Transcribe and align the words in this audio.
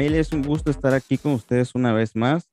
Familia, 0.00 0.22
es 0.22 0.32
un 0.32 0.40
gusto 0.40 0.70
estar 0.70 0.94
aquí 0.94 1.18
con 1.18 1.32
ustedes 1.32 1.74
una 1.74 1.92
vez 1.92 2.16
más. 2.16 2.48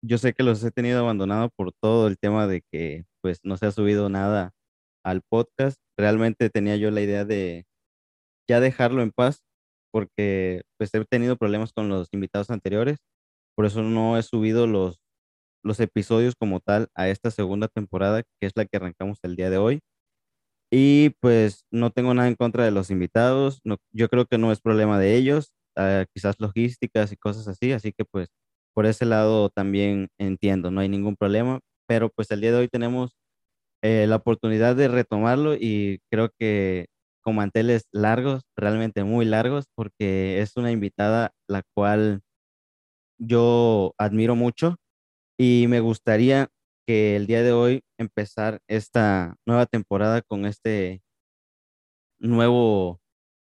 Yo 0.00 0.16
sé 0.16 0.32
que 0.32 0.44
los 0.44 0.62
he 0.62 0.70
tenido 0.70 1.00
abandonado 1.00 1.50
por 1.56 1.72
todo 1.72 2.06
el 2.06 2.18
tema 2.18 2.46
de 2.46 2.62
que 2.70 3.04
pues 3.20 3.40
no 3.42 3.56
se 3.56 3.66
ha 3.66 3.72
subido 3.72 4.08
nada 4.08 4.52
al 5.04 5.22
podcast. 5.28 5.80
Realmente 5.98 6.48
tenía 6.48 6.76
yo 6.76 6.92
la 6.92 7.00
idea 7.00 7.24
de 7.24 7.64
ya 8.48 8.60
dejarlo 8.60 9.02
en 9.02 9.10
paz 9.10 9.42
porque 9.92 10.62
pues 10.78 10.94
he 10.94 11.04
tenido 11.04 11.36
problemas 11.36 11.72
con 11.72 11.88
los 11.88 12.06
invitados 12.12 12.50
anteriores. 12.50 12.98
Por 13.56 13.66
eso 13.66 13.82
no 13.82 14.16
he 14.16 14.22
subido 14.22 14.68
los, 14.68 15.00
los 15.64 15.80
episodios 15.80 16.36
como 16.38 16.60
tal 16.60 16.90
a 16.94 17.08
esta 17.08 17.32
segunda 17.32 17.66
temporada, 17.66 18.22
que 18.22 18.46
es 18.46 18.52
la 18.54 18.66
que 18.66 18.76
arrancamos 18.76 19.18
el 19.24 19.34
día 19.34 19.50
de 19.50 19.58
hoy. 19.58 19.80
Y 20.70 21.10
pues 21.18 21.64
no 21.72 21.90
tengo 21.90 22.14
nada 22.14 22.28
en 22.28 22.36
contra 22.36 22.64
de 22.64 22.70
los 22.70 22.92
invitados. 22.92 23.60
No, 23.64 23.78
yo 23.90 24.08
creo 24.08 24.26
que 24.26 24.38
no 24.38 24.52
es 24.52 24.60
problema 24.60 24.96
de 25.00 25.16
ellos, 25.16 25.52
ah, 25.80 26.06
quizás 26.14 26.36
logísticas 26.40 27.12
y 27.12 27.16
cosas 27.16 27.48
así. 27.48 27.72
Así 27.72 27.92
que 27.92 28.04
pues 28.04 28.28
por 28.74 28.86
ese 28.86 29.04
lado 29.06 29.50
también 29.50 30.08
entiendo, 30.18 30.70
no 30.70 30.80
hay 30.80 30.88
ningún 30.88 31.16
problema. 31.16 31.60
Pero 31.88 32.10
pues 32.10 32.30
el 32.30 32.40
día 32.40 32.52
de 32.52 32.58
hoy 32.58 32.68
tenemos 32.68 33.16
eh, 33.82 34.06
la 34.08 34.16
oportunidad 34.16 34.76
de 34.76 34.88
retomarlo 34.88 35.54
y 35.54 36.00
creo 36.10 36.30
que 36.38 36.86
con 37.22 37.36
manteles 37.36 37.84
largos, 37.92 38.42
realmente 38.56 39.04
muy 39.04 39.24
largos, 39.26 39.66
porque 39.74 40.40
es 40.40 40.56
una 40.56 40.72
invitada 40.72 41.32
la 41.48 41.62
cual 41.74 42.22
yo 43.18 43.94
admiro 43.98 44.34
mucho 44.36 44.76
y 45.38 45.66
me 45.68 45.80
gustaría 45.80 46.48
que 46.86 47.16
el 47.16 47.26
día 47.26 47.42
de 47.42 47.52
hoy 47.52 47.82
empezar 47.98 48.60
esta 48.68 49.36
nueva 49.46 49.66
temporada 49.66 50.22
con 50.22 50.46
este 50.46 51.02
nuevo 52.18 53.00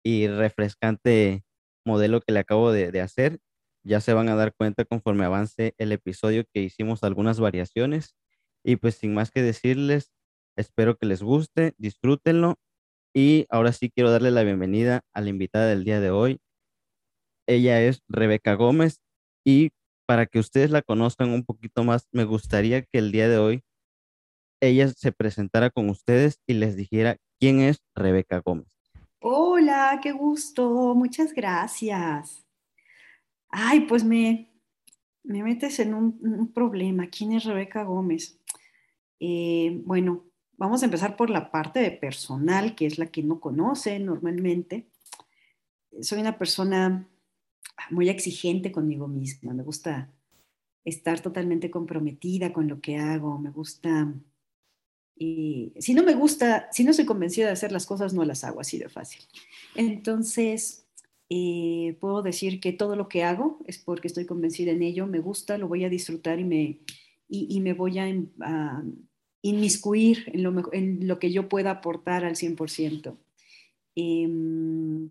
y 0.04 0.28
refrescante 0.28 1.44
modelo 1.84 2.20
que 2.20 2.32
le 2.32 2.40
acabo 2.40 2.72
de, 2.72 3.00
hacer. 3.00 3.38
Ya 3.84 4.00
se 4.00 4.14
van 4.14 4.28
a 4.28 4.36
dar 4.36 4.54
cuenta 4.54 4.84
conforme 4.84 5.24
avance 5.24 5.74
el 5.78 5.92
episodio 5.92 6.44
que 6.52 6.62
hicimos 6.62 7.02
algunas 7.02 7.40
variaciones. 7.40 8.14
Y 8.64 8.76
pues 8.76 8.96
sin 8.96 9.14
más 9.14 9.30
que 9.30 9.42
decirles, 9.42 10.12
espero 10.56 10.96
que 10.96 11.06
les 11.06 11.22
guste, 11.22 11.74
disfrútenlo. 11.78 12.56
Y 13.14 13.46
ahora 13.50 13.72
sí 13.72 13.90
quiero 13.90 14.10
darle 14.10 14.30
la 14.30 14.44
bienvenida 14.44 15.02
a 15.12 15.20
la 15.20 15.28
invitada 15.30 15.66
del 15.66 15.84
día 15.84 16.00
de 16.00 16.10
hoy. 16.10 16.40
Ella 17.46 17.82
es 17.82 18.02
Rebeca 18.08 18.54
Gómez 18.54 19.00
y 19.44 19.70
para 20.06 20.26
que 20.26 20.38
ustedes 20.38 20.70
la 20.70 20.82
conozcan 20.82 21.30
un 21.30 21.44
poquito 21.44 21.84
más, 21.84 22.06
me 22.12 22.24
gustaría 22.24 22.82
que 22.82 22.98
el 22.98 23.12
día 23.12 23.28
de 23.28 23.38
hoy 23.38 23.62
ella 24.60 24.88
se 24.88 25.10
presentara 25.10 25.70
con 25.70 25.90
ustedes 25.90 26.40
y 26.46 26.54
les 26.54 26.76
dijera 26.76 27.16
quién 27.40 27.60
es 27.60 27.82
Rebeca 27.96 28.38
Gómez. 28.38 28.81
Hola, 29.24 30.00
qué 30.02 30.10
gusto, 30.10 30.96
muchas 30.96 31.32
gracias. 31.32 32.44
Ay, 33.50 33.82
pues 33.86 34.02
me, 34.02 34.50
me 35.22 35.44
metes 35.44 35.78
en 35.78 35.94
un, 35.94 36.18
un 36.22 36.52
problema. 36.52 37.06
¿Quién 37.06 37.30
es 37.30 37.44
Rebeca 37.44 37.84
Gómez? 37.84 38.40
Eh, 39.20 39.80
bueno, 39.84 40.24
vamos 40.56 40.82
a 40.82 40.86
empezar 40.86 41.16
por 41.16 41.30
la 41.30 41.52
parte 41.52 41.78
de 41.78 41.92
personal, 41.92 42.74
que 42.74 42.86
es 42.86 42.98
la 42.98 43.06
que 43.06 43.22
no 43.22 43.38
conoce 43.38 43.96
normalmente. 44.00 44.88
Soy 46.00 46.20
una 46.20 46.36
persona 46.36 47.08
muy 47.90 48.08
exigente 48.08 48.72
conmigo 48.72 49.06
misma, 49.06 49.54
me 49.54 49.62
gusta 49.62 50.12
estar 50.84 51.20
totalmente 51.20 51.70
comprometida 51.70 52.52
con 52.52 52.66
lo 52.66 52.80
que 52.80 52.96
hago, 52.96 53.38
me 53.38 53.50
gusta... 53.50 54.12
Y 55.16 55.72
si 55.78 55.94
no 55.94 56.02
me 56.02 56.14
gusta, 56.14 56.68
si 56.72 56.84
no 56.84 56.92
soy 56.92 57.04
convencida 57.04 57.46
de 57.46 57.52
hacer 57.52 57.72
las 57.72 57.86
cosas, 57.86 58.14
no 58.14 58.24
las 58.24 58.44
hago 58.44 58.60
así 58.60 58.78
de 58.78 58.88
fácil. 58.88 59.22
Entonces, 59.74 60.86
eh, 61.28 61.96
puedo 62.00 62.22
decir 62.22 62.60
que 62.60 62.72
todo 62.72 62.96
lo 62.96 63.08
que 63.08 63.22
hago 63.22 63.60
es 63.66 63.78
porque 63.78 64.08
estoy 64.08 64.26
convencida 64.26 64.72
en 64.72 64.82
ello, 64.82 65.06
me 65.06 65.20
gusta, 65.20 65.58
lo 65.58 65.68
voy 65.68 65.84
a 65.84 65.88
disfrutar 65.88 66.40
y 66.40 66.44
me, 66.44 66.80
y, 67.28 67.60
me 67.60 67.72
voy 67.72 67.98
a, 67.98 68.06
a 68.40 68.82
inmiscuir 69.42 70.24
en 70.26 70.42
lo, 70.42 70.72
en 70.72 71.08
lo, 71.08 71.18
que 71.18 71.32
yo 71.32 71.48
pueda 71.48 71.70
aportar 71.70 72.24
al 72.24 72.36
100%. 72.36 73.16
Eh, 73.94 74.22
em, 74.22 75.10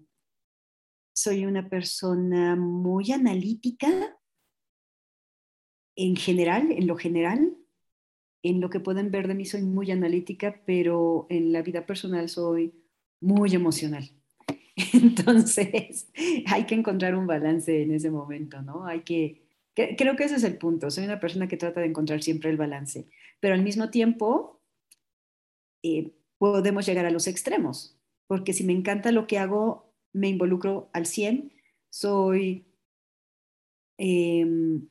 soy 1.13 1.45
una 1.45 1.69
persona 1.69 2.56
muy 2.56 3.12
analítica 3.12 4.18
en 5.95 6.16
general, 6.16 6.72
en 6.72 6.88
lo 6.88 6.95
general. 6.95 7.57
En 8.44 8.59
lo 8.59 8.69
que 8.69 8.79
pueden 8.79 9.12
ver 9.12 9.28
de 9.28 9.35
mí 9.35 9.46
soy 9.46 9.62
muy 9.62 9.91
analítica, 9.91 10.62
pero 10.66 11.28
en 11.29 11.53
la 11.53 11.62
vida 11.62 11.85
personal 11.85 12.28
soy 12.29 12.74
muy 13.19 13.53
emocional. 13.53 14.09
Entonces, 14.94 16.09
hay 16.47 16.66
que 16.66 16.75
encontrar 16.75 17.16
un 17.16 17.28
balance 17.28 17.84
en 17.84 17.94
ese 17.94 18.09
momento, 18.09 18.62
¿no? 18.62 18.85
Hay 18.85 19.01
que, 19.01 19.44
creo 19.75 20.16
que 20.16 20.24
ese 20.24 20.35
es 20.35 20.44
el 20.44 20.57
punto. 20.57 20.90
Soy 20.90 21.06
una 21.06 21.19
persona 21.19 21.47
que 21.47 21.57
trata 21.57 21.81
de 21.81 21.88
encontrar 21.88 22.22
siempre 22.22 22.50
el 22.50 22.57
balance, 22.57 23.07
pero 23.40 23.53
al 23.53 23.63
mismo 23.63 23.90
tiempo 23.90 24.62
eh, 25.84 26.13
podemos 26.38 26.85
llegar 26.85 27.06
a 27.06 27.12
los 27.12 27.28
extremos, 27.28 27.97
porque 28.28 28.53
si 28.53 28.63
me 28.63 28.74
encanta 28.74 29.12
lo 29.12 29.28
que 29.28 29.38
hago, 29.38 29.94
me 30.13 30.28
involucro 30.28 30.90
al 30.94 31.06
100, 31.06 31.53
soy 31.90 32.66
em, 33.97 34.88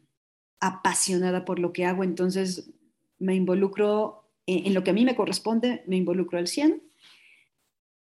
apasionada 0.61 1.45
por 1.45 1.59
lo 1.59 1.73
que 1.73 1.85
hago, 1.85 2.05
entonces 2.05 2.71
me 3.21 3.37
involucro 3.37 4.25
en, 4.47 4.75
lo 4.75 4.83
que 4.83 4.91
a 4.91 4.95
mí 4.95 5.05
me 5.05 5.15
corresponde, 5.15 5.85
me 5.87 5.97
involucro 5.97 6.39
al 6.39 6.49
100 6.49 6.83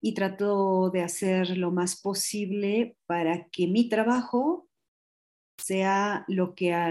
y 0.01 0.15
trato 0.15 0.91
de 0.91 1.03
hacer 1.03 1.57
lo 1.57 1.71
más 1.71 2.01
posible 2.01 2.97
para 3.07 3.49
que 3.51 3.69
mi 3.69 3.89
trabajo 3.89 4.67
sea 5.59 6.25
lo 6.27 6.55
que 6.55 6.73
a 6.73 6.91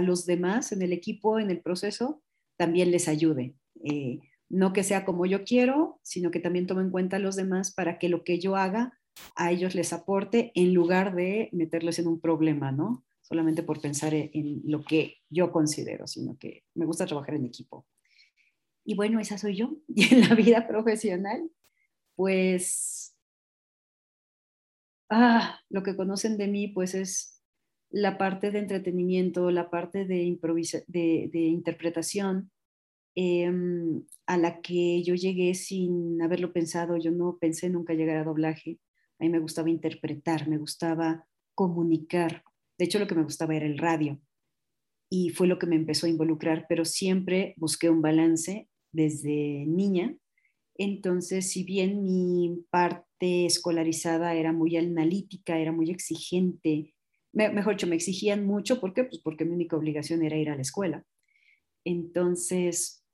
los 0.00 0.26
demás 0.26 0.72
en 0.72 0.82
el 0.82 0.92
equipo, 0.92 1.38
en 1.38 1.50
el 1.50 1.60
proceso, 1.60 2.22
también 2.56 2.90
les 2.90 3.08
ayude. 3.08 3.54
Eh, 3.84 4.20
no 4.48 4.72
que 4.72 4.82
sea 4.82 5.04
como 5.04 5.26
yo 5.26 5.44
quiero, 5.44 6.00
sino 6.02 6.30
que 6.30 6.40
también 6.40 6.66
tome 6.66 6.82
en 6.82 6.90
cuenta 6.90 7.16
a 7.16 7.20
los 7.20 7.36
demás 7.36 7.72
para 7.72 7.98
que 7.98 8.08
lo 8.08 8.24
que 8.24 8.40
yo 8.40 8.56
haga 8.56 8.98
a 9.36 9.52
ellos 9.52 9.74
les 9.74 9.92
aporte 9.92 10.50
en 10.54 10.74
lugar 10.74 11.14
de 11.14 11.50
meterles 11.52 11.98
en 11.98 12.08
un 12.08 12.20
problema, 12.20 12.72
¿no? 12.72 13.04
Solamente 13.30 13.62
por 13.62 13.80
pensar 13.80 14.12
en 14.12 14.60
lo 14.64 14.82
que 14.82 15.18
yo 15.30 15.52
considero, 15.52 16.08
sino 16.08 16.36
que 16.36 16.64
me 16.74 16.84
gusta 16.84 17.06
trabajar 17.06 17.36
en 17.36 17.46
equipo. 17.46 17.86
Y 18.84 18.96
bueno, 18.96 19.20
esa 19.20 19.38
soy 19.38 19.54
yo. 19.54 19.76
Y 19.88 20.12
en 20.12 20.28
la 20.28 20.34
vida 20.34 20.66
profesional, 20.66 21.48
pues, 22.16 23.16
ah, 25.08 25.60
lo 25.68 25.84
que 25.84 25.94
conocen 25.94 26.36
de 26.36 26.48
mí, 26.48 26.68
pues 26.68 26.94
es 26.94 27.40
la 27.90 28.18
parte 28.18 28.50
de 28.50 28.58
entretenimiento, 28.58 29.50
la 29.52 29.70
parte 29.70 30.04
de, 30.06 30.38
de, 30.88 31.30
de 31.32 31.38
interpretación, 31.38 32.50
em, 33.14 34.04
a 34.26 34.36
la 34.36 34.60
que 34.60 35.02
yo 35.04 35.14
llegué 35.14 35.54
sin 35.54 36.20
haberlo 36.20 36.52
pensado. 36.52 36.96
Yo 36.96 37.10
no 37.10 37.38
pensé 37.40 37.70
nunca 37.70 37.94
llegar 37.94 38.16
a 38.16 38.24
doblaje. 38.24 38.78
A 39.20 39.24
mí 39.24 39.30
me 39.30 39.38
gustaba 39.38 39.70
interpretar, 39.70 40.48
me 40.48 40.58
gustaba 40.58 41.26
comunicar. 41.54 42.42
De 42.80 42.86
hecho, 42.86 42.98
lo 42.98 43.06
que 43.06 43.14
me 43.14 43.24
gustaba 43.24 43.54
era 43.54 43.66
el 43.66 43.76
radio. 43.76 44.18
Y 45.10 45.28
fue 45.28 45.46
lo 45.46 45.58
que 45.58 45.66
me 45.66 45.76
empezó 45.76 46.06
a 46.06 46.08
involucrar, 46.08 46.64
pero 46.66 46.86
siempre 46.86 47.52
busqué 47.58 47.90
un 47.90 48.00
balance 48.00 48.70
desde 48.90 49.66
niña. 49.66 50.16
Entonces, 50.78 51.50
si 51.50 51.62
bien 51.62 52.02
mi 52.02 52.64
parte 52.70 53.44
escolarizada 53.44 54.32
era 54.34 54.54
muy 54.54 54.78
analítica, 54.78 55.58
era 55.58 55.72
muy 55.72 55.90
exigente, 55.90 56.94
mejor 57.34 57.74
dicho, 57.74 57.86
me 57.86 57.96
exigían 57.96 58.46
mucho, 58.46 58.80
¿por 58.80 58.94
qué? 58.94 59.04
Pues 59.04 59.20
porque 59.22 59.44
mi 59.44 59.52
única 59.52 59.76
obligación 59.76 60.22
era 60.22 60.38
ir 60.38 60.48
a 60.48 60.56
la 60.56 60.62
escuela. 60.62 61.04
Entonces, 61.84 63.04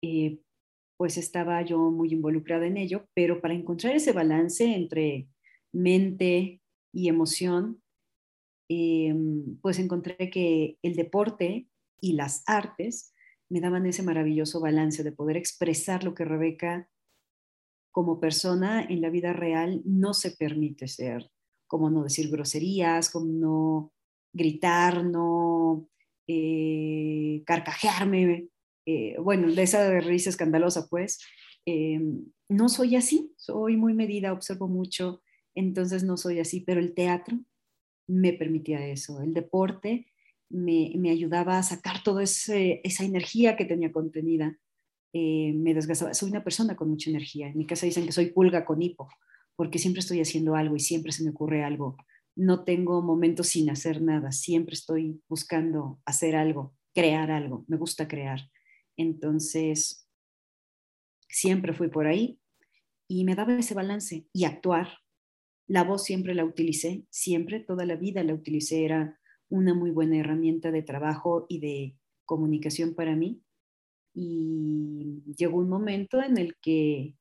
eh, 0.00 0.38
pues 0.96 1.16
estaba 1.16 1.60
yo 1.62 1.90
muy 1.90 2.12
involucrada 2.12 2.68
en 2.68 2.76
ello, 2.76 3.04
pero 3.14 3.40
para 3.40 3.54
encontrar 3.54 3.96
ese 3.96 4.12
balance 4.12 4.64
entre 4.64 5.28
mente 5.72 6.62
y 6.92 7.08
emoción, 7.08 7.82
em, 8.68 9.56
pues 9.60 9.78
encontré 9.78 10.30
que 10.30 10.78
el 10.82 10.94
deporte 10.94 11.68
y 12.00 12.12
las 12.12 12.42
artes 12.46 13.14
me 13.48 13.60
daban 13.60 13.86
ese 13.86 14.02
maravilloso 14.02 14.60
balance 14.60 15.02
de 15.02 15.12
poder 15.12 15.36
expresar 15.36 16.04
lo 16.04 16.14
que 16.14 16.24
Rebeca 16.24 16.88
como 17.90 18.20
persona 18.20 18.84
en 18.84 19.00
la 19.00 19.10
vida 19.10 19.32
real 19.32 19.82
no 19.84 20.14
se 20.14 20.32
permite 20.32 20.86
ser, 20.86 21.30
como 21.66 21.90
no 21.90 22.04
decir 22.04 22.30
groserías, 22.30 23.10
como 23.10 23.26
no 23.26 23.92
gritar, 24.32 25.04
no 25.04 25.88
eh, 26.26 27.42
carcajearme, 27.46 28.48
eh, 28.86 29.16
bueno, 29.18 29.50
de 29.50 29.62
esa 29.62 29.98
risa 30.00 30.30
escandalosa, 30.30 30.86
pues, 30.88 31.18
eh, 31.66 32.00
no 32.48 32.68
soy 32.68 32.96
así, 32.96 33.32
soy 33.36 33.76
muy 33.76 33.94
medida, 33.94 34.32
observo 34.32 34.68
mucho, 34.68 35.22
entonces 35.54 36.04
no 36.04 36.16
soy 36.16 36.38
así, 36.38 36.60
pero 36.60 36.80
el 36.80 36.94
teatro 36.94 37.38
me 38.08 38.32
permitía 38.32 38.86
eso, 38.86 39.20
el 39.22 39.34
deporte 39.34 40.06
me, 40.50 40.92
me 40.96 41.10
ayudaba 41.10 41.58
a 41.58 41.62
sacar 41.62 42.02
toda 42.02 42.22
esa 42.22 43.04
energía 43.04 43.56
que 43.56 43.66
tenía 43.66 43.92
contenida, 43.92 44.58
eh, 45.12 45.52
me 45.54 45.74
desgastaba, 45.74 46.14
soy 46.14 46.30
una 46.30 46.44
persona 46.44 46.76
con 46.76 46.90
mucha 46.90 47.10
energía, 47.10 47.48
en 47.48 47.58
mi 47.58 47.66
casa 47.66 47.86
dicen 47.86 48.06
que 48.06 48.12
soy 48.12 48.26
pulga 48.26 48.64
con 48.64 48.82
hipo, 48.82 49.08
porque 49.56 49.78
siempre 49.78 50.00
estoy 50.00 50.20
haciendo 50.20 50.54
algo 50.54 50.76
y 50.76 50.80
siempre 50.80 51.12
se 51.12 51.24
me 51.24 51.30
ocurre 51.30 51.64
algo. 51.64 51.96
No 52.36 52.64
tengo 52.64 53.02
momentos 53.02 53.48
sin 53.48 53.70
hacer 53.70 54.00
nada, 54.00 54.32
siempre 54.32 54.74
estoy 54.74 55.20
buscando 55.28 56.00
hacer 56.04 56.36
algo, 56.36 56.74
crear 56.94 57.30
algo, 57.30 57.64
me 57.68 57.76
gusta 57.76 58.06
crear. 58.06 58.40
Entonces, 58.96 60.08
siempre 61.28 61.72
fui 61.72 61.88
por 61.88 62.06
ahí 62.06 62.40
y 63.08 63.24
me 63.24 63.34
daba 63.34 63.58
ese 63.58 63.74
balance 63.74 64.26
y 64.32 64.44
actuar. 64.44 64.88
La 65.68 65.84
voz 65.84 66.02
siempre 66.02 66.34
la 66.34 66.46
utilicé, 66.46 67.04
siempre, 67.10 67.60
toda 67.60 67.84
la 67.84 67.94
vida 67.94 68.24
la 68.24 68.32
utilicé, 68.32 68.86
era 68.86 69.20
una 69.50 69.74
muy 69.74 69.90
buena 69.90 70.16
herramienta 70.16 70.70
de 70.70 70.82
trabajo 70.82 71.44
y 71.48 71.60
de 71.60 71.96
comunicación 72.24 72.94
para 72.94 73.14
mí. 73.14 73.42
Y 74.14 75.22
llegó 75.36 75.58
un 75.58 75.68
momento 75.68 76.22
en 76.22 76.38
el 76.38 76.56
que 76.60 77.16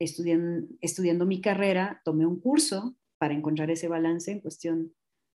estudiando, 0.00 1.26
mi 1.26 1.40
carrera, 1.42 2.00
tomé 2.04 2.24
un 2.24 2.40
curso 2.40 2.96
para 3.18 3.34
encontrar 3.34 3.70
ese 3.70 3.88
balance 3.88 4.30
en 4.30 4.40
cuestión 4.40 4.94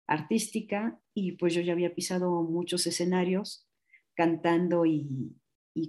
artística 0.08 1.02
y 1.14 1.34
pues 1.34 1.54
yo 1.54 1.62
ya 1.62 1.74
había 1.74 1.94
pisado 1.94 2.44
muchos 2.44 2.88
escenarios 2.88 3.68
cantando 4.16 4.86
y 4.86 5.36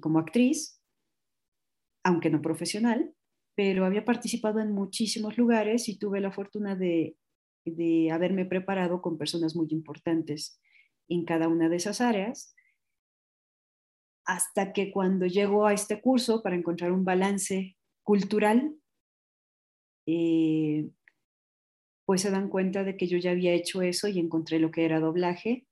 como 0.01 0.19
actriz, 0.19 0.81
aunque 2.03 2.31
no 2.31 2.43
profesional, 2.43 3.15
pero 3.55 3.85
había 3.85 4.05
participado 4.05 4.61
en 4.61 4.73
muchísimos 4.73 5.37
lugares 5.37 5.89
y 5.89 5.99
tuve 5.99 6.21
la 6.21 6.33
fortuna 6.33 6.75
de, 6.75 7.17
de 7.65 8.11
haberme 8.11 8.45
preparado 8.45 9.03
con 9.03 9.19
personas 9.19 9.55
muy 9.55 9.69
importantes 9.71 10.61
en 11.09 11.25
cada 11.25 11.49
una 11.49 11.69
de 11.69 11.77
esas 11.77 12.01
áreas, 12.01 12.55
hasta 14.25 14.73
que 14.73 14.93
cuando 14.93 15.27
llego 15.27 15.67
a 15.67 15.75
este 15.75 16.01
curso 16.01 16.43
para 16.43 16.57
encontrar 16.57 16.93
un 16.93 17.05
balance 17.05 17.77
cultural, 18.03 18.75
eh, 20.07 20.89
pues 22.07 22.23
se 22.23 22.31
dan 22.31 22.49
cuenta 22.49 22.85
de 22.85 22.97
que 22.97 23.07
yo 23.07 23.19
ya 23.19 23.33
había 23.33 23.53
hecho 23.53 23.83
eso 23.83 24.09
y 24.09 24.19
encontré 24.19 24.59
lo 24.59 24.71
que 24.71 24.85
era 24.85 25.01
doblaje 25.01 25.67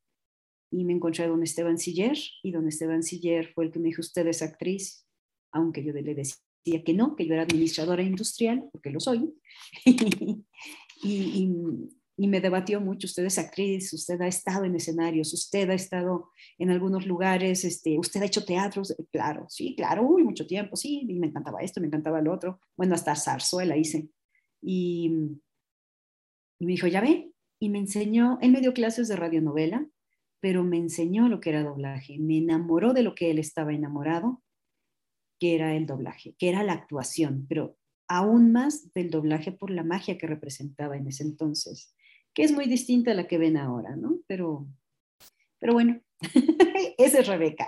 y 0.71 0.85
me 0.85 0.93
encontré 0.93 1.25
a 1.25 1.29
don 1.29 1.43
Esteban 1.43 1.79
Siller 1.79 2.17
y 2.43 2.53
don 2.53 2.69
Esteban 2.69 3.03
Siller 3.03 3.53
fue 3.53 3.65
el 3.65 3.73
que 3.73 3.79
me 3.79 3.89
dijo, 3.89 4.01
usted 4.01 4.27
es 4.27 4.43
actriz, 4.43 5.07
aunque 5.53 5.83
yo 5.83 5.93
le 5.93 6.15
decía 6.15 6.37
que 6.63 6.95
no, 6.95 7.17
que 7.17 7.27
yo 7.27 7.35
era 7.35 7.43
administradora 7.43 8.03
industrial, 8.03 8.69
porque 8.73 8.91
lo 8.91 9.01
soy, 9.01 9.33
y, 11.03 11.49
y 12.21 12.29
me 12.29 12.43
debatió 12.43 12.83
mucho, 12.83 13.07
usted 13.07 13.25
es 13.25 13.39
actriz, 13.39 13.95
usted 13.95 14.21
ha 14.21 14.27
estado 14.27 14.65
en 14.65 14.77
escenarios, 14.77 15.33
usted 15.33 15.71
ha 15.71 15.75
estado 15.75 16.29
en 16.59 16.69
algunos 16.69 17.07
lugares, 17.07 17.65
este, 17.65 17.99
usted 17.99 18.21
ha 18.21 18.27
hecho 18.27 18.45
teatros, 18.45 18.95
claro, 19.11 19.47
sí, 19.49 19.75
claro, 19.75 20.03
uy, 20.03 20.23
mucho 20.23 20.47
tiempo, 20.47 20.77
sí, 20.77 21.07
y 21.09 21.15
me 21.15 21.29
encantaba 21.29 21.63
esto, 21.63 21.81
me 21.81 21.87
encantaba 21.87 22.21
lo 22.21 22.35
otro, 22.35 22.61
bueno, 22.77 22.95
hasta 22.95 23.17
zarzuela 23.17 23.75
hice. 23.79 24.11
Y, 24.61 25.11
y 26.59 26.67
me 26.67 26.73
dijo, 26.73 26.89
ya 26.89 27.01
ve, 27.01 27.33
y 27.59 27.71
me 27.71 27.79
enseñó, 27.79 28.37
él 28.43 28.53
me 28.53 28.61
dio 28.61 28.75
clases 28.75 29.09
de 29.09 29.17
radionovela, 29.17 29.89
pero 30.41 30.63
me 30.63 30.77
enseñó 30.77 31.27
lo 31.27 31.41
que 31.41 31.49
era 31.49 31.63
doblaje, 31.63 32.19
me 32.19 32.37
enamoró 32.37 32.93
de 32.93 33.03
lo 33.03 33.15
que 33.15 33.31
él 33.31 33.39
estaba 33.39 33.73
enamorado, 33.73 34.43
que 35.41 35.57
era 35.57 35.75
el 35.75 35.87
doblaje, 35.87 36.37
que 36.39 36.49
era 36.49 36.63
la 36.63 36.75
actuación, 36.75 37.47
pero 37.49 37.77
aún 38.07 38.53
más 38.53 38.93
del 38.93 39.11
doblaje 39.11 39.51
por 39.51 39.71
la 39.71 39.83
magia 39.83 40.19
que 40.19 40.27
representaba 40.27 40.97
en 40.97 41.09
ese 41.09 41.25
entonces 41.25 41.95
que 42.35 42.43
es 42.43 42.53
muy 42.53 42.67
distinta 42.67 43.13
a 43.13 43.15
la 43.15 43.27
que 43.27 43.39
ven 43.39 43.57
ahora, 43.57 43.97
¿no? 43.97 44.19
Pero, 44.27 44.67
pero 45.59 45.73
bueno, 45.73 46.01
esa 46.99 47.21
es 47.21 47.27
Rebeca. 47.27 47.67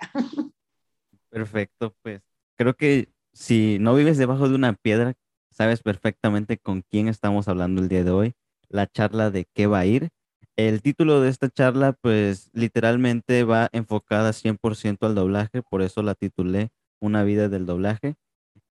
Perfecto, 1.28 1.94
pues 2.02 2.22
creo 2.56 2.74
que 2.74 3.08
si 3.32 3.78
no 3.80 3.94
vives 3.94 4.18
debajo 4.18 4.48
de 4.48 4.54
una 4.54 4.74
piedra, 4.74 5.14
sabes 5.50 5.82
perfectamente 5.82 6.58
con 6.58 6.82
quién 6.82 7.08
estamos 7.08 7.48
hablando 7.48 7.82
el 7.82 7.88
día 7.88 8.04
de 8.04 8.10
hoy, 8.10 8.34
la 8.68 8.86
charla 8.86 9.30
de 9.30 9.46
qué 9.52 9.66
va 9.66 9.80
a 9.80 9.86
ir. 9.86 10.10
El 10.56 10.82
título 10.82 11.22
de 11.22 11.30
esta 11.30 11.48
charla, 11.48 11.94
pues 11.94 12.50
literalmente 12.52 13.44
va 13.44 13.70
enfocada 13.72 14.32
100% 14.32 15.06
al 15.06 15.14
doblaje, 15.14 15.62
por 15.62 15.80
eso 15.80 16.02
la 16.02 16.14
titulé 16.14 16.68
Una 17.02 17.24
vida 17.24 17.48
del 17.48 17.66
doblaje. 17.66 18.14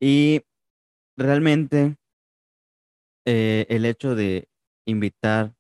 Y 0.00 0.41
realmente 1.17 1.97
eh, 3.26 3.67
el 3.69 3.85
hecho 3.85 4.15
de 4.15 4.49
invitar 4.87 5.55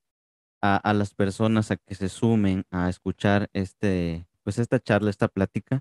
a, 0.62 0.94
las 0.94 1.12
personas 1.12 1.70
a 1.70 1.76
que 1.76 1.94
se 1.94 2.08
sumen 2.08 2.64
a 2.70 2.88
escuchar 2.88 3.50
este, 3.52 4.26
pues 4.42 4.58
esta 4.58 4.80
charla, 4.80 5.10
esta 5.10 5.28
plática, 5.28 5.80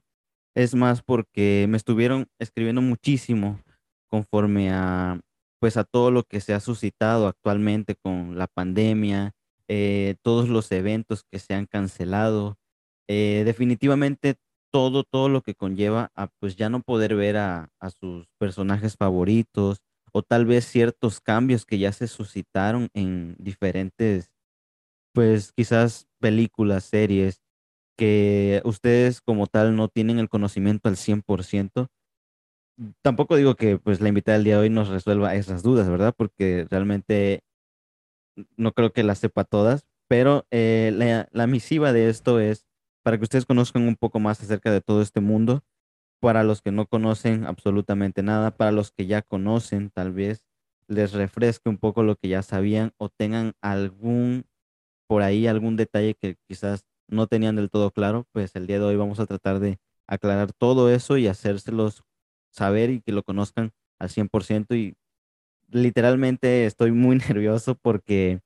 es 0.55 0.75
más 0.75 1.01
porque 1.01 1.67
me 1.69 1.77
estuvieron 1.77 2.27
escribiendo 2.37 2.81
muchísimo 2.81 3.61
conforme 4.09 4.71
a, 4.71 5.21
pues 5.59 5.77
a 5.77 5.85
todo 5.85 6.11
lo 6.11 6.23
que 6.23 6.41
se 6.41 6.53
ha 6.53 6.59
suscitado 6.59 7.27
actualmente 7.27 7.95
con 7.95 8.37
la 8.37 8.47
pandemia, 8.47 9.31
eh, 9.69 10.15
todos 10.21 10.49
los 10.49 10.69
eventos 10.73 11.23
que 11.23 11.39
se 11.39 11.53
han 11.53 11.65
cancelado, 11.65 12.57
eh, 13.07 13.43
definitivamente 13.45 14.35
todo, 14.73 15.03
todo 15.03 15.29
lo 15.29 15.41
que 15.41 15.53
conlleva 15.53 16.11
a 16.15 16.27
pues 16.39 16.55
ya 16.55 16.69
no 16.69 16.81
poder 16.81 17.15
ver 17.15 17.37
a, 17.37 17.69
a 17.79 17.91
sus 17.91 18.25
personajes 18.39 18.95
favoritos 18.97 19.77
o 20.11 20.23
tal 20.23 20.45
vez 20.45 20.65
ciertos 20.65 21.21
cambios 21.21 21.65
que 21.65 21.77
ya 21.77 21.91
se 21.91 22.07
suscitaron 22.07 22.89
en 22.93 23.35
diferentes 23.37 24.31
pues 25.13 25.51
quizás 25.53 26.07
películas, 26.19 26.85
series, 26.85 27.43
que 27.97 28.63
ustedes 28.65 29.21
como 29.21 29.45
tal 29.45 29.75
no 29.75 29.89
tienen 29.89 30.17
el 30.17 30.27
conocimiento 30.27 30.89
al 30.89 30.97
100%. 30.97 31.89
Tampoco 33.03 33.35
digo 33.35 33.55
que 33.55 33.77
pues 33.77 34.01
la 34.01 34.09
invitada 34.09 34.37
del 34.39 34.45
día 34.45 34.55
de 34.55 34.61
hoy 34.63 34.69
nos 34.71 34.89
resuelva 34.89 35.35
esas 35.35 35.61
dudas, 35.61 35.87
¿verdad? 35.87 36.15
Porque 36.17 36.65
realmente 36.67 37.41
no 38.57 38.71
creo 38.71 38.91
que 38.91 39.03
las 39.03 39.19
sepa 39.19 39.43
todas, 39.43 39.85
pero 40.07 40.47
eh, 40.49 40.91
la, 40.95 41.27
la 41.31 41.45
misiva 41.45 41.93
de 41.93 42.09
esto 42.09 42.39
es 42.39 42.65
para 43.03 43.17
que 43.17 43.23
ustedes 43.23 43.45
conozcan 43.45 43.87
un 43.87 43.95
poco 43.95 44.19
más 44.19 44.41
acerca 44.41 44.71
de 44.71 44.81
todo 44.81 45.01
este 45.01 45.19
mundo, 45.21 45.63
para 46.19 46.43
los 46.43 46.61
que 46.61 46.71
no 46.71 46.87
conocen 46.87 47.45
absolutamente 47.45 48.23
nada, 48.23 48.51
para 48.51 48.71
los 48.71 48.91
que 48.91 49.05
ya 49.05 49.21
conocen, 49.21 49.89
tal 49.91 50.13
vez 50.13 50.47
les 50.87 51.13
refresque 51.13 51.69
un 51.69 51.77
poco 51.77 52.03
lo 52.03 52.15
que 52.15 52.29
ya 52.29 52.41
sabían 52.41 52.93
o 52.97 53.09
tengan 53.09 53.53
algún 53.61 54.45
por 55.07 55.21
ahí 55.21 55.47
algún 55.47 55.75
detalle 55.75 56.15
que 56.15 56.37
quizás 56.47 56.85
no 57.07 57.27
tenían 57.27 57.55
del 57.55 57.69
todo 57.69 57.91
claro, 57.91 58.25
pues 58.31 58.55
el 58.55 58.67
día 58.67 58.79
de 58.79 58.85
hoy 58.85 58.95
vamos 58.95 59.19
a 59.19 59.25
tratar 59.25 59.59
de 59.59 59.79
aclarar 60.07 60.53
todo 60.53 60.89
eso 60.89 61.17
y 61.17 61.27
hacérselos 61.27 62.03
saber 62.51 62.89
y 62.89 63.01
que 63.01 63.11
lo 63.11 63.23
conozcan 63.23 63.71
al 63.99 64.09
100% 64.09 64.75
y 64.75 64.95
literalmente 65.69 66.65
estoy 66.65 66.91
muy 66.91 67.17
nervioso 67.29 67.75
porque 67.75 68.41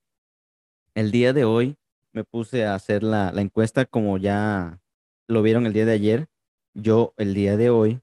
el 0.96 1.12
día 1.12 1.34
de 1.34 1.46
hoy 1.46 1.78
me 2.18 2.24
puse 2.24 2.66
a 2.66 2.74
hacer 2.74 3.04
la, 3.04 3.30
encuesta 3.36 3.86
como 3.86 4.18
ya 4.18 4.82
lo 5.28 5.44
vieron 5.44 5.68
el 5.68 5.74
día 5.74 5.86
de 5.86 5.92
ayer. 5.92 6.28
Yo 6.74 7.14
el 7.18 7.36
día 7.36 7.58
de 7.58 7.70
hoy 7.70 8.02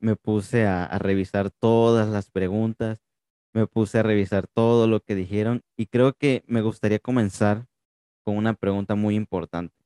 me 0.00 0.16
puse 0.16 0.66
a, 0.66 0.84
a 0.84 0.98
revisar 0.98 1.52
todas 1.52 2.08
las 2.08 2.28
preguntas, 2.28 3.04
me 3.54 3.68
puse 3.68 4.00
a 4.00 4.02
revisar 4.02 4.48
todo 4.48 4.88
lo 4.88 4.98
que 4.98 5.14
dijeron 5.14 5.62
y 5.76 5.86
creo 5.86 6.12
que 6.14 6.42
me 6.48 6.60
gustaría 6.60 6.98
comenzar 6.98 7.68
con 8.24 8.36
una 8.36 8.54
pregunta 8.54 8.96
muy 8.96 9.14
importante 9.14 9.76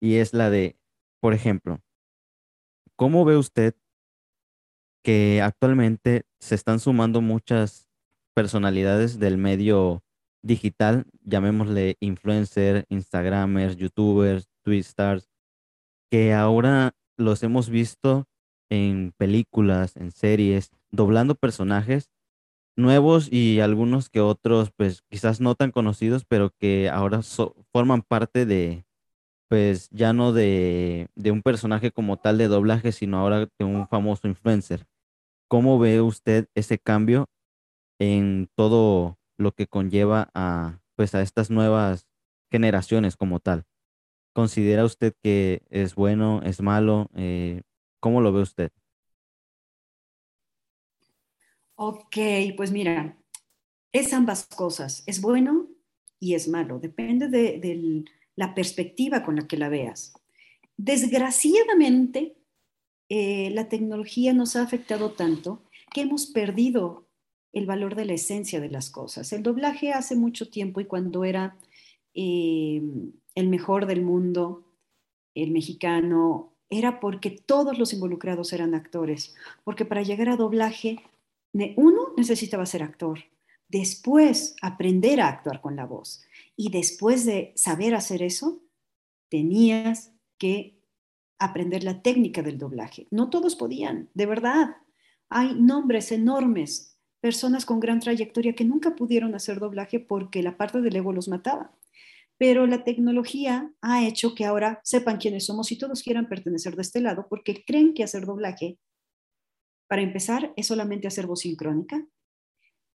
y 0.00 0.16
es 0.16 0.34
la 0.34 0.50
de, 0.50 0.76
por 1.20 1.32
ejemplo, 1.32 1.80
¿cómo 2.96 3.24
ve 3.24 3.36
usted 3.36 3.76
que 5.04 5.42
actualmente 5.42 6.26
se 6.40 6.56
están 6.56 6.80
sumando 6.80 7.20
muchas 7.20 7.88
personalidades 8.34 9.20
del 9.20 9.38
medio 9.38 10.02
digital, 10.42 11.06
llamémosle 11.22 11.96
influencer, 12.00 12.86
instagramers, 12.88 13.76
youtubers, 13.76 14.48
twistars, 14.62 15.28
que 16.10 16.34
ahora 16.34 16.94
los 17.16 17.42
hemos 17.42 17.70
visto 17.70 18.26
en 18.70 19.12
películas, 19.16 19.96
en 19.96 20.12
series, 20.12 20.70
doblando 20.90 21.34
personajes 21.34 22.10
nuevos 22.76 23.32
y 23.32 23.60
algunos 23.60 24.10
que 24.10 24.20
otros, 24.20 24.70
pues 24.76 25.02
quizás 25.10 25.40
no 25.40 25.54
tan 25.54 25.72
conocidos, 25.72 26.24
pero 26.24 26.50
que 26.50 26.88
ahora 26.90 27.20
forman 27.72 28.02
parte 28.02 28.46
de, 28.46 28.84
pues 29.48 29.88
ya 29.90 30.12
no 30.12 30.32
de, 30.32 31.08
de, 31.14 31.30
un 31.30 31.42
personaje 31.42 31.90
como 31.90 32.18
tal 32.18 32.38
de 32.38 32.48
doblaje, 32.48 32.92
sino 32.92 33.18
ahora 33.18 33.48
de 33.58 33.64
un 33.64 33.88
famoso 33.88 34.28
influencer. 34.28 34.86
¿Cómo 35.48 35.78
ve 35.78 36.00
usted 36.00 36.48
ese 36.54 36.78
cambio 36.78 37.28
en 37.98 38.48
todo 38.56 39.15
lo 39.36 39.52
que 39.52 39.66
conlleva 39.66 40.30
a, 40.34 40.80
pues 40.94 41.14
a 41.14 41.22
estas 41.22 41.50
nuevas 41.50 42.06
generaciones 42.50 43.16
como 43.16 43.40
tal? 43.40 43.64
¿Considera 44.32 44.84
usted 44.84 45.14
que 45.22 45.62
es 45.70 45.94
bueno, 45.94 46.42
es 46.42 46.60
malo? 46.60 47.10
Eh, 47.14 47.62
¿Cómo 48.00 48.20
lo 48.20 48.32
ve 48.32 48.42
usted? 48.42 48.70
Ok, 51.74 52.16
pues 52.56 52.72
mira, 52.72 53.18
es 53.92 54.12
ambas 54.12 54.46
cosas, 54.46 55.02
es 55.06 55.20
bueno 55.20 55.68
y 56.18 56.34
es 56.34 56.48
malo, 56.48 56.78
depende 56.78 57.28
de, 57.28 58.04
la 58.34 58.54
perspectiva 58.54 59.22
con 59.22 59.36
la 59.36 59.46
que 59.46 59.56
la 59.56 59.68
veas. 59.68 60.12
Desgraciadamente, 60.76 62.36
eh, 63.08 63.50
la 63.52 63.68
tecnología 63.68 64.34
nos 64.34 64.56
ha 64.56 64.62
afectado 64.62 65.12
tanto 65.12 65.64
que 65.92 66.02
hemos 66.02 66.26
perdido 66.26 67.05
el 67.56 67.64
valor 67.64 67.94
de 67.94 68.04
la 68.04 68.12
esencia 68.12 68.60
de 68.60 68.68
las 68.68 68.90
cosas. 68.90 69.32
El 69.32 69.42
doblaje 69.42 69.90
hace 69.90 70.14
mucho 70.14 70.50
tiempo 70.50 70.78
y 70.82 70.84
cuando 70.84 71.24
era 71.24 71.56
eh, 72.12 72.82
el 73.34 73.48
mejor 73.48 73.86
del 73.86 74.02
mundo, 74.02 74.66
el 75.34 75.52
mexicano, 75.52 76.52
era 76.68 77.00
porque 77.00 77.30
todos 77.30 77.78
los 77.78 77.94
involucrados 77.94 78.52
eran 78.52 78.74
actores, 78.74 79.34
porque 79.64 79.86
para 79.86 80.02
llegar 80.02 80.28
a 80.28 80.36
doblaje, 80.36 80.98
uno 81.76 82.12
necesitaba 82.18 82.66
ser 82.66 82.82
actor, 82.82 83.20
después 83.68 84.54
aprender 84.60 85.22
a 85.22 85.28
actuar 85.28 85.62
con 85.62 85.76
la 85.76 85.86
voz 85.86 86.26
y 86.56 86.70
después 86.70 87.24
de 87.24 87.54
saber 87.56 87.94
hacer 87.94 88.20
eso, 88.20 88.60
tenías 89.30 90.12
que 90.36 90.78
aprender 91.38 91.84
la 91.84 92.02
técnica 92.02 92.42
del 92.42 92.58
doblaje. 92.58 93.06
No 93.10 93.30
todos 93.30 93.56
podían, 93.56 94.10
de 94.12 94.26
verdad. 94.26 94.76
Hay 95.30 95.54
nombres 95.54 96.12
enormes, 96.12 96.95
personas 97.26 97.66
con 97.66 97.80
gran 97.80 97.98
trayectoria 97.98 98.54
que 98.54 98.64
nunca 98.64 98.94
pudieron 98.94 99.34
hacer 99.34 99.58
doblaje 99.58 99.98
porque 99.98 100.44
la 100.44 100.56
parte 100.56 100.80
del 100.80 100.94
ego 100.94 101.12
los 101.12 101.26
mataba. 101.26 101.76
Pero 102.38 102.68
la 102.68 102.84
tecnología 102.84 103.72
ha 103.80 104.06
hecho 104.06 104.36
que 104.36 104.44
ahora 104.44 104.80
sepan 104.84 105.16
quiénes 105.16 105.46
somos 105.46 105.72
y 105.72 105.76
todos 105.76 106.04
quieran 106.04 106.28
pertenecer 106.28 106.76
de 106.76 106.82
este 106.82 107.00
lado 107.00 107.26
porque 107.28 107.64
creen 107.64 107.94
que 107.94 108.04
hacer 108.04 108.26
doblaje, 108.26 108.78
para 109.88 110.02
empezar, 110.02 110.52
es 110.54 110.68
solamente 110.68 111.08
hacer 111.08 111.26
voz 111.26 111.40
sincrónica, 111.40 112.06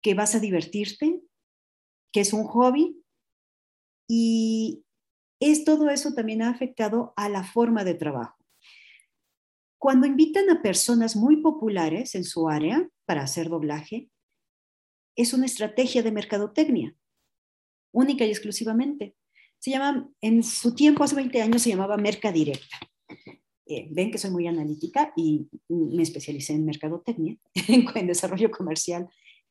que 0.03 0.13
vas 0.13 0.35
a 0.35 0.41
divertirte, 0.41 1.23
que 2.13 2.21
es 2.21 2.35
un 2.35 2.45
hobby 2.45 3.03
y 4.07 4.85
es 5.41 5.65
todo 5.65 5.89
eso 5.89 6.13
también 6.13 6.43
ha 6.43 6.51
afectado 6.51 7.15
a 7.17 7.31
la 7.31 7.45
forma 7.45 7.83
de 7.83 7.95
trabajo. 7.95 8.37
Cuando 9.79 10.07
invitan 10.07 10.51
a 10.51 10.61
personas 10.61 11.17
muy 11.17 11.37
populares 11.41 12.15
en 12.15 12.25
su 12.25 12.51
área 12.51 12.87
para 13.07 13.23
hacer 13.23 13.49
doblaje, 13.49 14.11
es 15.19 15.33
una 15.33 15.47
estrategia 15.47 16.03
de 16.03 16.13
mercadotecnia, 16.13 16.95
única 17.93 18.25
y 18.25 18.31
exclusivamente. 18.31 19.17
Se 19.59 19.73
llama, 19.73 20.09
en 20.21 20.45
su 20.45 20.77
tiempo, 20.77 21.03
hace 21.03 21.17
20 21.17 21.43
años, 21.43 21.63
se 21.63 21.71
llamaba 21.71 21.97
Merca 21.97 22.31
Directa. 22.31 22.79
Eh, 23.67 23.89
ven 23.91 24.13
que 24.13 24.19
soy 24.19 24.31
muy 24.31 24.47
analítica 24.47 25.13
y 25.17 25.49
me 25.69 26.05
especialicé 26.05 26.55
en 26.55 26.65
mercadotecnia, 26.65 27.37
en 27.69 28.07
desarrollo 28.07 28.51
comercial 28.51 29.11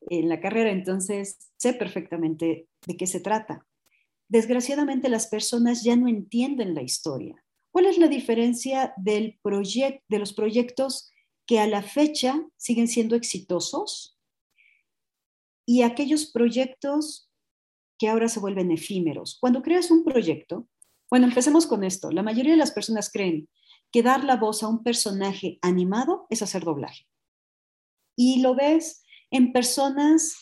en 0.10 0.30
la 0.30 0.40
carrera, 0.40 0.72
entonces 0.72 1.38
sé 1.58 1.74
perfectamente 1.74 2.68
de 2.86 2.98
qué 2.98 3.06
se 3.06 3.20
trata. 3.20 3.68
Desgraciadamente 4.30 5.10
las 5.10 5.28
personas 5.28 5.84
ya 5.84 5.98
no 5.98 6.08
entienden 6.08 6.76
la 6.76 6.82
historia. 6.82 7.44
¿Cuál 7.72 7.88
es 7.88 7.98
la 7.98 8.08
diferencia 8.08 8.94
del 8.96 9.38
de 9.44 10.20
los 10.20 10.34
proyectos 10.34 11.12
que 11.46 11.60
a 11.60 11.68
la 11.68 11.82
fecha 11.82 12.42
siguen 12.56 12.88
siendo 12.88 13.16
exitosos 13.16 14.17
y 15.68 15.82
aquellos 15.82 16.26
proyectos 16.32 17.30
que 18.00 18.08
ahora 18.08 18.30
se 18.30 18.40
vuelven 18.40 18.72
efímeros? 18.72 19.38
Cuando 19.40 19.62
creas 19.62 19.92
un 19.92 20.04
proyecto, 20.04 20.68
bueno, 21.12 21.28
empecemos 21.28 21.68
con 21.68 21.84
esto. 21.84 22.10
La 22.12 22.24
mayoría 22.24 22.54
de 22.54 22.58
las 22.58 22.72
personas 22.72 23.12
creen 23.12 23.50
que 23.92 24.02
dar 24.04 24.24
la 24.24 24.38
voz 24.38 24.64
a 24.64 24.68
un 24.68 24.84
personaje 24.84 25.60
animado 25.62 26.26
es 26.30 26.42
hacer 26.42 26.64
doblaje. 26.64 27.06
Y 28.16 28.42
lo 28.42 28.56
ves 28.56 29.04
en 29.30 29.52
personas, 29.52 30.38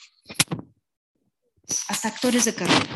hasta 1.89 2.07
actores 2.07 2.45
de 2.45 2.53
carrera, 2.53 2.95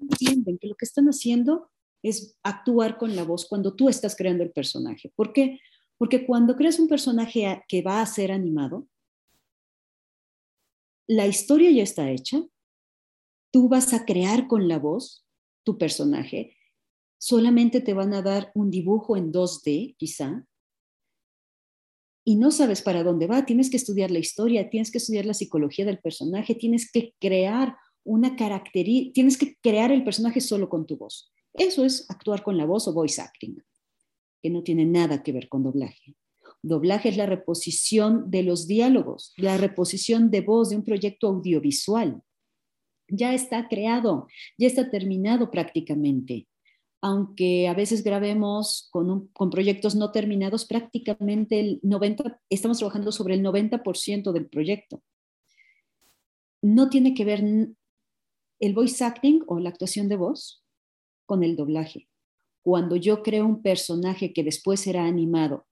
entienden 0.00 0.58
que 0.58 0.68
lo 0.68 0.74
que 0.76 0.84
están 0.84 1.06
haciendo 1.06 1.70
es 2.02 2.36
actuar 2.42 2.96
con 2.98 3.16
la 3.16 3.24
voz 3.24 3.46
cuando 3.46 3.74
tú 3.74 3.88
estás 3.88 4.14
creando 4.16 4.44
el 4.44 4.52
personaje. 4.52 5.12
¿Por 5.16 5.32
qué? 5.32 5.60
Porque 5.98 6.24
cuando 6.26 6.56
creas 6.56 6.78
un 6.78 6.88
personaje 6.88 7.64
que 7.68 7.82
va 7.82 8.00
a 8.00 8.06
ser 8.06 8.30
animado, 8.30 8.86
la 11.06 11.26
historia 11.26 11.70
ya 11.70 11.82
está 11.82 12.10
hecha, 12.10 12.42
tú 13.52 13.68
vas 13.68 13.92
a 13.94 14.04
crear 14.04 14.48
con 14.48 14.68
la 14.68 14.78
voz 14.78 15.24
tu 15.64 15.78
personaje, 15.78 16.56
solamente 17.18 17.80
te 17.80 17.94
van 17.94 18.12
a 18.14 18.22
dar 18.22 18.50
un 18.54 18.70
dibujo 18.70 19.16
en 19.16 19.32
2D, 19.32 19.96
quizá, 19.96 20.46
y 22.28 22.36
no 22.36 22.50
sabes 22.50 22.82
para 22.82 23.04
dónde 23.04 23.28
va, 23.28 23.46
tienes 23.46 23.70
que 23.70 23.76
estudiar 23.76 24.10
la 24.10 24.18
historia, 24.18 24.68
tienes 24.68 24.90
que 24.90 24.98
estudiar 24.98 25.26
la 25.26 25.34
psicología 25.34 25.84
del 25.84 26.00
personaje, 26.00 26.56
tienes 26.56 26.90
que 26.90 27.14
crear 27.20 27.76
una 28.04 28.34
característica, 28.34 29.12
tienes 29.14 29.38
que 29.38 29.56
crear 29.62 29.92
el 29.92 30.02
personaje 30.02 30.40
solo 30.40 30.68
con 30.68 30.86
tu 30.86 30.96
voz. 30.96 31.32
Eso 31.54 31.84
es 31.84 32.04
actuar 32.10 32.42
con 32.42 32.56
la 32.56 32.66
voz 32.66 32.88
o 32.88 32.92
voice 32.92 33.20
acting, 33.20 33.62
que 34.42 34.50
no 34.50 34.64
tiene 34.64 34.84
nada 34.84 35.22
que 35.22 35.32
ver 35.32 35.48
con 35.48 35.62
doblaje. 35.62 36.16
Doblaje 36.66 37.08
es 37.08 37.16
la 37.16 37.26
reposición 37.26 38.30
de 38.30 38.42
los 38.42 38.66
diálogos, 38.66 39.32
la 39.36 39.56
reposición 39.56 40.30
de 40.30 40.40
voz 40.40 40.70
de 40.70 40.76
un 40.76 40.84
proyecto 40.84 41.28
audiovisual. 41.28 42.22
Ya 43.08 43.34
está 43.34 43.68
creado, 43.68 44.26
ya 44.58 44.66
está 44.66 44.90
terminado 44.90 45.50
prácticamente 45.50 46.48
aunque 47.02 47.68
a 47.68 47.74
veces 47.74 48.02
grabemos 48.02 48.88
con, 48.90 49.30
proyectos 49.50 49.94
no 49.94 50.10
terminados, 50.10 50.64
prácticamente 50.64 51.60
el 51.60 51.80
90, 51.84 52.40
estamos 52.50 52.78
trabajando 52.78 53.12
sobre 53.12 53.34
el 53.34 53.44
90% 53.44 54.32
del 54.32 54.48
proyecto. 54.48 55.02
No 56.62 56.88
tiene 56.88 57.14
que 57.14 57.24
ver 57.24 57.44
el 58.58 58.74
voice 58.74 59.04
acting 59.04 59.44
o 59.46 59.60
la 59.60 59.68
actuación 59.68 60.08
de 60.08 60.16
voz 60.16 60.64
con 61.26 61.44
el 61.44 61.54
doblaje. 61.54 62.08
Cuando 62.62 62.96
yo 62.96 63.22
creo 63.22 63.46
un 63.46 63.62
personaje 63.62 64.32
que 64.32 64.42
después 64.42 64.80
será 64.80 65.04
animado, 65.04 65.66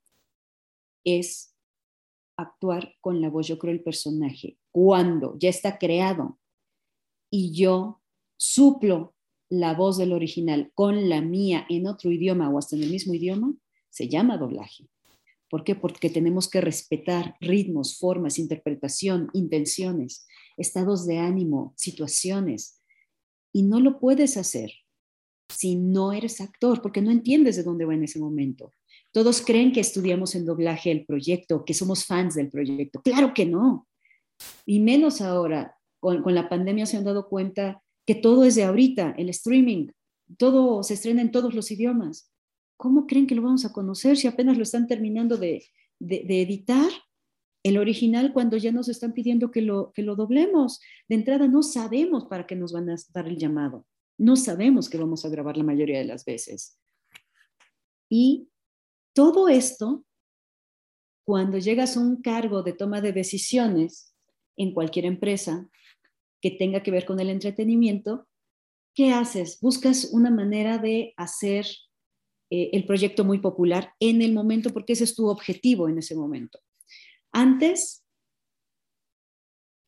es 1.04 1.54
actuar 2.36 2.94
con 3.00 3.20
la 3.20 3.30
voz, 3.30 3.46
yo 3.46 3.58
creo 3.58 3.72
el 3.72 3.82
personaje. 3.82 4.58
Cuando 4.72 5.36
ya 5.38 5.48
está 5.48 5.78
creado 5.78 6.38
y 7.30 7.52
yo 7.52 8.02
suplo 8.36 9.14
la 9.48 9.74
voz 9.74 9.98
del 9.98 10.12
original 10.12 10.72
con 10.74 11.08
la 11.08 11.20
mía 11.20 11.66
en 11.68 11.86
otro 11.86 12.10
idioma 12.10 12.50
o 12.50 12.58
hasta 12.58 12.76
en 12.76 12.82
el 12.82 12.90
mismo 12.90 13.14
idioma, 13.14 13.54
se 13.90 14.08
llama 14.08 14.38
doblaje. 14.38 14.88
¿Por 15.48 15.62
qué? 15.62 15.76
Porque 15.76 16.10
tenemos 16.10 16.50
que 16.50 16.60
respetar 16.60 17.36
ritmos, 17.40 17.96
formas, 17.98 18.38
interpretación, 18.38 19.28
intenciones, 19.34 20.26
estados 20.56 21.06
de 21.06 21.18
ánimo, 21.18 21.74
situaciones. 21.76 22.82
Y 23.52 23.62
no 23.62 23.78
lo 23.78 24.00
puedes 24.00 24.36
hacer 24.36 24.72
si 25.48 25.76
no 25.76 26.12
eres 26.12 26.40
actor, 26.40 26.82
porque 26.82 27.02
no 27.02 27.10
entiendes 27.12 27.56
de 27.56 27.62
dónde 27.62 27.84
va 27.84 27.94
en 27.94 28.02
ese 28.02 28.18
momento. 28.18 28.72
Todos 29.14 29.42
creen 29.42 29.70
que 29.70 29.78
estudiamos 29.78 30.34
en 30.34 30.44
doblaje 30.44 30.90
el 30.90 31.06
proyecto, 31.06 31.64
que 31.64 31.72
somos 31.72 32.04
fans 32.04 32.34
del 32.34 32.50
proyecto. 32.50 33.00
Claro 33.00 33.32
que 33.32 33.46
no. 33.46 33.86
Y 34.66 34.80
menos 34.80 35.20
ahora, 35.20 35.76
con, 36.00 36.20
con 36.24 36.34
la 36.34 36.48
pandemia 36.48 36.84
se 36.84 36.96
han 36.96 37.04
dado 37.04 37.28
cuenta 37.28 37.80
que 38.04 38.16
todo 38.16 38.44
es 38.44 38.56
de 38.56 38.64
ahorita, 38.64 39.14
el 39.16 39.28
streaming, 39.28 39.86
todo 40.36 40.82
se 40.82 40.94
estrena 40.94 41.22
en 41.22 41.30
todos 41.30 41.54
los 41.54 41.70
idiomas. 41.70 42.32
¿Cómo 42.76 43.06
creen 43.06 43.28
que 43.28 43.36
lo 43.36 43.42
vamos 43.42 43.64
a 43.64 43.72
conocer 43.72 44.16
si 44.16 44.26
apenas 44.26 44.56
lo 44.56 44.64
están 44.64 44.88
terminando 44.88 45.36
de, 45.36 45.64
editar? 46.00 46.90
El 47.62 47.78
original 47.78 48.32
cuando 48.32 48.56
ya 48.56 48.72
nos 48.72 48.88
están 48.88 49.12
pidiendo 49.12 49.52
que 49.52 49.62
lo, 49.62 49.92
que 49.92 50.02
lo 50.02 50.16
doblemos. 50.16 50.80
De 51.08 51.14
entrada 51.14 51.46
no 51.46 51.62
sabemos 51.62 52.24
para 52.26 52.48
qué 52.48 52.56
nos 52.56 52.72
van 52.72 52.90
a 52.90 52.96
dar 53.14 53.28
el 53.28 53.38
llamado. 53.38 53.86
No 54.18 54.34
sabemos 54.34 54.90
que 54.90 54.98
vamos 54.98 55.24
a 55.24 55.28
grabar 55.28 55.56
la 55.56 55.62
mayoría 55.62 55.98
de 55.98 56.04
las 56.04 56.24
veces. 56.24 56.80
Y 58.10 58.48
todo 59.14 59.48
esto, 59.48 60.04
cuando 61.24 61.58
llegas 61.58 61.96
a 61.96 62.00
un 62.00 62.20
cargo 62.20 62.62
de 62.62 62.74
toma 62.74 63.00
de 63.00 63.12
decisiones 63.12 64.14
en 64.56 64.74
cualquier 64.74 65.06
empresa, 65.06 65.70
que 66.42 66.50
tenga 66.50 66.82
que 66.82 66.90
ver 66.90 67.06
con 67.06 67.18
el 67.20 67.30
entretenimiento, 67.30 68.28
¿qué 68.94 69.12
haces? 69.12 69.58
Buscas 69.60 70.10
una 70.12 70.30
manera 70.30 70.76
de 70.76 71.14
hacer 71.16 71.66
eh, 72.50 72.70
el 72.72 72.84
proyecto 72.84 73.24
muy 73.24 73.38
popular 73.38 73.94
en 73.98 74.20
el 74.20 74.34
momento, 74.34 74.70
porque 74.70 74.92
ese 74.92 75.04
es 75.04 75.14
tu 75.14 75.28
objetivo 75.28 75.88
en 75.88 75.98
ese 75.98 76.14
momento. 76.14 76.58
Antes, 77.32 78.04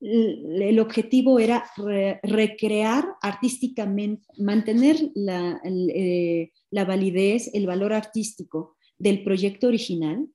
el 0.00 0.78
objetivo 0.78 1.38
era 1.38 1.70
recrear 2.22 3.06
artísticamente, 3.22 4.26
mantener 4.38 4.96
eh, 5.94 6.52
la 6.70 6.84
validez, 6.84 7.50
el 7.54 7.66
valor 7.66 7.92
artístico 7.92 8.75
del 8.98 9.22
proyecto 9.22 9.68
original, 9.68 10.28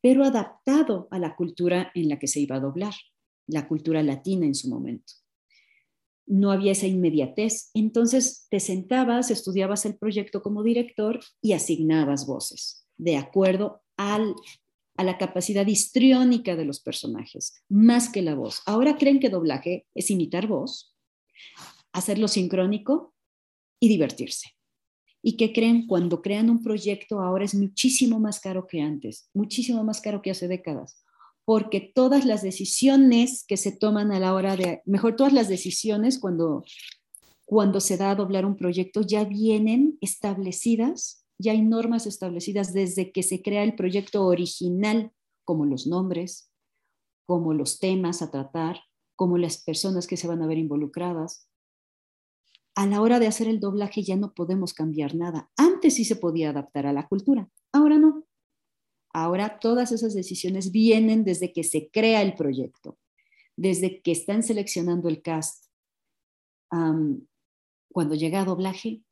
pero 0.00 0.24
adaptado 0.24 1.08
a 1.10 1.18
la 1.18 1.36
cultura 1.36 1.90
en 1.94 2.08
la 2.08 2.18
que 2.18 2.26
se 2.26 2.40
iba 2.40 2.56
a 2.56 2.60
doblar, 2.60 2.94
la 3.46 3.68
cultura 3.68 4.02
latina 4.02 4.46
en 4.46 4.54
su 4.54 4.68
momento 4.68 5.12
no 6.26 6.50
había 6.50 6.72
esa 6.72 6.86
inmediatez. 6.86 7.70
Entonces 7.74 8.46
te 8.50 8.60
sentabas, 8.60 9.30
estudiabas 9.30 9.84
el 9.84 9.96
proyecto 9.96 10.42
como 10.42 10.62
director 10.62 11.20
y 11.40 11.52
asignabas 11.52 12.26
voces 12.26 12.86
de 12.96 13.16
acuerdo 13.16 13.82
a 13.96 14.20
la 14.98 15.18
capacidad 15.18 15.66
histriónica 15.66 16.54
de 16.54 16.64
los 16.64 16.80
personajes, 16.80 17.54
más 17.68 18.08
que 18.08 18.22
la 18.22 18.34
voz. 18.34 18.62
Ahora 18.66 18.96
creen 18.96 19.18
que 19.18 19.28
doblaje 19.28 19.86
es 19.94 20.10
imitar 20.10 20.46
voz, 20.46 20.94
hacerlo 21.92 22.28
sincrónico 22.28 23.14
y 23.80 23.88
divertirse. 23.88 24.50
¿Y 25.22 25.36
qué 25.36 25.52
creen? 25.52 25.86
Cuando 25.86 26.20
crean 26.20 26.50
un 26.50 26.62
proyecto 26.62 27.20
ahora 27.20 27.44
es 27.44 27.54
muchísimo 27.54 28.18
más 28.18 28.40
caro 28.40 28.66
que 28.66 28.80
antes, 28.80 29.30
muchísimo 29.32 29.84
más 29.84 30.00
caro 30.00 30.20
que 30.20 30.32
hace 30.32 30.48
décadas, 30.48 31.04
porque 31.44 31.80
todas 31.80 32.24
las 32.24 32.42
decisiones 32.42 33.44
que 33.46 33.56
se 33.56 33.72
toman 33.72 34.10
a 34.10 34.18
la 34.18 34.34
hora 34.34 34.56
de, 34.56 34.82
mejor 34.84 35.14
todas 35.14 35.32
las 35.32 35.48
decisiones 35.48 36.18
cuando, 36.18 36.64
cuando 37.44 37.80
se 37.80 37.96
da 37.96 38.10
a 38.10 38.14
doblar 38.16 38.44
un 38.44 38.56
proyecto 38.56 39.02
ya 39.02 39.24
vienen 39.24 39.96
establecidas, 40.00 41.24
ya 41.38 41.52
hay 41.52 41.62
normas 41.62 42.06
establecidas 42.06 42.72
desde 42.72 43.12
que 43.12 43.22
se 43.22 43.42
crea 43.42 43.62
el 43.62 43.74
proyecto 43.74 44.26
original, 44.26 45.12
como 45.44 45.66
los 45.66 45.86
nombres, 45.86 46.50
como 47.26 47.54
los 47.54 47.78
temas 47.78 48.22
a 48.22 48.30
tratar, 48.30 48.80
como 49.16 49.38
las 49.38 49.62
personas 49.62 50.06
que 50.06 50.16
se 50.16 50.26
van 50.26 50.42
a 50.42 50.46
ver 50.46 50.58
involucradas. 50.58 51.48
A 52.74 52.86
la 52.86 53.00
hora 53.02 53.18
de 53.18 53.26
hacer 53.26 53.48
el 53.48 53.60
doblaje 53.60 54.02
ya 54.02 54.16
no 54.16 54.32
podemos 54.32 54.72
cambiar 54.72 55.14
nada. 55.14 55.50
Antes 55.56 55.94
sí 55.94 56.04
se 56.04 56.16
podía 56.16 56.50
adaptar 56.50 56.86
a 56.86 56.92
la 56.92 57.06
cultura, 57.06 57.48
ahora 57.72 57.98
no. 57.98 58.24
Ahora 59.12 59.58
todas 59.58 59.92
esas 59.92 60.14
decisiones 60.14 60.72
vienen 60.72 61.24
desde 61.24 61.52
que 61.52 61.64
se 61.64 61.90
crea 61.90 62.22
el 62.22 62.34
proyecto, 62.34 62.98
desde 63.56 64.00
que 64.00 64.12
están 64.12 64.42
seleccionando 64.42 65.08
el 65.08 65.22
cast. 65.22 65.66
cuando 66.70 68.14
llega 68.14 68.40
a 68.40 68.46
doblaje, 68.46 69.02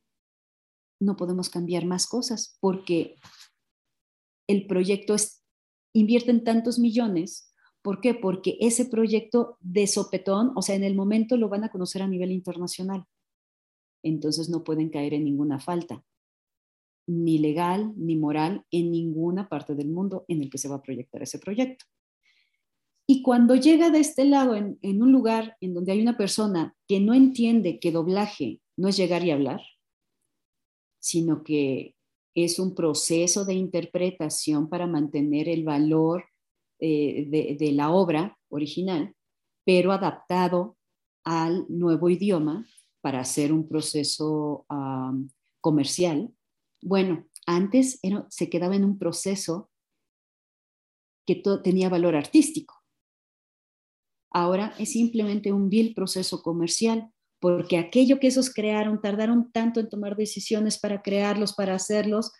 no 1.00 1.16
podemos 1.16 1.50
cambiar 1.50 1.84
más 1.84 2.06
cosas 2.06 2.56
porque 2.60 3.16
el 4.46 4.66
proyecto 4.66 5.14
es, 5.14 5.44
invierte 5.92 6.30
en 6.30 6.44
tantos 6.44 6.78
millones. 6.78 7.52
¿Por 7.82 8.00
qué? 8.00 8.14
Porque 8.14 8.56
ese 8.60 8.86
proyecto 8.86 9.58
de 9.60 9.86
sopetón, 9.86 10.52
o 10.56 10.62
sea, 10.62 10.76
en 10.76 10.84
el 10.84 10.94
momento 10.94 11.36
lo 11.36 11.50
van 11.50 11.64
a 11.64 11.70
conocer 11.70 12.00
a 12.02 12.08
nivel 12.08 12.32
internacional. 12.32 13.06
Entonces 14.02 14.48
no 14.48 14.64
pueden 14.64 14.90
caer 14.90 15.14
en 15.14 15.24
ninguna 15.24 15.60
falta 15.60 16.04
ni 17.10 17.38
legal 17.38 17.92
ni 17.96 18.16
moral 18.16 18.64
en 18.70 18.92
ninguna 18.92 19.48
parte 19.48 19.74
del 19.74 19.88
mundo 19.88 20.24
en 20.28 20.42
el 20.42 20.50
que 20.50 20.58
se 20.58 20.68
va 20.68 20.76
a 20.76 20.82
proyectar 20.82 21.22
ese 21.22 21.38
proyecto. 21.38 21.84
Y 23.06 23.22
cuando 23.22 23.56
llega 23.56 23.90
de 23.90 23.98
este 23.98 24.24
lado, 24.24 24.54
en, 24.54 24.78
un 24.82 25.10
lugar 25.10 25.56
en 25.60 25.74
donde 25.74 25.92
hay 25.92 26.00
una 26.00 26.16
persona 26.16 26.76
que 26.86 27.00
no 27.00 27.12
entiende 27.12 27.80
que 27.80 27.90
doblaje 27.90 28.60
no 28.76 28.86
es 28.86 28.96
llegar 28.96 29.24
y 29.24 29.32
hablar, 29.32 29.60
sino 31.00 31.42
que 31.42 31.96
es 32.36 32.60
un 32.60 32.74
proceso 32.76 33.44
de 33.44 33.54
interpretación 33.54 34.68
para 34.68 34.86
mantener 34.86 35.48
el 35.48 35.64
valor 35.64 36.26
eh, 36.78 37.56
de, 37.58 37.72
la 37.72 37.90
obra 37.90 38.38
original, 38.48 39.14
pero 39.64 39.90
adaptado 39.90 40.76
al 41.24 41.66
nuevo 41.68 42.08
idioma 42.08 42.64
para 43.00 43.20
hacer 43.20 43.52
un 43.52 43.68
proceso 43.68 44.66
comercial, 45.60 46.34
bueno, 46.82 47.26
antes 47.46 48.00
se 48.28 48.48
quedaba 48.50 48.76
en 48.76 48.84
un 48.84 48.98
proceso 48.98 49.70
que 51.26 51.42
tenía 51.62 51.88
valor 51.88 52.16
artístico. 52.16 52.74
Ahora 54.32 54.74
es 54.78 54.92
simplemente 54.92 55.52
un 55.52 55.68
vil 55.68 55.94
proceso 55.94 56.42
comercial, 56.42 57.12
porque 57.40 57.78
aquello 57.78 58.20
que 58.20 58.28
esos 58.28 58.52
crearon 58.52 59.00
tardaron 59.00 59.50
tanto 59.50 59.80
en 59.80 59.88
tomar 59.88 60.16
decisiones 60.16 60.78
para 60.78 61.02
crearlos, 61.02 61.54
para 61.54 61.74
hacerlos, 61.74 62.32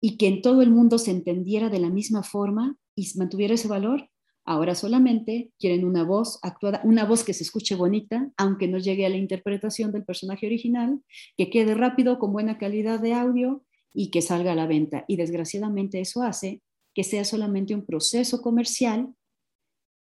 y 0.00 0.16
que 0.16 0.28
en 0.28 0.42
todo 0.42 0.62
el 0.62 0.70
mundo 0.70 0.98
se 0.98 1.10
entendiera 1.10 1.70
de 1.70 1.80
la 1.80 1.88
misma 1.88 2.22
forma 2.22 2.76
y 2.94 3.08
mantuviera 3.16 3.54
ese 3.54 3.68
valor, 3.68 4.10
Ahora 4.44 4.74
solamente 4.74 5.52
quieren 5.58 5.84
una 5.84 6.02
voz 6.02 6.38
actuada, 6.42 6.80
una 6.84 7.04
voz 7.04 7.22
que 7.22 7.32
se 7.32 7.44
escuche 7.44 7.76
bonita, 7.76 8.30
aunque 8.36 8.66
no 8.66 8.78
llegue 8.78 9.06
a 9.06 9.08
la 9.08 9.16
interpretación 9.16 9.92
del 9.92 10.04
personaje 10.04 10.46
original, 10.46 11.00
que 11.36 11.48
quede 11.48 11.74
rápido, 11.74 12.18
con 12.18 12.32
buena 12.32 12.58
calidad 12.58 13.00
de 13.00 13.14
audio 13.14 13.64
y 13.94 14.10
que 14.10 14.22
salga 14.22 14.52
a 14.52 14.56
la 14.56 14.66
venta. 14.66 15.04
Y 15.06 15.16
desgraciadamente 15.16 16.00
eso 16.00 16.22
hace 16.22 16.60
que 16.94 17.04
sea 17.04 17.24
solamente 17.24 17.74
un 17.74 17.86
proceso 17.86 18.42
comercial 18.42 19.14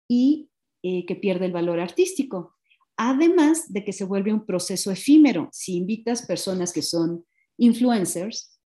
y 0.08 0.48
eh, 0.82 1.04
que 1.06 1.16
pierde 1.16 1.46
el 1.46 1.52
valor 1.52 1.78
artístico. 1.78 2.54
Además 2.96 3.72
de 3.72 3.84
que 3.84 3.92
se 3.92 4.04
vuelve 4.04 4.32
un 4.32 4.44
proceso 4.46 4.90
efímero. 4.90 5.48
Si 5.52 5.76
invitas 5.76 6.26
personas 6.26 6.72
que 6.72 6.82
son 6.82 7.24
influencers, 7.58 8.59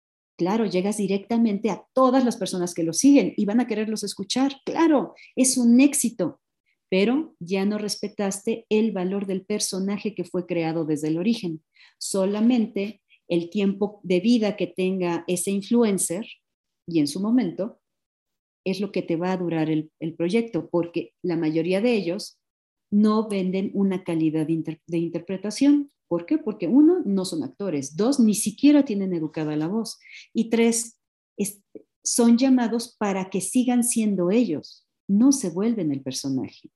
Claro, 0.43 0.65
llegas 0.65 0.97
directamente 0.97 1.69
a 1.69 1.85
todas 1.93 2.25
las 2.25 2.35
personas 2.35 2.73
que 2.73 2.83
lo 2.83 2.91
siguen 2.91 3.33
y 3.37 3.45
van 3.45 3.61
a 3.61 3.65
quererlos 3.65 4.03
escuchar. 4.03 4.51
Claro, 4.65 5.13
es 5.37 5.57
un 5.57 5.79
éxito, 5.79 6.41
pero 6.89 7.33
ya 7.39 7.63
no 7.63 7.77
respetaste 7.77 8.65
el 8.67 8.91
valor 8.91 9.25
del 9.25 9.45
personaje 9.45 10.13
que 10.13 10.25
fue 10.25 10.45
creado 10.45 10.83
desde 10.83 11.07
el 11.07 11.17
origen. 11.17 11.63
Solamente 11.97 13.01
el 13.29 13.49
tiempo 13.49 14.01
de 14.03 14.19
vida 14.19 14.57
que 14.57 14.67
tenga 14.67 15.23
ese 15.27 15.51
influencer 15.51 16.25
y 16.85 16.99
en 16.99 17.07
su 17.07 17.21
momento 17.21 17.79
es 18.65 18.81
lo 18.81 18.91
que 18.91 19.01
te 19.01 19.15
va 19.15 19.31
a 19.31 19.37
durar 19.37 19.69
el, 19.69 19.93
proyecto, 20.17 20.69
porque 20.69 21.13
la 21.21 21.37
mayoría 21.37 21.79
de 21.79 21.93
ellos 21.93 22.37
no 22.91 23.29
venden 23.29 23.71
una 23.73 24.03
calidad 24.03 24.45
de 24.45 24.97
interpretación. 24.97 25.92
¿Por 26.07 26.25
qué? 26.25 26.37
Porque 26.37 26.67
uno, 26.67 27.01
no 27.05 27.25
son 27.25 27.43
actores. 27.43 27.95
Dos, 27.95 28.19
ni 28.19 28.35
siquiera 28.35 28.85
tienen 28.85 29.13
educada 29.13 29.55
la 29.55 29.67
voz. 29.67 29.99
Y 30.33 30.49
tres, 30.49 30.99
son 32.03 32.37
llamados 32.37 32.95
para 32.97 33.29
que 33.29 33.41
sigan 33.41 33.83
siendo 33.83 34.29
ellos, 34.29 34.85
no 35.07 35.31
se 35.31 35.49
vuelven 35.49 35.91
el 35.91 36.01
personaje. 36.01 36.69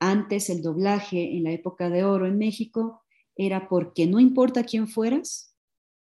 Antes 0.00 0.50
el 0.50 0.62
doblaje 0.62 1.36
en 1.36 1.44
la 1.44 1.52
época 1.52 1.90
de 1.90 2.04
oro 2.04 2.26
en 2.26 2.38
México 2.38 3.02
era 3.34 3.68
porque 3.68 4.06
no 4.06 4.20
importa 4.20 4.64
quién 4.64 4.88
fueras, 4.88 5.54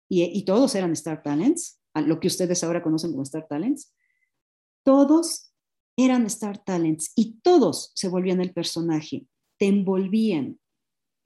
y, 0.09 0.45
todos 0.45 0.77
eran 0.77 0.93
Star 0.93 1.23
Talents, 1.25 1.81
lo 1.95 2.21
que 2.21 2.29
ustedes 2.29 2.63
ahora 2.63 2.83
conocen 2.83 3.11
como 3.11 3.25
Star 3.25 3.49
Talents, 3.49 3.93
todos 4.85 5.53
eran 5.97 6.27
Star 6.27 6.63
Talents 6.63 7.11
y 7.17 7.41
todos 7.41 7.91
se 7.97 8.09
volvían 8.09 8.41
el 8.41 8.53
personaje, 8.53 9.27
te 9.59 9.67
envolvían, 9.67 10.61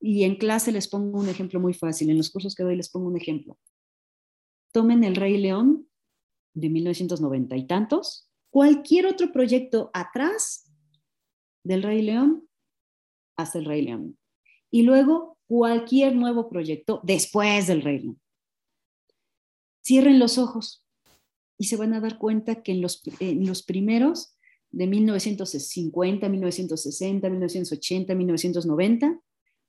y 0.01 0.25
en 0.25 0.37
clase 0.37 0.73
les 0.73 0.89
pongo 0.89 1.19
un 1.19 1.29
ejemplo 1.29 1.61
muy 1.61 1.75
fácil, 1.75 2.11
en 2.11 2.17
los 2.17 2.31
cursos 2.31 2.55
que 2.55 2.63
doy 2.63 2.77
les 2.77 2.89
pongo 2.89 3.09
un 3.09 3.17
ejemplo. 3.17 3.59
Tomen 4.73 5.05
El 5.05 5.17
Rey 5.17 5.37
León 5.37 5.89
de 6.55 6.71
1990 6.71 7.57
y 7.57 7.67
tantos, 7.67 8.31
cualquier 8.51 9.07
otro 9.07 9.31
proyecto 9.31 9.91
atrás 9.93 10.71
del 11.63 11.83
Rey 11.83 12.03
León 12.03 12.49
hasta 13.37 13.59
el 13.59 13.67
Rey 13.67 13.83
León. 13.83 14.19
Y 14.71 14.83
luego 14.83 15.39
cualquier 15.47 16.15
nuevo 16.15 16.49
proyecto 16.49 17.01
después 17.03 17.67
del 17.67 17.83
Rey 17.83 17.99
León. 17.99 18.21
Cierren 19.85 20.19
los 20.19 20.39
ojos 20.39 20.85
y 21.59 21.65
se 21.65 21.77
van 21.77 21.93
a 21.93 22.01
dar 22.01 22.19
cuenta 22.19 22.63
que 22.63 22.73
en 22.73 22.81
los, 22.81 23.03
en 23.19 23.47
los 23.47 23.63
primeros 23.63 24.37
de 24.71 24.87
1950, 24.87 26.29
1960, 26.29 27.29
1980, 27.29 28.15
1990, 28.15 29.21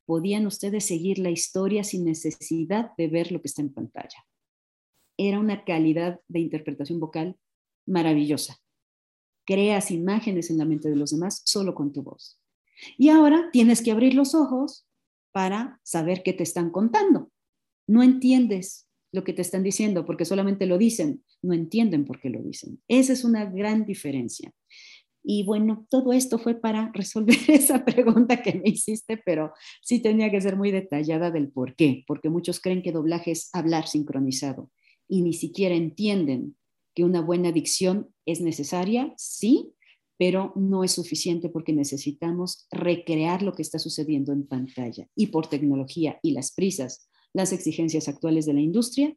podían 0.06 0.46
ustedes 0.46 0.86
seguir 0.86 1.20
la 1.20 1.30
historia 1.30 1.84
sin 1.84 2.06
necesidad 2.06 2.92
de 2.98 3.08
ver 3.08 3.32
lo 3.32 3.42
que 3.42 3.48
está 3.48 3.62
en 3.62 3.74
pantalla. 3.74 4.26
Era 5.18 5.40
una 5.40 5.64
calidad 5.64 6.20
de 6.28 6.40
interpretación 6.40 7.00
vocal 7.00 7.38
maravillosa. 7.86 8.58
Creas 9.46 9.92
imágenes 9.92 10.50
en 10.50 10.58
la 10.58 10.66
mente 10.66 10.90
de 10.90 10.96
los 10.96 11.12
demás 11.12 11.42
solo 11.46 11.76
con 11.76 11.92
tu 11.92 12.04
voz. 12.04 12.40
Y 12.98 13.10
ahora 13.10 13.50
tienes 13.52 13.82
que 13.82 13.92
abrir 13.92 14.14
los 14.14 14.34
ojos 14.34 14.86
para 15.32 15.80
saber 15.84 16.24
qué 16.24 16.34
te 16.34 16.44
están 16.44 16.72
contando. 16.72 17.32
No 17.88 18.04
entiendes 18.04 18.88
lo 19.12 19.24
que 19.24 19.34
te 19.34 19.42
están 19.42 19.64
diciendo 19.64 20.06
porque 20.06 20.26
solamente 20.26 20.66
lo 20.66 20.78
dicen, 20.78 21.24
no 21.42 21.54
entienden 21.54 22.06
por 22.06 22.20
qué 22.20 22.30
lo 22.30 22.42
dicen. 22.42 22.82
Esa 22.88 23.14
es 23.14 23.24
una 23.24 23.46
gran 23.46 23.86
diferencia. 23.86 24.54
Y 25.24 25.44
bueno, 25.44 25.86
todo 25.90 26.14
esto 26.14 26.40
fue 26.40 26.56
para 26.56 26.92
resolver 26.94 27.36
esa 27.48 27.86
pregunta 27.86 28.42
que 28.42 28.54
me 28.54 28.70
hiciste, 28.70 29.18
pero 29.18 29.54
sí 29.82 30.00
tenía 30.00 30.32
que 30.32 30.42
ser 30.42 30.56
muy 30.56 30.72
detallada 30.72 31.32
del 31.32 31.50
por 31.50 31.76
qué, 31.76 32.04
porque 32.08 32.30
muchos 32.30 32.60
creen 32.60 32.82
que 32.82 32.92
doblaje 32.92 33.32
es 33.32 33.50
hablar 33.54 33.88
sincronizado 33.88 34.70
y 35.08 35.22
ni 35.22 35.34
siquiera 35.34 35.76
entienden 35.76 36.56
que 36.96 37.04
una 37.04 37.22
buena 37.22 37.52
dicción 37.52 38.14
es 38.26 38.40
necesaria, 38.42 39.14
sí, 39.18 39.74
pero 40.18 40.54
no 40.56 40.84
es 40.84 40.94
suficiente 40.94 41.50
porque 41.50 41.74
necesitamos 41.74 42.68
recrear 42.72 43.42
lo 43.42 43.54
que 43.54 43.62
está 43.62 43.78
sucediendo 43.80 44.32
en 44.32 44.48
pantalla. 44.48 45.08
Y 45.16 45.28
por 45.28 45.48
tecnología 45.48 46.20
y 46.22 46.32
las 46.32 46.54
prisas, 46.54 47.10
las 47.34 47.52
exigencias 47.52 48.08
actuales 48.08 48.46
de 48.46 48.54
la 48.54 48.62
industria, 48.62 49.16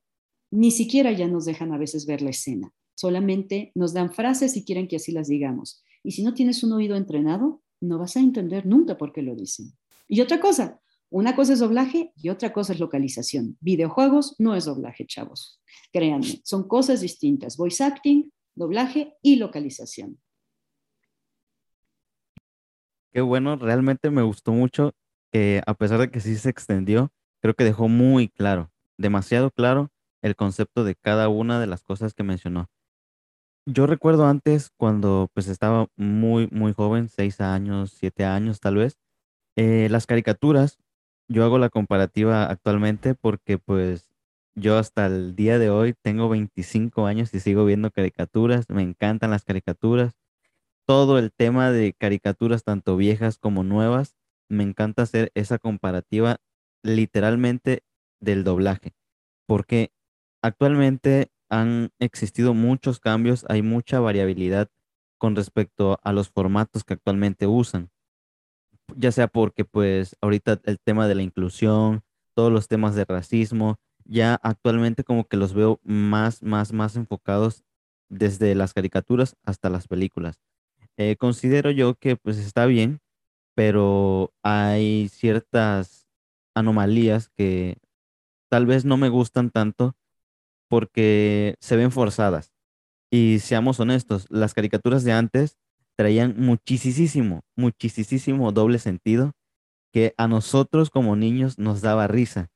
ni 0.50 0.70
siquiera 0.70 1.12
ya 1.12 1.28
nos 1.28 1.44
dejan 1.44 1.72
a 1.72 1.78
veces 1.78 2.06
ver 2.06 2.22
la 2.22 2.30
escena. 2.30 2.72
Solamente 2.96 3.70
nos 3.74 3.92
dan 3.92 4.12
frases 4.12 4.56
y 4.56 4.64
quieren 4.64 4.88
que 4.88 4.96
así 4.96 5.12
las 5.12 5.28
digamos. 5.28 5.83
Y 6.04 6.12
si 6.12 6.22
no 6.22 6.34
tienes 6.34 6.62
un 6.62 6.72
oído 6.72 6.94
entrenado, 6.94 7.62
no 7.80 7.98
vas 7.98 8.16
a 8.16 8.20
entender 8.20 8.66
nunca 8.66 8.96
por 8.96 9.12
qué 9.12 9.22
lo 9.22 9.34
dicen. 9.34 9.72
Y 10.06 10.20
otra 10.20 10.38
cosa, 10.38 10.80
una 11.10 11.34
cosa 11.34 11.54
es 11.54 11.60
doblaje 11.60 12.12
y 12.14 12.28
otra 12.28 12.52
cosa 12.52 12.74
es 12.74 12.80
localización. 12.80 13.56
Videojuegos 13.60 14.36
no 14.38 14.54
es 14.54 14.66
doblaje, 14.66 15.06
chavos. 15.06 15.60
Créanme, 15.92 16.40
son 16.44 16.68
cosas 16.68 17.00
distintas. 17.00 17.56
Voice 17.56 17.82
acting, 17.82 18.30
doblaje 18.54 19.14
y 19.22 19.36
localización. 19.36 20.20
Qué 23.10 23.20
bueno, 23.22 23.56
realmente 23.56 24.10
me 24.10 24.22
gustó 24.22 24.52
mucho 24.52 24.92
que 25.32 25.62
a 25.66 25.74
pesar 25.74 26.00
de 26.00 26.10
que 26.10 26.20
sí 26.20 26.36
se 26.36 26.50
extendió, 26.50 27.12
creo 27.40 27.54
que 27.54 27.64
dejó 27.64 27.88
muy 27.88 28.28
claro, 28.28 28.70
demasiado 28.98 29.50
claro 29.50 29.90
el 30.20 30.36
concepto 30.36 30.84
de 30.84 30.96
cada 30.96 31.28
una 31.28 31.60
de 31.60 31.66
las 31.66 31.82
cosas 31.82 32.12
que 32.12 32.24
mencionó. 32.24 32.68
Yo 33.66 33.86
recuerdo 33.86 34.26
antes 34.26 34.70
cuando 34.76 35.30
pues 35.32 35.48
estaba 35.48 35.86
muy, 35.96 36.48
muy 36.52 36.74
joven, 36.74 37.08
seis 37.08 37.40
años, 37.40 37.92
siete 37.98 38.26
años 38.26 38.60
tal 38.60 38.76
vez, 38.76 38.98
eh, 39.56 39.88
las 39.90 40.06
caricaturas, 40.06 40.78
yo 41.28 41.44
hago 41.44 41.58
la 41.58 41.70
comparativa 41.70 42.44
actualmente 42.44 43.14
porque 43.14 43.56
pues 43.56 44.10
yo 44.54 44.76
hasta 44.76 45.06
el 45.06 45.34
día 45.34 45.58
de 45.58 45.70
hoy 45.70 45.94
tengo 46.02 46.28
25 46.28 47.06
años 47.06 47.32
y 47.32 47.40
sigo 47.40 47.64
viendo 47.64 47.90
caricaturas, 47.90 48.68
me 48.68 48.82
encantan 48.82 49.30
las 49.30 49.44
caricaturas, 49.44 50.14
todo 50.86 51.18
el 51.18 51.32
tema 51.32 51.70
de 51.70 51.94
caricaturas 51.94 52.64
tanto 52.64 52.98
viejas 52.98 53.38
como 53.38 53.64
nuevas, 53.64 54.14
me 54.50 54.64
encanta 54.64 55.02
hacer 55.02 55.32
esa 55.34 55.58
comparativa 55.58 56.36
literalmente 56.82 57.82
del 58.20 58.44
doblaje, 58.44 58.94
porque 59.46 59.90
actualmente 60.42 61.30
han 61.60 61.90
existido 61.98 62.54
muchos 62.54 63.00
cambios, 63.00 63.44
hay 63.48 63.62
mucha 63.62 64.00
variabilidad 64.00 64.68
con 65.18 65.36
respecto 65.36 65.98
a 66.02 66.12
los 66.12 66.28
formatos 66.28 66.84
que 66.84 66.94
actualmente 66.94 67.46
usan 67.46 67.90
ya 68.96 69.12
sea 69.12 69.28
porque 69.28 69.64
pues 69.64 70.16
ahorita 70.20 70.60
el 70.64 70.78
tema 70.78 71.08
de 71.08 71.14
la 71.14 71.22
inclusión, 71.22 72.02
todos 72.34 72.52
los 72.52 72.68
temas 72.68 72.94
de 72.94 73.04
racismo, 73.04 73.76
ya 74.04 74.34
actualmente 74.42 75.04
como 75.04 75.24
que 75.26 75.36
los 75.36 75.54
veo 75.54 75.80
más, 75.82 76.42
más, 76.42 76.72
más 76.72 76.96
enfocados 76.96 77.64
desde 78.08 78.54
las 78.54 78.74
caricaturas 78.74 79.36
hasta 79.44 79.70
las 79.70 79.88
películas. 79.88 80.38
Eh, 80.96 81.16
considero 81.16 81.70
yo 81.70 81.94
que 81.94 82.16
pues 82.16 82.38
está 82.38 82.66
bien, 82.66 83.00
pero 83.54 84.32
hay 84.42 85.08
ciertas 85.08 86.06
anomalías 86.54 87.28
que 87.30 87.78
tal 88.48 88.66
vez 88.66 88.84
no 88.84 88.96
me 88.96 89.08
gustan 89.08 89.50
tanto 89.50 89.96
porque 90.68 91.56
se 91.60 91.76
ven 91.76 91.90
forzadas. 91.90 92.52
Y 93.10 93.38
seamos 93.40 93.78
honestos, 93.80 94.26
las 94.30 94.54
caricaturas 94.54 95.04
de 95.04 95.12
antes 95.12 95.56
traían 95.96 96.34
muchísimo, 96.36 97.42
muchísimo 97.56 98.52
doble 98.52 98.78
sentido 98.78 99.32
que 99.92 100.12
a 100.16 100.26
nosotros 100.26 100.90
como 100.90 101.14
niños 101.14 101.58
nos 101.58 101.80
daba 101.80 102.08
risa 102.08 102.50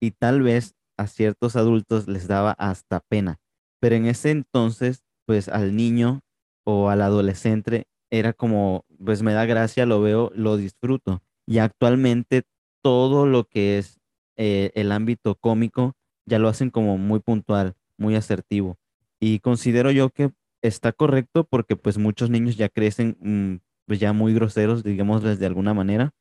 y 0.00 0.12
tal 0.12 0.42
vez 0.42 0.74
a 0.96 1.08
ciertos 1.08 1.56
adultos 1.56 2.06
les 2.06 2.28
daba 2.28 2.52
hasta 2.52 3.00
pena. 3.00 3.40
Pero 3.80 3.96
en 3.96 4.06
ese 4.06 4.30
entonces, 4.30 5.02
pues 5.26 5.48
al 5.48 5.74
niño 5.74 6.20
o 6.64 6.90
al 6.90 7.02
adolescente 7.02 7.86
era 8.10 8.32
como, 8.32 8.84
pues 9.04 9.22
me 9.22 9.32
da 9.32 9.44
gracia, 9.44 9.86
lo 9.86 10.00
veo, 10.00 10.30
lo 10.34 10.56
disfruto. 10.56 11.22
Y 11.46 11.58
actualmente 11.58 12.44
todo 12.82 13.26
lo 13.26 13.44
que 13.44 13.78
es 13.78 13.98
eh, 14.36 14.70
el 14.74 14.92
ámbito 14.92 15.34
cómico 15.34 15.94
ya 16.26 16.38
lo 16.38 16.48
hacen 16.48 16.70
como 16.70 16.98
muy 16.98 17.20
puntual, 17.20 17.74
muy 17.98 18.16
asertivo. 18.16 18.78
Y 19.20 19.40
considero 19.40 19.90
yo 19.90 20.10
que 20.10 20.32
está 20.62 20.92
correcto 20.92 21.44
porque 21.44 21.76
pues 21.76 21.98
muchos 21.98 22.30
niños 22.30 22.56
ya 22.56 22.68
crecen 22.68 23.16
mm, 23.20 23.60
pues 23.86 24.00
ya 24.00 24.12
muy 24.12 24.34
groseros, 24.34 24.82
digámosles 24.82 25.38
de 25.38 25.46
alguna 25.46 25.74
manera, 25.74 26.12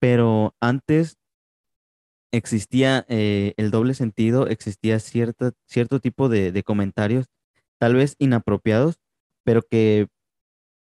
pero 0.00 0.54
antes 0.60 1.18
existía 2.32 3.06
eh, 3.08 3.54
el 3.56 3.70
doble 3.70 3.94
sentido, 3.94 4.46
existía 4.46 4.98
cierta, 5.00 5.52
cierto 5.66 6.00
tipo 6.00 6.28
de, 6.28 6.62
comentarios, 6.62 7.26
tal 7.78 7.94
vez 7.94 8.16
inapropiados, 8.18 9.00
pero 9.44 9.62
que 9.62 10.08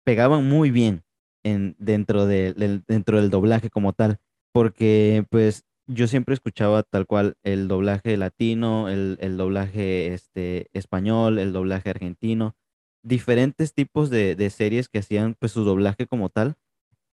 pegaban 0.04 0.48
muy 0.48 0.72
bien 0.72 1.04
en, 1.44 1.76
dentro, 1.80 2.26
de- 2.26 2.54
del, 2.54 2.84
dentro 2.88 3.22
del 3.22 3.30
doblaje 3.30 3.70
como 3.70 3.94
tal, 3.94 4.18
porque 4.52 5.26
pues 5.30 5.64
yo 5.88 6.08
siempre 6.08 6.34
escuchaba 6.34 6.84
tal 6.84 7.06
cual 7.06 7.38
el 7.44 7.68
doblaje 7.68 8.18
latino, 8.18 8.90
el, 8.90 9.18
el 9.22 9.38
doblaje 9.38 10.14
este, 10.14 10.70
español, 10.74 11.40
el 11.40 11.54
doblaje 11.54 11.90
argentino, 11.92 12.56
diferentes 13.04 13.74
tipos 13.74 14.10
de, 14.10 14.36
de 14.36 14.50
series 14.50 14.90
que 14.90 15.00
hacían 15.00 15.36
pues 15.40 15.52
su 15.52 15.64
doblaje 15.64 16.08
como 16.08 16.30
tal 16.30 16.56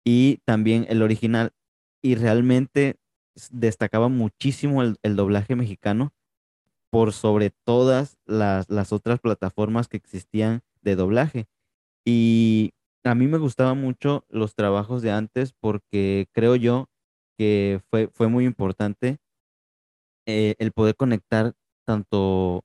y 0.04 0.38
también 0.44 0.87
el 0.88 1.02
original. 1.02 1.52
Y 2.02 2.16
realmente 2.16 2.96
destacaba 3.50 4.08
muchísimo 4.08 4.82
el, 4.82 4.96
el 5.02 5.16
doblaje 5.16 5.56
mexicano 5.56 6.12
por 6.90 7.12
sobre 7.12 7.50
todas 7.64 8.18
las, 8.26 8.68
las 8.68 8.92
otras 8.92 9.20
plataformas 9.20 9.88
que 9.88 9.96
existían 9.96 10.62
de 10.82 10.96
doblaje. 10.96 11.46
Y 12.04 12.72
a 13.04 13.14
mí 13.14 13.26
me 13.28 13.38
gustaban 13.38 13.80
mucho 13.80 14.24
los 14.28 14.54
trabajos 14.54 15.02
de 15.02 15.11
antes 15.12 15.52
porque 15.52 16.26
creo 16.32 16.56
yo 16.56 16.88
fue, 17.90 18.09
fue 18.12 18.28
muy 18.28 18.44
importante 18.44 19.18
eh, 20.26 20.55
el 20.59 20.72
poder 20.72 20.96
conectar 20.96 21.55
tanto 21.87 22.64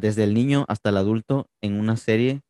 desde 0.00 0.24
el 0.24 0.34
niño 0.34 0.64
hasta 0.66 0.90
el 0.90 0.96
adulto 0.96 1.46
en 1.60 1.78
una 1.78 1.96
serie 1.96 2.42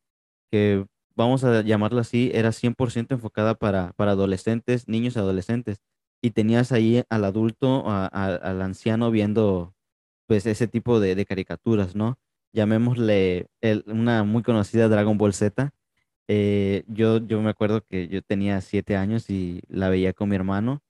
que, 0.51 0.87
vamos 1.15 1.45
a 1.45 1.61
llamarla 1.63 2.01
así, 2.01 2.31
era 2.33 2.51
100% 2.51 3.13
enfocada 3.13 3.55
para, 3.55 3.93
para 3.93 4.13
adolescentes, 4.13 4.89
niños 4.89 5.17
y 5.17 5.19
adolescentes. 5.19 5.83
Y 6.23 6.31
tenías 6.31 6.73
ahí 6.73 7.03
al 7.11 7.25
adulto, 7.27 7.85
al 7.87 8.63
anciano 8.63 9.11
viendo 9.11 9.75
pues 10.27 10.47
ese 10.47 10.67
tipo 10.67 10.99
de, 11.01 11.27
caricaturas, 11.27 11.95
¿no? 11.95 12.19
Llamémosle 12.55 13.49
una 13.87 14.25
muy 14.25 14.43
conocida 14.43 14.89
Dragon 14.89 15.19
Ball 15.19 15.35
Z 15.35 15.73
eh, 16.33 16.85
yo, 16.87 17.19
yo 17.19 17.43
me 17.43 17.51
acuerdo 17.51 17.85
que 17.85 18.07
yo 18.07 18.23
tenía 18.23 18.61
siete 18.61 18.97
años 18.97 19.31
y 19.31 19.63
la 19.67 19.89
veía 19.89 20.13
con 20.13 20.29
mi 20.29 20.37
hermano 20.37 20.81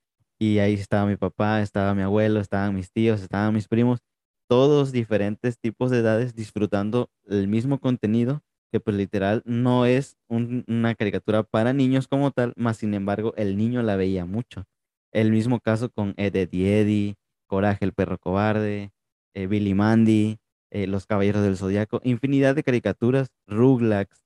y 0.40 0.59
ahí 0.61 0.74
estaba 0.74 1.07
mi 1.07 1.16
papá, 1.16 1.62
estaba 1.62 1.94
mi 1.94 2.03
abuelo, 2.03 2.40
estaban 2.40 2.74
mis 2.74 2.92
tíos, 2.92 3.22
estaban 3.22 3.55
mis 3.55 3.68
primos, 3.68 4.00
todos 4.48 4.92
diferentes 4.92 5.59
tipos 5.61 5.90
de 5.92 5.98
edades 6.00 6.35
disfrutando 6.35 7.11
el 7.26 7.48
mismo 7.48 7.79
contenido 7.81 8.42
que 8.72 8.81
pues 8.81 8.96
literal 8.96 9.42
no 9.46 9.87
es 9.87 10.16
un- 10.29 10.64
una 10.68 10.94
caricatura 10.94 11.42
para 11.44 11.72
niños 11.72 12.09
como 12.09 12.31
tal, 12.33 12.55
más 12.57 12.79
sin 12.79 12.94
embargo 12.94 13.35
el 13.37 13.57
niño 13.59 13.83
la 13.83 13.96
veía 13.96 14.26
mucho. 14.26 14.64
El 15.12 15.33
mismo 15.33 15.61
caso 15.61 15.90
con 15.90 16.14
Ed, 16.16 16.37
Edd 16.37 16.50
y 16.53 16.66
Eddy, 16.68 17.16
Coraje 17.48 17.85
el 17.85 17.92
perro 17.92 18.18
cobarde, 18.18 18.92
eh, 19.35 19.46
Billy 19.48 19.74
Mandy, 19.74 20.38
eh, 20.70 20.87
Los 20.87 21.07
Caballeros 21.07 21.42
del 21.42 21.57
Zodiaco, 21.57 22.00
infinidad 22.05 22.55
de 22.55 22.62
caricaturas, 22.62 23.29
Rugrats 23.48 24.24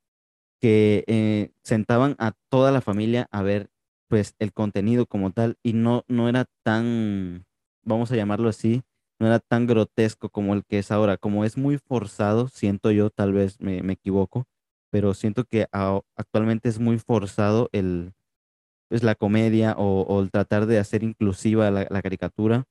que 0.61 1.05
eh, 1.07 1.53
sentaban 1.63 2.17
a 2.19 2.33
toda 2.51 2.73
la 2.73 2.81
familia 2.81 3.29
a 3.31 3.43
ver 3.43 3.71
pues 4.09 4.35
el 4.39 4.53
contenido 4.53 5.07
como 5.07 5.33
tal 5.33 5.57
y 5.63 5.73
no, 5.73 6.05
no 6.09 6.29
era 6.29 6.47
tan, 6.65 7.45
vamos 7.85 8.13
a 8.13 8.17
llamarlo 8.17 8.49
así, 8.49 8.83
no 9.21 9.27
era 9.27 9.39
tan 9.41 9.67
grotesco 9.67 10.29
como 10.29 10.55
el 10.55 10.65
que 10.65 10.79
es 10.79 10.91
ahora, 10.91 11.17
como 11.17 11.45
es 11.45 11.57
muy 11.57 11.79
forzado, 11.79 12.49
siento 12.49 12.91
yo, 12.91 13.11
tal 13.11 13.33
vez 13.33 13.61
me, 13.61 13.83
me 13.83 13.95
equivoco, 13.95 14.45
pero 14.91 15.15
siento 15.15 15.45
que 15.45 15.67
actualmente 16.17 16.69
es 16.69 16.79
muy 16.79 16.99
forzado 16.99 17.69
el, 17.73 18.13
pues, 18.89 19.03
la 19.03 19.15
comedia 19.15 19.75
o, 19.79 20.03
o 20.03 20.23
el 20.23 20.31
tratar 20.31 20.67
de 20.67 20.79
hacer 20.79 21.03
inclusiva 21.03 21.71
la, 21.71 21.87
la 21.91 22.03
caricatura 22.03 22.65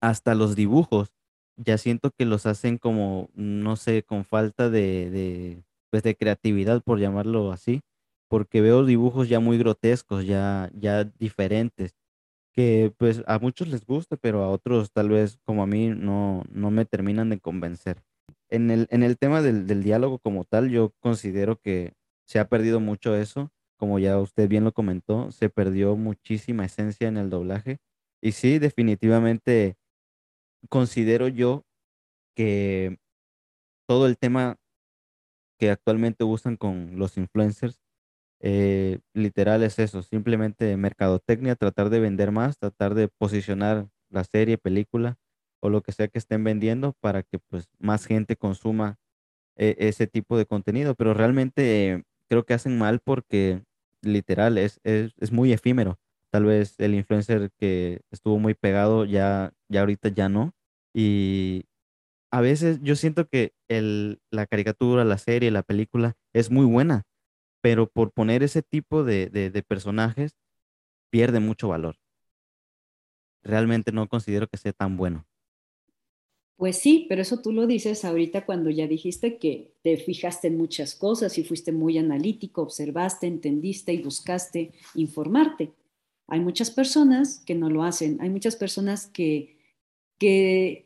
hasta 0.00 0.34
los 0.34 0.54
dibujos, 0.56 1.08
ya 1.56 1.78
siento 1.78 2.10
que 2.10 2.24
los 2.26 2.46
hacen 2.46 2.78
como, 2.78 3.30
no 3.34 3.76
sé, 3.76 4.02
con 4.02 4.24
falta 4.24 4.68
de, 4.70 5.10
de, 5.10 5.64
pues 5.90 6.02
de 6.02 6.16
creatividad, 6.16 6.82
por 6.82 6.98
llamarlo 6.98 7.52
así, 7.52 7.80
porque 8.34 8.60
veo 8.60 8.84
dibujos 8.84 9.28
ya 9.28 9.38
muy 9.38 9.58
grotescos, 9.58 10.26
ya, 10.26 10.68
ya 10.74 11.04
diferentes, 11.04 11.94
que 12.52 12.92
pues 12.98 13.22
a 13.28 13.38
muchos 13.38 13.68
les 13.68 13.86
gusta, 13.86 14.16
pero 14.16 14.42
a 14.42 14.50
otros 14.50 14.90
tal 14.90 15.10
vez 15.10 15.38
como 15.44 15.62
a 15.62 15.68
mí 15.68 15.90
no, 15.90 16.42
no 16.50 16.72
me 16.72 16.84
terminan 16.84 17.30
de 17.30 17.38
convencer. 17.38 18.02
En 18.48 18.72
el, 18.72 18.88
en 18.90 19.04
el 19.04 19.18
tema 19.18 19.40
del, 19.40 19.68
del 19.68 19.84
diálogo 19.84 20.18
como 20.18 20.42
tal, 20.42 20.68
yo 20.68 20.92
considero 20.98 21.60
que 21.60 21.92
se 22.26 22.40
ha 22.40 22.48
perdido 22.48 22.80
mucho 22.80 23.14
eso, 23.14 23.52
como 23.76 24.00
ya 24.00 24.18
usted 24.18 24.48
bien 24.48 24.64
lo 24.64 24.72
comentó, 24.72 25.30
se 25.30 25.48
perdió 25.48 25.94
muchísima 25.94 26.64
esencia 26.64 27.06
en 27.06 27.18
el 27.18 27.30
doblaje. 27.30 27.78
Y 28.20 28.32
sí, 28.32 28.58
definitivamente 28.58 29.76
considero 30.68 31.28
yo 31.28 31.62
que 32.34 32.98
todo 33.86 34.08
el 34.08 34.18
tema 34.18 34.56
que 35.56 35.70
actualmente 35.70 36.24
usan 36.24 36.56
con 36.56 36.98
los 36.98 37.16
influencers, 37.16 37.83
eh, 38.46 38.98
literal 39.14 39.62
es 39.62 39.78
eso, 39.78 40.02
simplemente 40.02 40.76
mercadotecnia, 40.76 41.56
tratar 41.56 41.88
de 41.88 41.98
vender 41.98 42.30
más, 42.30 42.58
tratar 42.58 42.94
de 42.94 43.08
posicionar 43.08 43.88
la 44.10 44.22
serie, 44.22 44.58
película 44.58 45.16
o 45.60 45.70
lo 45.70 45.80
que 45.80 45.92
sea 45.92 46.08
que 46.08 46.18
estén 46.18 46.44
vendiendo 46.44 46.92
para 47.00 47.22
que 47.22 47.38
pues 47.38 47.70
más 47.78 48.04
gente 48.04 48.36
consuma 48.36 48.98
eh, 49.56 49.76
ese 49.78 50.06
tipo 50.06 50.36
de 50.36 50.44
contenido, 50.44 50.94
pero 50.94 51.14
realmente 51.14 52.04
creo 52.28 52.44
que 52.44 52.52
hacen 52.52 52.76
mal 52.76 53.00
porque 53.00 53.62
literal 54.02 54.58
es, 54.58 54.78
es, 54.84 55.14
es 55.18 55.32
muy 55.32 55.54
efímero. 55.54 55.98
Tal 56.28 56.44
vez 56.44 56.74
el 56.78 56.94
influencer 56.94 57.50
que 57.58 58.02
estuvo 58.10 58.38
muy 58.38 58.52
pegado 58.52 59.06
ya, 59.06 59.54
ya 59.70 59.80
ahorita 59.80 60.10
ya 60.10 60.28
no. 60.28 60.52
Y 60.92 61.64
a 62.30 62.42
veces 62.42 62.80
yo 62.82 62.94
siento 62.94 63.26
que 63.26 63.54
el, 63.68 64.20
la 64.30 64.46
caricatura, 64.46 65.02
la 65.06 65.16
serie, 65.16 65.50
la 65.50 65.62
película 65.62 66.14
es 66.34 66.50
muy 66.50 66.66
buena, 66.66 67.04
pero 67.64 67.88
por 67.88 68.12
poner 68.12 68.42
ese 68.42 68.60
tipo 68.60 69.04
de, 69.04 69.64
personajes 69.66 70.36
pierde 71.08 71.40
mucho 71.40 71.68
valor. 71.68 71.96
Realmente 73.42 73.90
no 73.90 74.06
considero 74.06 74.48
que 74.48 74.58
sea 74.58 74.74
tan 74.74 74.98
bueno. 74.98 75.24
Pues 76.58 76.76
sí, 76.76 77.06
pero 77.08 77.22
eso 77.22 77.40
tú 77.40 77.52
lo 77.52 77.66
dices 77.66 78.04
ahorita 78.04 78.44
cuando 78.44 78.68
ya 78.68 78.86
dijiste 78.86 79.38
que 79.38 79.72
te 79.80 79.96
fijaste 79.96 80.48
en 80.48 80.58
muchas 80.58 80.94
cosas 80.94 81.38
y 81.38 81.44
fuiste 81.44 81.72
muy 81.72 81.96
analítico, 81.96 82.60
observaste, 82.60 83.26
entendiste 83.28 83.94
y 83.94 84.02
buscaste 84.02 84.72
informarte. 84.94 85.72
Hay 86.26 86.40
muchas 86.40 86.70
personas 86.70 87.38
que 87.46 87.54
no 87.54 87.70
lo 87.70 87.82
hacen, 87.82 88.18
hay 88.20 88.28
muchas 88.28 88.56
personas 88.56 89.06
que, 89.06 89.56
que, 90.18 90.84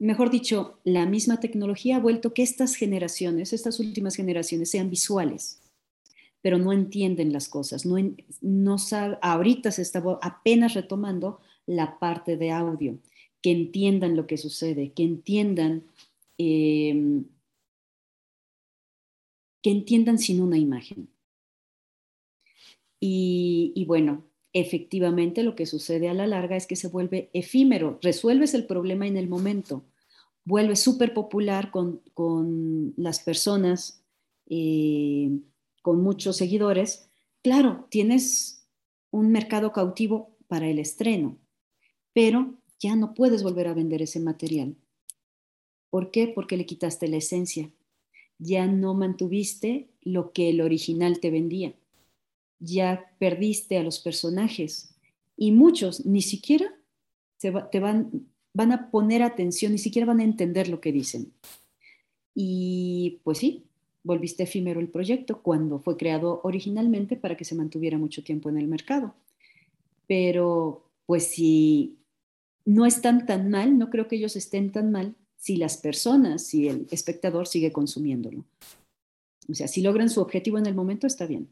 mejor 0.00 0.30
dicho, 0.30 0.80
la 0.82 1.06
misma 1.06 1.38
tecnología 1.38 1.98
ha 1.98 2.00
vuelto 2.00 2.34
que 2.34 2.42
estas 2.42 2.74
generaciones, 2.74 3.52
estas 3.52 3.78
últimas 3.78 4.16
generaciones 4.16 4.72
sean 4.72 4.90
visuales, 4.90 5.62
pero 6.46 6.58
no 6.58 6.72
entienden 6.72 7.32
las 7.32 7.48
cosas, 7.48 7.84
no, 7.84 7.96
no 8.40 8.76
ahorita 9.20 9.72
se 9.72 9.82
está 9.82 10.00
apenas 10.22 10.74
retomando 10.74 11.40
la 11.66 11.98
parte 11.98 12.36
de 12.36 12.52
audio 12.52 13.00
que 13.42 13.50
entiendan 13.50 14.14
lo 14.14 14.28
que 14.28 14.36
sucede, 14.36 14.92
que 14.92 15.02
entiendan, 15.02 15.82
em, 16.38 17.24
que 19.60 19.70
entiendan 19.72 20.20
sin 20.20 20.40
una 20.40 20.56
imagen. 20.56 21.08
Y, 23.00 23.72
y, 23.74 23.84
bueno, 23.84 24.22
efectivamente 24.52 25.42
lo 25.42 25.56
que 25.56 25.66
sucede 25.66 26.08
a 26.08 26.14
la 26.14 26.28
larga 26.28 26.56
es 26.56 26.68
que 26.68 26.76
se 26.76 26.86
vuelve 26.86 27.28
efímero, 27.32 27.98
resuelves 28.02 28.54
el 28.54 28.66
problema 28.66 29.08
en 29.08 29.16
el 29.16 29.28
momento, 29.28 29.82
vuelve 30.44 30.76
súper 30.76 31.12
popular 31.12 31.72
con, 31.72 32.02
con, 32.14 32.94
las 32.96 33.18
personas, 33.18 34.04
eh, 34.48 35.40
con 35.86 36.02
muchos 36.02 36.36
seguidores. 36.36 37.08
Claro, 37.44 37.86
tienes 37.90 38.66
un 39.12 39.30
mercado 39.30 39.70
cautivo 39.70 40.36
para 40.48 40.66
el 40.66 40.80
estreno, 40.80 41.38
pero 42.12 42.56
ya 42.80 42.96
no 42.96 43.14
puedes 43.14 43.44
volver 43.44 43.68
a 43.68 43.74
vender 43.74 44.02
ese 44.02 44.18
material. 44.18 44.74
¿Por 45.88 46.10
qué? 46.10 46.26
Porque 46.26 46.56
le 46.56 46.66
quitaste 46.66 47.06
la 47.06 47.18
esencia. 47.18 47.70
Ya 48.36 48.66
no 48.66 48.94
mantuviste 48.94 49.88
lo 50.00 50.32
que 50.32 50.50
el 50.50 50.60
original 50.60 51.20
te 51.20 51.30
vendía. 51.30 51.76
Ya 52.58 53.14
perdiste 53.20 53.78
a 53.78 53.84
los 53.84 54.00
personajes. 54.00 54.92
Y 55.36 55.52
muchos 55.52 56.04
ni 56.04 56.20
siquiera 56.20 56.66
te 57.38 57.78
van, 57.78 58.26
van 58.52 58.72
a 58.72 58.90
poner 58.90 59.22
atención, 59.22 59.70
ni 59.70 59.78
siquiera 59.78 60.04
van 60.04 60.18
a 60.18 60.24
entender 60.24 60.68
lo 60.68 60.80
que 60.80 60.90
dicen. 60.90 61.32
Y 62.34 63.20
pues 63.22 63.38
sí, 63.38 63.65
volviste 64.06 64.44
efímero 64.44 64.80
el 64.80 64.88
proyecto 64.88 65.42
cuando 65.42 65.80
fue 65.80 65.96
creado 65.96 66.40
originalmente 66.44 67.16
para 67.16 67.36
que 67.36 67.44
se 67.44 67.56
mantuviera 67.56 67.98
mucho 67.98 68.22
tiempo 68.22 68.48
en 68.48 68.56
el 68.56 68.68
mercado. 68.68 69.14
Pero 70.06 70.88
pues 71.06 71.26
si 71.26 71.98
no 72.64 72.86
están 72.86 73.26
tan 73.26 73.50
mal, 73.50 73.78
no 73.78 73.90
creo 73.90 74.06
que 74.08 74.16
ellos 74.16 74.36
estén 74.36 74.70
tan 74.70 74.92
mal 74.92 75.16
si 75.36 75.56
las 75.56 75.76
personas, 75.76 76.46
si 76.46 76.68
el 76.68 76.86
espectador 76.90 77.46
sigue 77.46 77.72
consumiéndolo. 77.72 78.44
O 79.48 79.54
sea, 79.54 79.68
si 79.68 79.82
logran 79.82 80.08
su 80.08 80.20
objetivo 80.20 80.58
en 80.58 80.66
el 80.66 80.74
momento, 80.74 81.06
está 81.06 81.26
bien. 81.26 81.48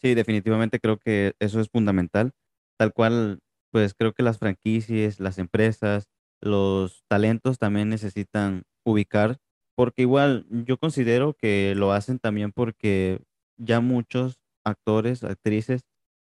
Sí, 0.00 0.14
definitivamente 0.14 0.80
creo 0.80 0.98
que 0.98 1.34
eso 1.38 1.60
es 1.60 1.68
fundamental. 1.68 2.32
Tal 2.78 2.92
cual, 2.94 3.40
pues 3.70 3.94
creo 3.94 4.14
que 4.14 4.22
las 4.22 4.38
franquicias, 4.38 5.20
las 5.20 5.38
empresas, 5.38 6.08
los 6.40 7.04
talentos 7.08 7.58
también 7.58 7.90
necesitan 7.90 8.62
ubicar, 8.84 9.38
porque 9.80 10.02
igual 10.02 10.44
yo 10.50 10.76
considero 10.76 11.32
que 11.32 11.72
lo 11.74 11.92
hacen 11.92 12.18
también 12.18 12.52
porque 12.52 13.22
ya 13.56 13.80
muchos 13.80 14.38
actores, 14.62 15.24
actrices, 15.24 15.86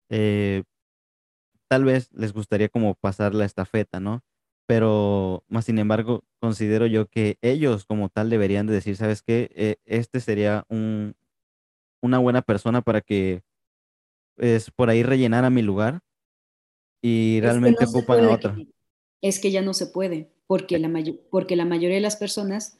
eh, 0.09 0.63
tal 1.69 1.85
vez 1.85 2.11
les 2.11 2.33
gustaría 2.33 2.67
como 2.67 2.95
pasar 2.95 3.33
la 3.33 3.45
estafeta, 3.45 4.01
¿no? 4.01 4.21
Pero 4.65 5.45
más 5.47 5.63
sin 5.63 5.79
embargo, 5.79 6.25
considero 6.41 6.87
yo 6.87 7.07
que 7.07 7.37
ellos 7.41 7.85
como 7.85 8.09
tal 8.09 8.29
deberían 8.29 8.67
de 8.67 8.73
decir, 8.73 8.97
¿sabes 8.97 9.23
qué? 9.23 9.49
Eh, 9.55 9.77
este 9.85 10.19
sería 10.19 10.65
un, 10.67 11.15
una 12.01 12.17
buena 12.17 12.41
persona 12.41 12.81
para 12.81 12.99
que 12.99 13.43
pues, 14.35 14.71
por 14.71 14.89
ahí 14.89 15.03
rellenara 15.03 15.49
mi 15.49 15.61
lugar 15.61 16.01
y 17.01 17.39
realmente 17.39 17.85
ocupan 17.85 18.25
a 18.25 18.29
otra. 18.29 18.57
Es 19.21 19.39
que 19.39 19.51
ya 19.51 19.61
no 19.61 19.73
se 19.73 19.87
puede, 19.87 20.33
porque 20.47 20.79
la, 20.79 20.91
porque 21.31 21.55
la 21.55 21.63
mayoría 21.63 21.95
de 21.95 22.01
las 22.01 22.17
personas 22.17 22.77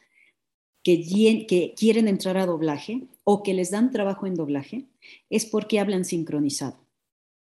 que, 0.96 1.74
quieren 1.78 2.08
entrar 2.08 2.38
a 2.38 2.46
doblaje 2.46 3.08
o 3.24 3.44
que 3.44 3.54
les 3.54 3.72
dan 3.72 3.92
trabajo 3.92 4.26
en 4.26 4.36
doblaje 4.36 4.86
es 5.30 5.46
porque 5.46 5.80
hablan 5.80 6.06
sincronizado 6.06 6.88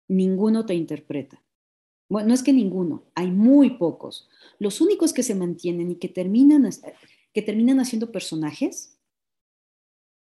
ninguno 0.09 0.66
te 0.66 0.75
interpreta. 0.75 1.42
Bueno, 2.09 2.29
no 2.29 2.35
es 2.35 2.42
que 2.42 2.53
ninguno, 2.53 3.05
hay 3.14 3.31
muy 3.31 3.70
pocos. 3.70 4.29
Los 4.59 4.81
únicos 4.81 5.12
que 5.12 5.23
se 5.23 5.35
mantienen 5.35 5.90
y 5.90 5.97
que 5.97 6.09
terminan, 6.09 6.68
que 7.33 7.42
terminan 7.42 7.81
haciendo 7.81 8.12
personajes, 8.12 8.99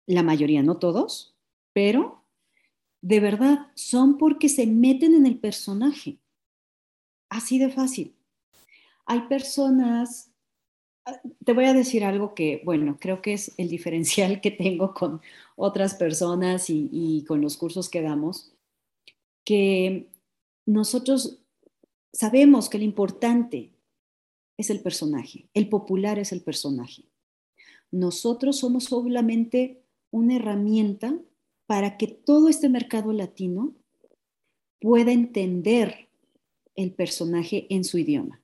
la 0.07 0.23
mayoría, 0.23 0.63
no 0.63 0.79
todos, 0.79 1.37
pero 1.73 2.25
de 3.03 3.21
verdad 3.21 3.71
son 3.75 4.19
porque 4.19 4.49
se 4.49 4.67
meten 4.67 5.15
en 5.15 5.27
el 5.27 5.39
personaje. 5.39 6.19
Así 7.29 7.59
de 7.59 7.71
fácil. 7.71 8.17
Hay 9.05 9.23
personas, 9.29 10.33
te 11.45 11.53
voy 11.53 11.67
a 11.67 11.75
decir 11.75 12.05
algo 12.05 12.35
que, 12.35 12.63
bueno, 12.65 12.99
creo 13.01 13.23
que 13.23 13.33
es 13.33 13.53
el 13.59 13.69
diferencial 13.69 14.41
que 14.41 14.51
tengo 14.51 14.95
con 14.95 15.21
otras 15.55 15.95
personas 15.95 16.71
y, 16.71 16.89
y 16.93 17.25
con 17.25 17.41
los 17.41 17.57
cursos 17.57 17.89
que 17.89 18.03
damos 18.03 18.53
que 19.47 20.11
nosotros 20.67 21.39
sabemos 22.13 22.69
que 22.69 22.79
lo 22.79 22.85
importante 22.85 23.71
es 24.59 24.71
el 24.71 24.81
personaje, 24.81 25.49
el 25.55 25.69
popular 25.69 26.19
es 26.19 26.33
el 26.33 26.43
personaje. 26.43 27.05
Nosotros 27.93 28.59
somos 28.59 28.85
solamente 28.85 29.83
una 30.11 30.37
herramienta 30.37 31.17
para 31.67 31.97
que 31.97 32.09
todo 32.09 32.49
este 32.49 32.69
mercado 32.69 33.13
latino 33.13 33.75
pueda 34.81 35.13
entender 35.13 36.09
el 36.75 36.93
personaje 36.93 37.67
en 37.71 37.85
su 37.85 37.99
idioma. 37.99 38.43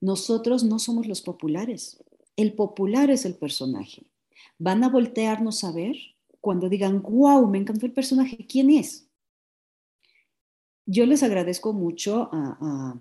Nosotros 0.00 0.64
no 0.64 0.78
somos 0.78 1.06
los 1.06 1.22
populares, 1.22 2.02
el 2.36 2.52
popular 2.52 3.10
es 3.10 3.24
el 3.24 3.34
personaje. 3.34 4.02
Van 4.58 4.84
a 4.84 4.88
voltearnos 4.88 5.64
a 5.64 5.72
ver 5.72 5.96
cuando 6.40 6.68
digan, 6.68 7.02
wow, 7.02 7.46
me 7.48 7.58
encantó 7.58 7.86
el 7.86 7.92
personaje, 7.92 8.46
¿quién 8.46 8.70
es? 8.70 9.08
yo 10.88 11.04
les 11.04 11.22
agradezco 11.22 11.74
mucho 11.74 12.30
a, 12.32 12.98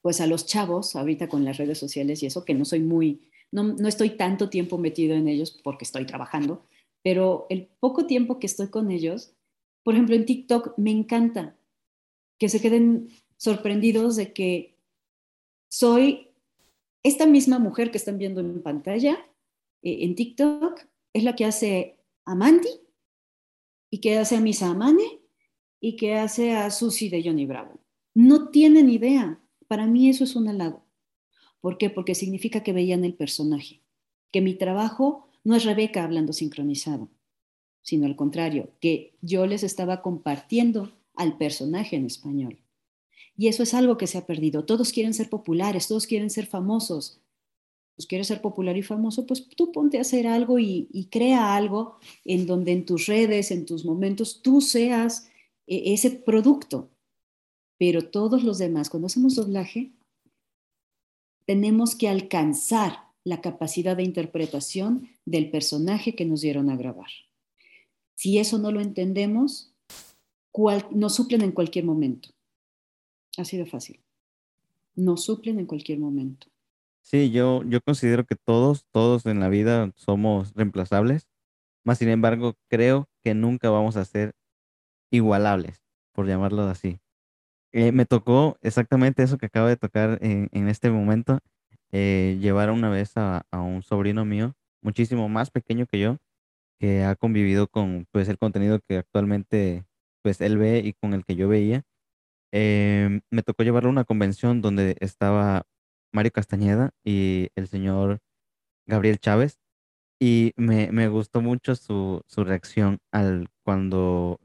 pues 0.00 0.20
a 0.20 0.28
los 0.28 0.46
chavos 0.46 0.94
ahorita 0.94 1.28
con 1.28 1.44
las 1.44 1.56
redes 1.56 1.76
sociales 1.76 2.22
y 2.22 2.26
eso, 2.26 2.44
que 2.44 2.54
no 2.54 2.64
soy 2.64 2.80
muy, 2.80 3.28
no, 3.50 3.64
no 3.64 3.88
estoy 3.88 4.10
tanto 4.10 4.48
tiempo 4.48 4.78
metido 4.78 5.16
en 5.16 5.26
ellos 5.26 5.60
porque 5.64 5.84
estoy 5.84 6.06
trabajando, 6.06 6.64
pero 7.02 7.46
el 7.50 7.66
poco 7.80 8.06
tiempo 8.06 8.38
que 8.38 8.46
estoy 8.46 8.68
con 8.68 8.92
ellos, 8.92 9.32
por 9.82 9.94
ejemplo, 9.94 10.14
en 10.14 10.24
TikTok 10.24 10.78
me 10.78 10.92
encanta 10.92 11.56
que 12.38 12.48
se 12.48 12.60
queden 12.60 13.08
sorprendidos 13.36 14.14
de 14.14 14.32
que 14.32 14.75
soy 15.76 16.30
esta 17.02 17.26
misma 17.26 17.58
mujer 17.58 17.90
que 17.90 17.98
están 17.98 18.16
viendo 18.16 18.40
en 18.40 18.62
pantalla 18.62 19.18
eh, 19.82 19.98
en 20.04 20.14
TikTok, 20.14 20.80
es 21.12 21.22
la 21.22 21.36
que 21.36 21.44
hace 21.44 21.98
a 22.24 22.34
Mandy 22.34 22.80
y 23.90 24.00
que 24.00 24.16
hace 24.16 24.36
a 24.36 24.40
Misa 24.40 24.70
Amane 24.70 25.20
y 25.78 25.96
que 25.96 26.14
hace 26.14 26.52
a 26.52 26.70
Susie 26.70 27.10
de 27.10 27.22
Johnny 27.22 27.44
Bravo. 27.44 27.78
No 28.14 28.48
tienen 28.48 28.88
idea. 28.88 29.38
Para 29.68 29.86
mí 29.86 30.08
eso 30.08 30.24
es 30.24 30.34
un 30.34 30.48
halago. 30.48 30.86
¿Por 31.60 31.76
qué? 31.76 31.90
Porque 31.90 32.14
significa 32.14 32.62
que 32.62 32.72
veían 32.72 33.04
el 33.04 33.12
personaje, 33.12 33.82
que 34.32 34.40
mi 34.40 34.54
trabajo 34.54 35.28
no 35.44 35.56
es 35.56 35.64
Rebeca 35.64 36.04
hablando 36.04 36.32
sincronizado, 36.32 37.10
sino 37.82 38.06
al 38.06 38.16
contrario, 38.16 38.70
que 38.80 39.18
yo 39.20 39.46
les 39.46 39.62
estaba 39.62 40.00
compartiendo 40.00 40.96
al 41.14 41.36
personaje 41.36 41.96
en 41.96 42.06
español. 42.06 42.65
Y 43.36 43.48
eso 43.48 43.62
es 43.62 43.74
algo 43.74 43.96
que 43.96 44.06
se 44.06 44.18
ha 44.18 44.26
perdido. 44.26 44.64
Todos 44.64 44.92
quieren 44.92 45.14
ser 45.14 45.28
populares, 45.28 45.88
todos 45.88 46.06
quieren 46.06 46.30
ser 46.30 46.46
famosos. 46.46 47.20
Pues 47.96 48.06
quieres 48.06 48.26
ser 48.26 48.42
popular 48.42 48.76
y 48.76 48.82
famoso, 48.82 49.26
pues 49.26 49.48
tú 49.48 49.72
ponte 49.72 49.96
a 49.96 50.02
hacer 50.02 50.26
algo 50.26 50.58
y, 50.58 51.08
crea 51.10 51.56
algo 51.56 51.98
en 52.26 52.46
donde 52.46 52.72
en 52.72 52.84
tus 52.84 53.06
redes, 53.06 53.50
en 53.50 53.64
tus 53.64 53.86
momentos, 53.86 54.42
tú 54.42 54.60
seas 54.60 55.28
e-, 55.66 55.94
ese 55.94 56.10
producto. 56.10 56.90
Pero 57.78 58.02
todos 58.10 58.42
los 58.42 58.58
demás, 58.58 58.90
cuando 58.90 59.06
hacemos 59.06 59.34
doblaje, 59.34 59.92
tenemos 61.46 61.94
que 61.94 62.08
alcanzar 62.08 63.06
la 63.24 63.40
capacidad 63.40 63.96
de 63.96 64.02
interpretación 64.02 65.08
del 65.24 65.50
personaje 65.50 66.14
que 66.14 66.26
nos 66.26 66.42
dieron 66.42 66.70
a 66.70 66.76
grabar. 66.76 67.08
Si 68.14 68.38
eso 68.38 68.58
no 68.58 68.72
lo 68.72 68.80
entendemos, 68.80 69.72
nos 70.90 71.14
suplen 71.14 71.42
en 71.42 71.52
cualquier 71.52 71.84
momento. 71.84 72.30
Así 73.36 73.56
de 73.56 73.66
fácil. 73.66 74.00
Nos 74.94 75.24
suplen 75.24 75.58
en 75.58 75.66
cualquier 75.66 75.98
momento. 75.98 76.48
Sí, 77.02 77.30
yo, 77.30 77.62
yo 77.64 77.80
considero 77.80 78.24
que 78.24 78.34
todos, 78.34 78.86
todos 78.90 79.26
en 79.26 79.40
la 79.40 79.48
vida 79.48 79.92
somos 79.94 80.52
reemplazables. 80.54 81.28
Más 81.84 81.98
sin 81.98 82.08
embargo, 82.08 82.54
creo 82.68 83.08
que 83.22 83.34
nunca 83.34 83.70
vamos 83.70 83.96
a 83.96 84.04
ser 84.04 84.32
igualables, 85.10 85.84
por 86.12 86.26
llamarlo 86.26 86.62
así. 86.62 86.98
Eh, 87.72 87.92
me 87.92 88.06
tocó 88.06 88.58
exactamente 88.62 89.22
eso 89.22 89.38
que 89.38 89.46
acabo 89.46 89.68
de 89.68 89.76
tocar 89.76 90.18
en, 90.22 90.48
en 90.52 90.68
este 90.68 90.90
momento, 90.90 91.38
eh, 91.92 92.38
llevar 92.40 92.70
una 92.70 92.90
vez 92.90 93.16
a, 93.16 93.46
a 93.50 93.60
un 93.60 93.82
sobrino 93.82 94.24
mío, 94.24 94.54
muchísimo 94.82 95.28
más 95.28 95.50
pequeño 95.50 95.86
que 95.86 96.00
yo, 96.00 96.16
que 96.80 97.04
ha 97.04 97.14
convivido 97.16 97.68
con 97.68 98.06
pues 98.12 98.28
el 98.28 98.38
contenido 98.38 98.80
que 98.88 98.98
actualmente 98.98 99.84
pues 100.22 100.40
él 100.40 100.58
ve 100.58 100.80
y 100.84 100.94
con 100.94 101.14
el 101.14 101.24
que 101.24 101.36
yo 101.36 101.48
veía. 101.48 101.84
Em, 102.52 103.20
me 103.30 103.42
tocó 103.42 103.62
llevarlo 103.64 103.88
a 103.90 103.92
una 103.92 104.04
convención 104.04 104.62
donde 104.62 104.96
estaba 105.00 105.66
Mario 106.12 106.32
Castañeda 106.32 106.92
y 107.04 107.48
el 107.56 107.68
señor 107.68 108.20
Gabriel 108.86 109.18
Chávez 109.18 109.58
y 110.20 110.52
me, 110.56 110.92
me 110.92 111.08
gustó 111.08 111.40
mucho 111.42 111.76
su, 111.76 112.22
su 112.26 112.44
reacción 112.44 112.98
al 113.12 113.48
cuando 113.64 114.40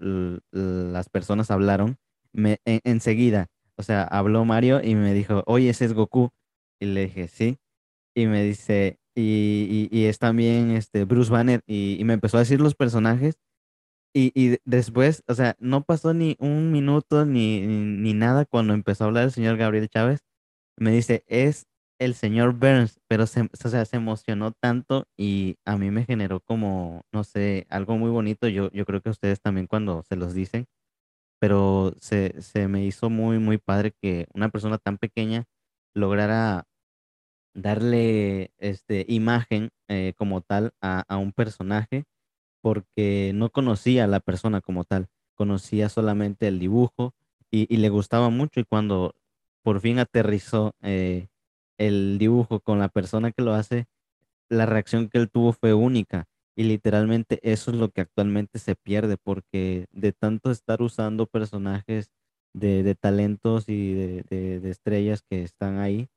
las 0.52 1.10
personas 1.10 1.52
hablaron. 1.52 1.98
Me, 2.34 2.60
en- 2.66 2.82
enseguida, 2.84 3.48
o 3.78 3.84
sea, 3.84 4.04
habló 4.04 4.46
Mario 4.46 4.82
y 4.84 4.96
me 4.96 5.14
dijo, 5.14 5.44
oye, 5.48 5.70
ese 5.70 5.86
es 5.86 5.94
Goku. 5.94 6.32
Y 6.80 6.88
le 6.88 7.06
dije, 7.06 7.28
sí. 7.28 7.58
Y 8.16 8.28
me 8.28 8.44
dice, 8.44 9.00
y, 9.16 9.90
y, 9.92 9.98
y 9.98 10.06
es 10.06 10.20
también 10.20 10.72
este 10.72 11.06
Bruce 11.06 11.32
Banner. 11.32 11.62
Y, 11.68 11.98
y 12.00 12.04
me 12.06 12.14
empezó 12.14 12.38
a 12.38 12.42
decir 12.42 12.62
los 12.62 12.76
personajes. 12.76 13.38
Y, 14.14 14.32
y 14.36 14.50
de- 14.50 14.62
después, 14.66 15.24
o 15.28 15.34
sea, 15.36 15.56
no 15.60 15.84
pasó 15.84 16.14
ni 16.14 16.36
un 16.40 16.72
minuto 16.72 17.26
ni, 17.26 17.62
ni, 17.66 18.14
nada 18.14 18.46
cuando 18.46 18.74
empezó 18.74 19.06
a 19.06 19.08
hablar 19.08 19.24
el 19.26 19.32
señor 19.32 19.58
Gabriel 19.58 19.90
Chávez. 19.90 20.22
Me 20.78 20.92
dice, 20.92 21.24
es 21.28 21.68
el 22.00 22.16
señor 22.16 22.54
Burns, 22.56 23.00
pero 23.08 23.28
se, 23.28 23.50
se 23.54 23.96
emocionó 23.96 24.52
tanto 24.54 25.06
y 25.18 25.58
a 25.66 25.78
mí 25.78 25.92
me 25.92 26.06
generó 26.06 26.42
como, 26.42 27.04
no 27.14 27.24
sé, 27.24 27.68
algo 27.70 27.98
muy 27.98 28.10
bonito. 28.12 28.48
Yo, 28.50 28.70
yo 28.72 28.86
creo 28.86 29.02
que 29.02 29.10
ustedes 29.12 29.42
también 29.42 29.68
cuando 29.68 30.04
se 30.04 30.16
los 30.18 30.34
dicen, 30.34 30.68
pero 31.40 31.94
se, 32.02 32.42
se 32.42 32.68
me 32.68 32.86
hizo 32.86 33.10
muy, 33.10 33.40
muy 33.40 33.58
padre 33.60 33.94
que 34.02 34.28
una 34.34 34.50
persona 34.50 34.78
tan 34.80 34.98
pequeña 34.98 35.46
lograra 35.96 36.66
darle 37.54 38.52
este, 38.58 39.06
imagen 39.10 39.70
eh, 39.90 40.14
como 40.18 40.42
tal 40.42 40.74
a, 40.82 41.02
a 41.08 41.18
un 41.18 41.34
personaje 41.34 42.06
porque 42.62 43.32
no 43.36 43.50
conocía 43.50 44.06
a 44.06 44.08
la 44.08 44.20
persona 44.20 44.62
como 44.62 44.84
tal, 44.84 45.08
conocía 45.36 45.90
solamente 45.90 46.48
el 46.48 46.60
dibujo 46.60 47.14
y, 47.52 47.76
le 47.76 47.90
gustaba 47.90 48.30
mucho 48.30 48.60
y 48.60 48.66
cuando 48.66 49.16
por 49.64 49.82
fin 49.82 50.00
aterrizó 50.00 50.74
eh, 50.82 51.28
el 51.78 52.18
dibujo 52.18 52.62
con 52.62 52.80
la 52.80 52.90
persona 52.90 53.32
que 53.32 53.42
lo 53.42 53.54
hace, 53.54 53.88
la 54.50 54.66
reacción 54.66 55.10
que 55.10 55.18
él 55.18 55.30
tuvo 55.30 55.54
fue 55.54 55.74
única 55.74 56.26
y 56.56 56.64
literalmente 56.64 57.40
eso 57.44 57.72
es 57.72 57.78
lo 57.78 57.90
que 57.90 58.02
actualmente 58.02 58.60
se 58.60 58.76
pierde 58.76 59.18
porque 59.18 59.88
de 59.92 60.12
tanto 60.14 60.52
estar 60.52 60.82
usando 60.82 61.26
personajes 61.28 62.12
de, 62.54 62.96
talentos 62.96 63.70
y 63.70 63.94
de 63.94 64.24
de 64.60 64.70
estrellas 64.70 65.24
que 65.30 65.44
están 65.44 65.80
ahí 65.80 66.10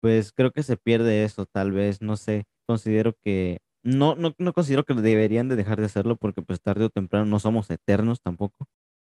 pues 0.00 0.32
creo 0.32 0.50
que 0.50 0.62
se 0.62 0.76
pierde 0.76 1.24
eso, 1.24 1.46
tal 1.46 1.72
vez, 1.72 2.00
no 2.02 2.16
sé, 2.16 2.44
considero 2.66 3.14
que, 3.22 3.58
no, 3.82 4.14
no, 4.16 4.34
no 4.38 4.52
considero 4.52 4.84
que 4.84 4.94
deberían 4.94 5.48
de 5.48 5.56
dejar 5.56 5.80
de 5.80 5.86
hacerlo 5.86 6.16
porque 6.16 6.42
pues 6.42 6.60
tarde 6.60 6.84
o 6.86 6.90
temprano 6.90 7.26
no 7.26 7.38
somos 7.40 7.70
eternos 7.70 8.20
tampoco, 8.22 8.66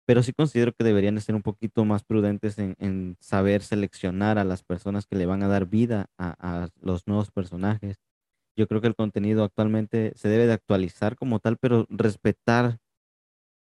pero 0.08 0.24
sí 0.24 0.34
considero 0.34 0.74
que 0.74 0.84
deberían 0.86 1.16
de 1.16 1.22
ser 1.22 1.36
un 1.36 1.44
poquito 1.44 1.86
más 1.86 2.04
prudentes 2.04 2.60
en, 2.60 2.76
en 2.80 3.18
saber 3.22 3.64
seleccionar 3.64 4.40
a 4.40 4.46
las 4.46 4.64
personas 4.64 5.08
que 5.08 5.18
le 5.18 5.26
van 5.28 5.44
a 5.44 5.50
dar 5.50 5.68
vida 5.68 6.08
a, 6.18 6.36
a 6.66 6.70
los 6.82 7.08
nuevos 7.08 7.32
personajes. 7.32 7.98
Yo 8.58 8.68
creo 8.68 8.82
que 8.82 8.88
el 8.88 8.96
contenido 8.96 9.44
actualmente 9.44 10.14
se 10.16 10.30
debe 10.30 10.48
de 10.48 10.54
actualizar 10.54 11.16
como 11.18 11.40
tal, 11.40 11.58
pero 11.58 11.88
respetar 11.90 12.80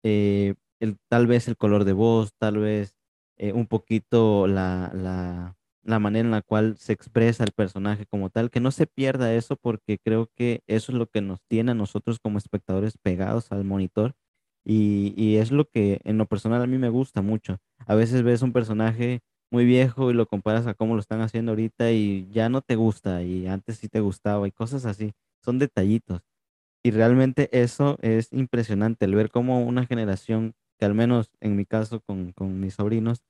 eh, 0.05 0.55
el, 0.81 0.99
tal 1.09 1.27
vez 1.27 1.49
el 1.49 1.57
color 1.57 1.85
de 1.85 1.93
voz, 1.93 2.33
tal 2.39 2.59
vez 2.59 2.95
eh, 3.39 3.53
un 3.53 3.67
poquito 3.67 4.47
la, 4.47 4.91
la, 4.95 5.57
la 5.89 5.99
manera 5.99 6.27
en 6.27 6.33
la 6.33 6.43
cual 6.43 6.77
se 6.79 6.93
expresa 6.93 7.45
el 7.45 7.53
personaje 7.53 8.07
como 8.07 8.31
tal, 8.31 8.51
que 8.51 8.61
no 8.61 8.71
se 8.71 8.87
pierda 8.87 9.35
eso 9.35 9.57
porque 9.57 9.99
creo 9.99 10.31
que 10.35 10.63
eso 10.67 10.93
es 10.93 10.99
lo 10.99 11.07
que 11.09 11.21
nos 11.23 11.41
tiene 11.49 11.73
a 11.73 11.75
nosotros 11.75 12.19
como 12.21 12.39
espectadores 12.39 12.99
pegados 12.99 13.53
al 13.53 13.65
monitor 13.65 14.15
y, 14.65 15.15
y 15.17 15.37
es 15.37 15.51
lo 15.53 15.65
que 15.69 16.01
en 16.05 16.19
lo 16.19 16.27
personal 16.27 16.63
a 16.63 16.67
mí 16.67 16.79
me 16.79 16.91
gusta 16.91 17.23
mucho. 17.23 17.59
A 17.87 17.95
veces 17.95 18.23
ves 18.23 18.43
un 18.43 18.53
personaje 18.53 19.21
muy 19.51 19.65
viejo 19.65 20.11
y 20.11 20.15
lo 20.15 20.27
comparas 20.27 20.67
a 20.67 20.75
cómo 20.75 20.95
lo 20.95 21.01
están 21.01 21.23
haciendo 21.23 21.53
ahorita 21.53 21.91
y 21.93 22.29
ya 22.31 22.49
no 22.51 22.61
te 22.61 22.77
gusta 22.77 23.23
y 23.23 23.47
antes 23.47 23.79
sí 23.79 23.89
te 23.89 24.01
gustaba 24.01 24.47
y 24.47 24.53
cosas 24.53 24.85
así. 24.85 25.13
Son 25.43 25.59
detallitos. 25.59 26.23
Y 26.85 26.91
realmente 26.91 27.49
eso 27.53 27.99
es 28.03 28.33
impresionante, 28.33 29.05
el 29.05 29.15
ver 29.15 29.31
cómo 29.31 29.61
una 29.65 29.87
generación, 29.87 30.55
que 30.79 30.87
al 30.87 30.95
menos 30.95 31.31
en 31.41 31.57
mi 31.57 31.67
caso 31.67 32.01
con, 32.01 32.33
con 32.33 32.61
mis 32.61 32.75
sobrinos, 32.75 33.23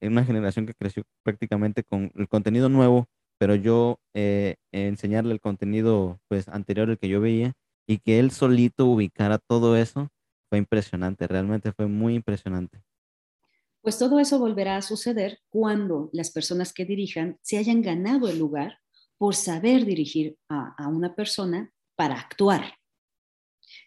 una 0.00 0.24
generación 0.24 0.66
que 0.66 0.74
creció 0.74 1.04
prácticamente 1.22 1.82
con 1.84 2.10
el 2.14 2.28
contenido 2.28 2.68
nuevo, 2.68 3.06
pero 3.38 3.54
yo 3.54 3.98
eh, 4.14 4.56
enseñarle 4.72 5.32
el 5.32 5.40
contenido 5.40 6.20
pues 6.28 6.48
anterior 6.48 6.90
el 6.90 6.98
que 6.98 7.08
yo 7.08 7.20
veía 7.20 7.52
y 7.86 7.98
que 7.98 8.18
él 8.18 8.30
solito 8.30 8.86
ubicara 8.86 9.38
todo 9.38 9.76
eso, 9.76 10.08
fue 10.48 10.58
impresionante, 10.58 11.26
realmente 11.26 11.72
fue 11.72 11.86
muy 11.86 12.14
impresionante. 12.14 12.82
Pues 13.82 13.98
todo 13.98 14.18
eso 14.18 14.38
volverá 14.38 14.76
a 14.76 14.82
suceder 14.82 15.40
cuando 15.50 16.08
las 16.12 16.30
personas 16.30 16.72
que 16.72 16.86
dirijan 16.86 17.38
se 17.42 17.58
hayan 17.58 17.82
ganado 17.82 18.28
el 18.28 18.38
lugar 18.38 18.78
por 19.18 19.34
saber 19.34 19.84
dirigir 19.84 20.36
a 20.48 20.88
una 20.88 21.14
persona 21.14 21.70
para 21.96 22.18
actuar, 22.18 22.74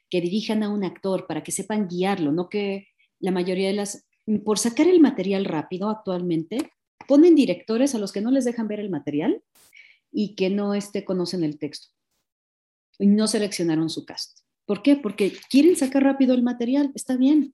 que 0.10 0.22
dirijan 0.22 0.64
a 0.64 0.70
un 0.70 0.84
actor 0.84 1.28
para 1.28 1.44
que 1.44 1.52
sepan 1.52 1.88
guiarlo, 1.88 2.32
no 2.32 2.50
que 2.50 2.88
la 3.20 3.32
mayoría 3.32 3.68
de 3.68 3.74
las, 3.74 4.07
por 4.44 4.60
sacar 4.60 4.88
el 4.88 5.00
material 5.00 5.46
rápido 5.46 5.90
actualmente, 5.90 6.72
ponen 7.08 7.36
directores 7.36 7.96
a 7.96 8.00
los 8.00 8.12
que 8.12 8.22
no 8.22 8.32
les 8.32 8.46
dejan 8.46 8.68
ver 8.68 8.80
el 8.80 8.90
material 8.90 9.42
y 10.12 10.36
que 10.36 10.50
no 10.50 10.74
este, 10.74 11.06
conocen 11.06 11.44
el 11.44 11.58
texto 11.58 11.90
y 13.00 13.08
no 13.08 13.28
seleccionaron 13.28 13.90
su 13.90 14.06
cast. 14.06 14.40
¿Por 14.66 14.82
qué? 14.82 14.98
Porque 14.98 15.34
quieren 15.50 15.76
sacar 15.76 16.04
rápido 16.04 16.34
el 16.34 16.44
material, 16.44 16.92
está 16.94 17.16
bien, 17.16 17.54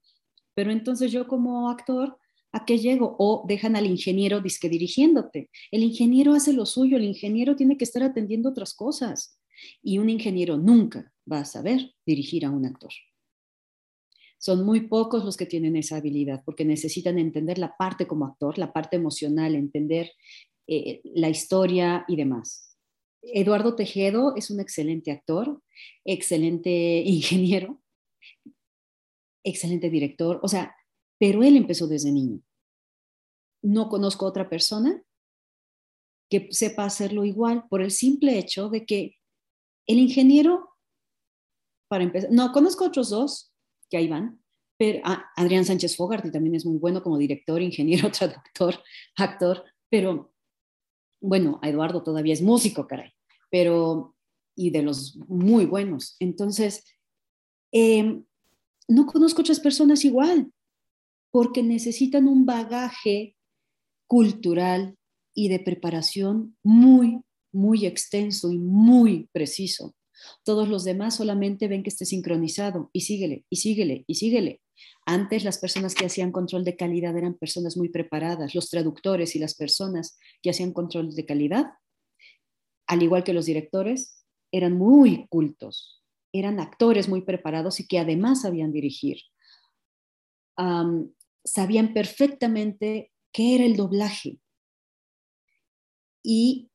pero 0.56 0.72
entonces 0.72 1.12
yo 1.12 1.28
como 1.28 1.70
actor, 1.70 2.18
¿a 2.52 2.66
qué 2.66 2.80
llego? 2.80 3.16
O 3.20 3.46
dejan 3.48 3.76
al 3.76 3.86
ingeniero 3.86 4.42
disque 4.42 4.70
dirigiéndote. 4.70 5.50
El 5.72 5.84
ingeniero 5.84 6.34
hace 6.34 6.54
lo 6.54 6.66
suyo, 6.66 6.98
el 6.98 7.04
ingeniero 7.04 7.56
tiene 7.56 7.78
que 7.78 7.84
estar 7.84 8.02
atendiendo 8.02 8.50
otras 8.50 8.74
cosas 8.74 9.38
y 9.82 10.00
un 10.00 10.10
ingeniero 10.10 10.58
nunca 10.58 11.12
va 11.32 11.40
a 11.40 11.46
saber 11.46 11.94
dirigir 12.06 12.46
a 12.46 12.50
un 12.50 12.66
actor. 12.66 12.92
Son 14.44 14.66
muy 14.66 14.82
pocos 14.90 15.24
los 15.24 15.38
que 15.38 15.46
tienen 15.46 15.78
esa 15.78 15.96
habilidad 15.96 16.44
porque 16.44 16.66
necesitan 16.66 17.18
entender 17.18 17.58
la 17.58 17.78
parte 17.78 18.08
como 18.08 18.26
actor, 18.26 18.58
la 18.58 18.74
parte 18.74 18.98
emocional, 18.98 19.56
entender 19.56 20.12
eh, 20.68 21.00
la 21.16 21.30
historia 21.30 22.04
y 22.10 22.18
demás. 22.18 22.78
Eduardo 23.22 23.74
Tejedo 23.78 24.36
es 24.36 24.52
un 24.52 24.60
excelente 24.60 25.12
actor, 25.12 25.64
excelente 26.04 26.70
ingeniero, 27.06 27.82
excelente 29.46 29.90
director, 29.90 30.42
o 30.44 30.50
sea, 30.50 30.76
pero 31.18 31.42
él 31.42 31.56
empezó 31.56 31.88
desde 31.88 32.12
niño. 32.12 32.42
No 33.62 33.88
conozco 33.88 34.26
otra 34.26 34.50
persona 34.50 35.02
que 36.30 36.50
sepa 36.52 36.84
hacerlo 36.84 37.24
igual 37.24 37.66
por 37.70 37.82
el 37.82 37.92
simple 37.92 38.38
hecho 38.38 38.68
de 38.68 38.86
que 38.86 39.16
el 39.88 40.00
ingeniero, 40.00 40.76
para 41.88 42.04
empezar, 42.04 42.30
no, 42.30 42.52
conozco 42.52 42.84
otros 42.84 43.10
dos 43.10 43.53
que 43.90 43.98
ahí 43.98 44.08
van, 44.08 44.42
pero 44.78 45.00
ah, 45.04 45.26
Adrián 45.36 45.66
Sánchez 45.66 45.96
Fogarty 45.96 46.32
también 46.32 46.56
es 46.56 46.66
muy 46.66 46.78
bueno 46.78 47.02
como 47.02 47.18
director, 47.18 47.62
ingeniero, 47.62 48.12
traductor, 48.12 48.80
actor, 49.16 49.64
pero 49.90 50.34
bueno, 51.22 51.60
Eduardo 51.64 52.04
todavía 52.04 52.34
es 52.34 52.42
músico, 52.42 52.88
caray, 52.88 53.14
pero 53.50 54.16
y 54.56 54.70
de 54.70 54.84
los 54.84 55.16
muy 55.28 55.66
buenos. 55.66 56.16
Entonces, 56.20 56.84
eh, 57.72 58.22
no 58.88 59.06
conozco 59.06 59.42
otras 59.42 59.60
personas 59.60 60.06
igual, 60.06 60.52
porque 61.32 61.64
necesitan 61.64 62.28
un 62.28 62.46
bagaje 62.46 63.36
cultural 64.08 64.98
y 65.34 65.50
de 65.50 65.60
preparación 65.60 66.56
muy, 66.62 67.22
muy 67.52 67.86
extenso 67.86 68.52
y 68.52 68.60
muy 68.60 69.30
preciso. 69.32 69.96
Todos 70.44 70.68
los 70.68 70.84
demás 70.84 71.16
solamente 71.16 71.68
ven 71.68 71.84
que 71.84 71.90
esté 71.90 72.06
sincronizado 72.06 72.90
y 72.94 73.02
síguele, 73.02 73.46
y 73.50 73.58
síguele, 73.58 74.04
y 74.08 74.16
síguele. 74.16 74.62
Antes 75.06 75.44
las 75.44 75.58
personas 75.58 75.96
que 75.96 76.06
hacían 76.06 76.32
control 76.32 76.64
de 76.64 76.76
calidad 76.76 77.16
eran 77.18 77.36
personas 77.36 77.78
muy 77.78 77.90
preparadas, 77.90 78.56
los 78.56 78.70
traductores 78.70 79.36
y 79.36 79.40
las 79.40 79.56
personas 79.56 80.18
que 80.42 80.50
hacían 80.50 80.74
control 80.74 81.14
de 81.14 81.26
calidad, 81.26 81.74
al 82.88 83.04
igual 83.04 83.24
que 83.24 83.34
los 83.34 83.46
directores, 83.46 84.26
eran 84.52 84.78
muy 84.78 85.28
cultos, 85.30 86.04
eran 86.32 86.60
actores 86.60 87.10
muy 87.10 87.22
preparados 87.22 87.80
y 87.80 87.88
que 87.88 88.00
además 88.00 88.42
sabían 88.42 88.72
dirigir. 88.72 89.22
Sabían 91.44 91.94
perfectamente 91.94 93.12
qué 93.32 93.56
era 93.56 93.66
el 93.66 93.76
doblaje 93.76 94.40
y 96.24 96.70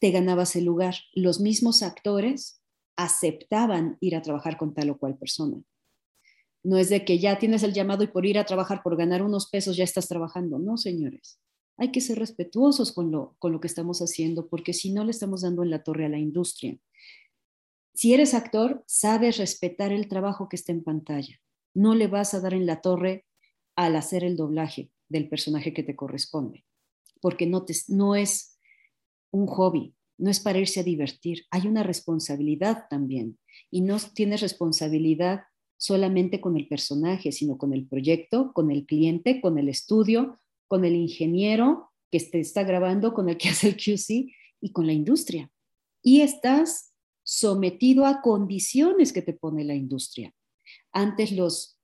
te 0.00 0.10
ganabas 0.10 0.56
el 0.56 0.64
lugar. 0.64 0.96
Los 1.12 1.40
mismos 1.40 1.82
actores 1.82 2.60
aceptaban 2.96 3.96
ir 4.00 4.16
a 4.16 4.22
trabajar 4.22 4.56
con 4.56 4.74
tal 4.74 4.90
o 4.90 4.98
cual 4.98 5.16
persona. 5.16 5.62
No 6.62 6.78
es 6.78 6.88
de 6.88 7.04
que 7.04 7.18
ya 7.18 7.38
tienes 7.38 7.62
el 7.62 7.74
llamado 7.74 8.04
y 8.04 8.06
por 8.06 8.24
ir 8.24 8.38
a 8.38 8.46
trabajar, 8.46 8.82
por 8.82 8.96
ganar 8.96 9.22
unos 9.22 9.48
pesos, 9.50 9.76
ya 9.76 9.84
estás 9.84 10.08
trabajando. 10.08 10.58
No, 10.58 10.76
señores. 10.76 11.38
Hay 11.76 11.90
que 11.90 12.00
ser 12.00 12.18
respetuosos 12.18 12.92
con 12.92 13.10
lo, 13.10 13.36
con 13.38 13.52
lo 13.52 13.60
que 13.60 13.66
estamos 13.66 14.00
haciendo, 14.00 14.48
porque 14.48 14.72
si 14.72 14.92
no 14.92 15.04
le 15.04 15.10
estamos 15.10 15.42
dando 15.42 15.62
en 15.62 15.70
la 15.70 15.82
torre 15.82 16.06
a 16.06 16.08
la 16.08 16.18
industria. 16.18 16.78
Si 17.92 18.14
eres 18.14 18.34
actor, 18.34 18.82
sabes 18.86 19.38
respetar 19.38 19.92
el 19.92 20.08
trabajo 20.08 20.48
que 20.48 20.56
está 20.56 20.72
en 20.72 20.82
pantalla. 20.82 21.40
No 21.74 21.94
le 21.94 22.06
vas 22.06 22.34
a 22.34 22.40
dar 22.40 22.54
en 22.54 22.66
la 22.66 22.80
torre 22.80 23.26
al 23.76 23.96
hacer 23.96 24.24
el 24.24 24.36
doblaje 24.36 24.90
del 25.08 25.28
personaje 25.28 25.74
que 25.74 25.82
te 25.82 25.96
corresponde, 25.96 26.64
porque 27.20 27.46
no, 27.46 27.64
te, 27.64 27.74
no 27.88 28.14
es 28.14 28.58
un 29.30 29.46
hobby, 29.46 29.94
no 30.18 30.30
es 30.30 30.40
para 30.40 30.58
irse 30.58 30.80
a 30.80 30.84
divertir, 30.84 31.44
hay 31.50 31.66
una 31.66 31.82
responsabilidad 31.82 32.86
también 32.88 33.38
y 33.70 33.80
no 33.80 33.98
tienes 34.14 34.40
responsabilidad 34.40 35.42
solamente 35.76 36.40
con 36.40 36.56
el 36.56 36.68
personaje, 36.68 37.32
sino 37.32 37.58
con 37.58 37.74
el 37.74 37.86
proyecto, 37.86 38.52
con 38.52 38.70
el 38.70 38.86
cliente, 38.86 39.40
con 39.40 39.58
el 39.58 39.68
estudio, 39.68 40.40
con 40.68 40.84
el 40.84 40.94
ingeniero 40.94 41.90
que 42.10 42.20
te 42.20 42.40
está 42.40 42.62
grabando, 42.62 43.12
con 43.12 43.28
el 43.28 43.36
que 43.36 43.48
hace 43.50 43.68
el 43.68 43.76
QC 43.76 44.32
y 44.60 44.72
con 44.72 44.86
la 44.86 44.92
industria. 44.92 45.50
Y 46.02 46.20
estás 46.20 46.94
sometido 47.22 48.06
a 48.06 48.20
condiciones 48.20 49.12
que 49.12 49.22
te 49.22 49.32
pone 49.32 49.64
la 49.64 49.74
industria. 49.74 50.32
Antes 50.92 51.32
los 51.32 51.78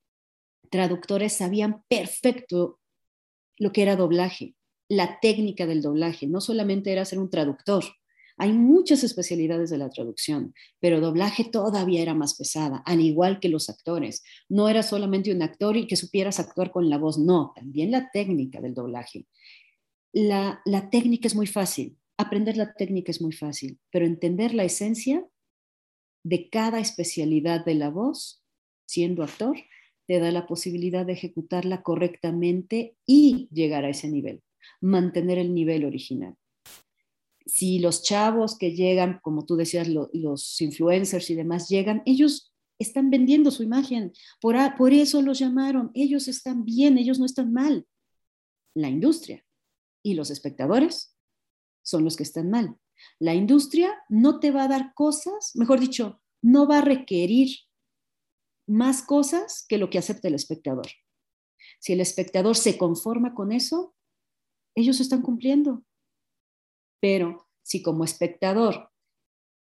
traductores 0.70 1.32
sabían 1.32 1.82
perfecto 1.88 2.78
lo 3.58 3.72
que 3.72 3.82
era 3.82 3.96
doblaje, 3.96 4.54
la 4.88 5.18
técnica 5.20 5.66
del 5.66 5.82
doblaje, 5.82 6.26
no 6.26 6.40
solamente 6.40 6.92
era 6.92 7.04
ser 7.04 7.18
un 7.18 7.30
traductor, 7.30 7.84
hay 8.41 8.55
muchas 8.55 9.05
especialidades 9.05 9.68
de 9.68 9.76
la 9.76 9.91
traducción, 9.91 10.55
pero 10.80 11.03
doblaje 11.03 11.45
todavía 11.45 12.01
era 12.01 12.14
más 12.14 12.38
pesada, 12.38 12.78
al 12.86 13.03
igual 13.03 13.38
que 13.38 13.51
los 13.51 13.68
actores. 13.68 14.22
No 14.49 14.70
era 14.70 14.82
solamente 14.82 15.30
un 15.30 15.43
actor 15.43 15.76
y 15.76 15.86
que 15.86 15.97
supieras 15.97 16.41
actuar 16.41 16.70
con 16.70 16.88
la 16.88 16.97
voz, 16.97 17.18
no, 17.18 17.53
también 17.55 17.91
la 17.91 18.11
técnica 18.11 18.62
del 18.62 18.72
doblaje. 18.72 19.26
La, 20.14 20.62
la 20.64 20.88
técnica 20.88 21.28
es 21.28 21.34
muy 21.34 21.47
fácil, 21.47 21.99
aprender 22.16 22.57
la 22.57 22.72
técnica 22.72 23.11
es 23.11 23.20
muy 23.20 23.32
fácil, 23.32 23.78
pero 23.93 24.07
entender 24.07 24.55
la 24.55 24.64
esencia 24.64 25.28
de 26.24 26.49
cada 26.49 26.80
especialidad 26.80 27.62
de 27.62 27.74
la 27.74 27.91
voz, 27.91 28.43
siendo 28.86 29.22
actor, 29.22 29.59
te 30.07 30.18
da 30.18 30.30
la 30.30 30.47
posibilidad 30.47 31.05
de 31.05 31.12
ejecutarla 31.12 31.82
correctamente 31.82 32.97
y 33.05 33.51
llegar 33.53 33.84
a 33.84 33.91
ese 33.91 34.09
nivel, 34.09 34.43
mantener 34.80 35.36
el 35.36 35.53
nivel 35.53 35.84
original 35.84 36.39
si 37.51 37.78
los 37.78 38.03
chavos 38.03 38.57
que 38.57 38.74
llegan, 38.74 39.18
como 39.22 39.44
tú 39.44 39.57
decías, 39.57 39.88
los 39.88 40.61
influencers 40.61 41.30
y 41.30 41.34
demás 41.34 41.68
llegan, 41.68 42.03
ellos 42.07 42.53
están 42.78 43.11
vendiendo 43.11 43.51
su 43.51 43.62
imagen, 43.62 44.12
por, 44.40 44.57
por 44.76 44.92
eso 44.92 45.20
los 45.20 45.38
llamaron, 45.38 45.90
ellos 45.94 46.28
están 46.28 46.64
bien, 46.64 46.96
ellos 46.96 47.18
no 47.18 47.26
están 47.26 47.53
mal. 47.53 47.86
La 48.74 48.88
industria 48.88 49.44
y 50.03 50.14
los 50.14 50.30
espectadores 50.30 51.14
son 51.82 52.05
los 52.05 52.16
que 52.16 52.22
están 52.22 52.51
mal. 52.51 52.76
La 53.18 53.34
industria 53.34 54.03
no 54.09 54.40
te 54.40 54.51
va 54.51 54.64
a 54.64 54.68
dar 54.68 54.94
cosas, 54.94 55.53
mejor 55.55 55.80
dicho, 55.80 56.22
no 56.42 56.66
va 56.66 56.78
a 56.78 56.82
requerir 56.82 57.59
más 58.66 59.03
cosas 59.03 59.66
que 59.68 59.78
lo 59.78 59.90
que 59.90 59.98
acepta 59.98 60.28
el 60.28 60.34
espectador. 60.34 60.86
Si 61.80 61.92
el 61.92 62.01
espectador 62.01 62.57
se 62.57 62.78
conforma 62.78 63.34
con 63.34 63.53
eso, 63.53 63.94
ellos 64.74 65.01
están 65.01 65.22
cumpliendo. 65.22 65.84
Pero 67.01 67.48
si 67.62 67.82
como 67.82 68.05
espectador 68.05 68.90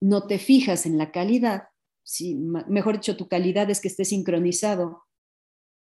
no 0.00 0.26
te 0.26 0.38
fijas 0.38 0.86
en 0.86 0.98
la 0.98 1.10
calidad, 1.10 1.64
si, 2.02 2.34
mejor 2.34 2.96
dicho, 2.96 3.16
tu 3.16 3.28
calidad 3.28 3.70
es 3.70 3.80
que 3.80 3.88
esté 3.88 4.04
sincronizado 4.04 5.04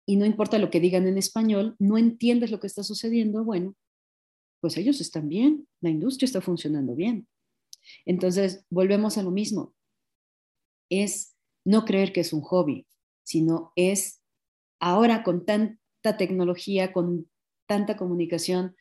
y 0.06 0.16
no 0.16 0.26
importa 0.26 0.58
lo 0.58 0.70
que 0.70 0.80
digan 0.80 1.08
en 1.08 1.18
español, 1.18 1.76
no 1.80 1.98
entiendes 1.98 2.52
lo 2.52 2.60
que 2.60 2.68
está 2.68 2.84
sucediendo, 2.84 3.44
bueno, 3.44 3.76
pues 4.62 4.78
ellos 4.78 5.02
están 5.02 5.28
bien, 5.28 5.68
la 5.82 5.89
industria 5.89 6.26
está 6.26 6.41
funcionando 6.41 6.96
bien. 6.96 7.28
Entonces, 8.06 8.66
volvemos 8.70 9.18
a 9.18 9.24
lo 9.24 9.32
mismo. 9.32 9.74
Es 10.89 11.36
no 11.66 11.86
creer 11.86 12.14
que 12.14 12.22
es 12.22 12.34
un 12.34 12.41
hobby, 12.41 12.88
sino 13.24 13.74
es 13.76 14.22
ahora 14.80 15.24
con 15.24 15.46
tanta 15.46 16.18
tecnología, 16.18 16.94
con 16.94 17.30
tanta 17.68 17.98
comunicación 17.98 18.76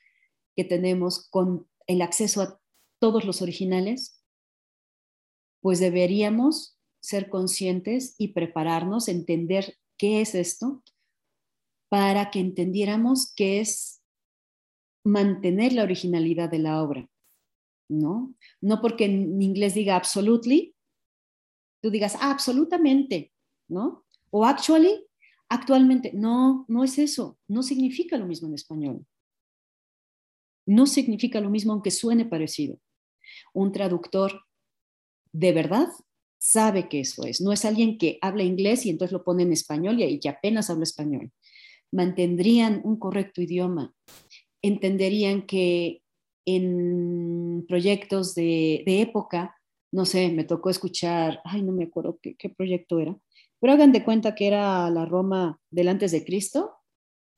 que 0.57 0.65
tenemos, 0.65 1.29
con 1.31 1.69
el 1.93 2.03
acceso 2.03 2.43
a 2.43 2.61
todos 3.01 3.24
los 3.24 3.43
originales, 3.43 4.22
pues 5.61 5.80
deberíamos 5.80 6.78
ser 7.01 7.28
conscientes 7.28 8.14
y 8.18 8.28
prepararnos, 8.28 9.09
entender 9.09 9.76
qué 9.99 10.20
es 10.20 10.34
esto, 10.34 10.82
para 11.88 12.30
que 12.30 12.40
entendiéramos 12.40 13.32
qué 13.34 13.61
es 13.61 14.03
mantener 15.05 15.72
la 15.72 15.82
originalidad 15.82 16.51
de 16.51 16.59
la 16.61 16.82
obra, 16.82 17.09
¿no? 17.88 18.34
No 18.61 18.80
porque 18.80 19.05
en 19.05 19.43
inglés 19.43 19.74
diga 19.74 19.97
absolutely, 19.97 20.74
tú 21.82 21.90
digas 21.90 22.16
absolutamente, 22.20 23.32
¿no? 23.68 24.05
O 24.30 24.45
actually, 24.45 25.07
actualmente, 25.49 26.12
no, 26.14 26.64
no 26.68 26.84
es 26.84 26.99
eso, 26.99 27.38
no 27.49 27.62
significa 27.62 28.16
lo 28.16 28.26
mismo 28.26 28.49
en 28.49 28.55
español 28.55 29.07
no 30.67 30.87
significa 30.87 31.41
lo 31.41 31.51
mismo 31.51 31.73
aunque 31.73 31.91
suene 31.91 32.25
parecido. 32.25 32.79
Un 33.55 33.73
traductor 33.73 34.43
de 35.33 35.53
verdad 35.53 35.89
sabe 36.39 36.89
que 36.89 37.01
eso 37.01 37.25
es. 37.25 37.41
No 37.41 37.53
es 37.53 37.65
alguien 37.65 37.99
que 37.99 38.19
habla 38.21 38.43
inglés 38.43 38.85
y 38.85 38.91
entonces 38.91 39.13
lo 39.13 39.25
pone 39.25 39.45
en 39.45 39.53
español 39.53 40.01
y, 40.01 40.19
que 40.19 40.29
apenas 40.29 40.71
habla 40.71 40.85
español. 40.85 41.31
Mantendrían 41.93 42.81
un 42.85 42.99
correcto 42.99 43.41
idioma. 43.41 43.95
Entenderían 44.61 45.47
que 45.47 46.03
en 46.45 47.65
proyectos 47.69 48.35
de, 48.35 48.83
época, 48.87 49.57
no 49.93 50.05
sé, 50.05 50.31
me 50.31 50.45
tocó 50.45 50.71
escuchar, 50.71 51.41
ay, 51.45 51.63
no 51.63 51.73
me 51.73 51.85
acuerdo 51.85 52.19
qué, 52.21 52.35
qué 52.35 52.49
proyecto 52.49 52.99
era, 52.99 53.17
pero 53.61 53.75
hagan 53.75 53.93
de 53.93 54.03
cuenta 54.05 54.35
que 54.35 54.49
era 54.49 54.91
la 54.91 55.05
Roma 55.05 55.61
del 55.71 55.89
antes 55.89 56.11
de 56.11 56.25
Cristo 56.25 56.82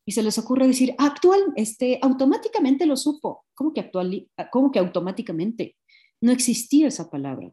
y 0.07 0.13
se 0.13 0.23
les 0.23 0.39
ocurre 0.39 0.67
decir, 0.67 0.95
actual, 0.99 1.41
este, 1.57 1.99
automáticamente 2.03 2.87
lo 2.87 2.97
supo. 2.97 3.47
¿Cómo 3.55 3.73
que, 3.73 3.81
actual, 3.81 4.29
¿Cómo 4.53 4.71
que 4.71 4.79
automáticamente? 4.79 5.77
No 6.21 6.33
existía 6.33 6.89
esa 6.89 7.11
palabra. 7.11 7.51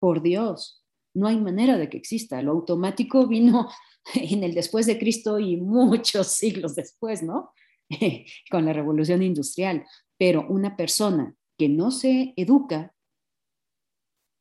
Por 0.00 0.22
Dios, 0.22 0.84
no 1.14 1.26
hay 1.26 1.38
manera 1.38 1.76
de 1.76 1.90
que 1.90 1.98
exista. 1.98 2.40
Lo 2.42 2.52
automático 2.52 3.26
vino 3.26 3.68
en 4.14 4.44
el 4.44 4.54
después 4.54 4.86
de 4.86 4.98
Cristo 4.98 5.38
y 5.38 5.56
muchos 5.56 6.28
siglos 6.28 6.74
después, 6.74 7.22
¿no? 7.22 7.50
Con 8.50 8.64
la 8.64 8.72
revolución 8.72 9.22
industrial. 9.22 9.84
Pero 10.16 10.46
una 10.48 10.76
persona 10.76 11.34
que 11.58 11.68
no 11.68 11.90
se 11.90 12.32
educa, 12.36 12.94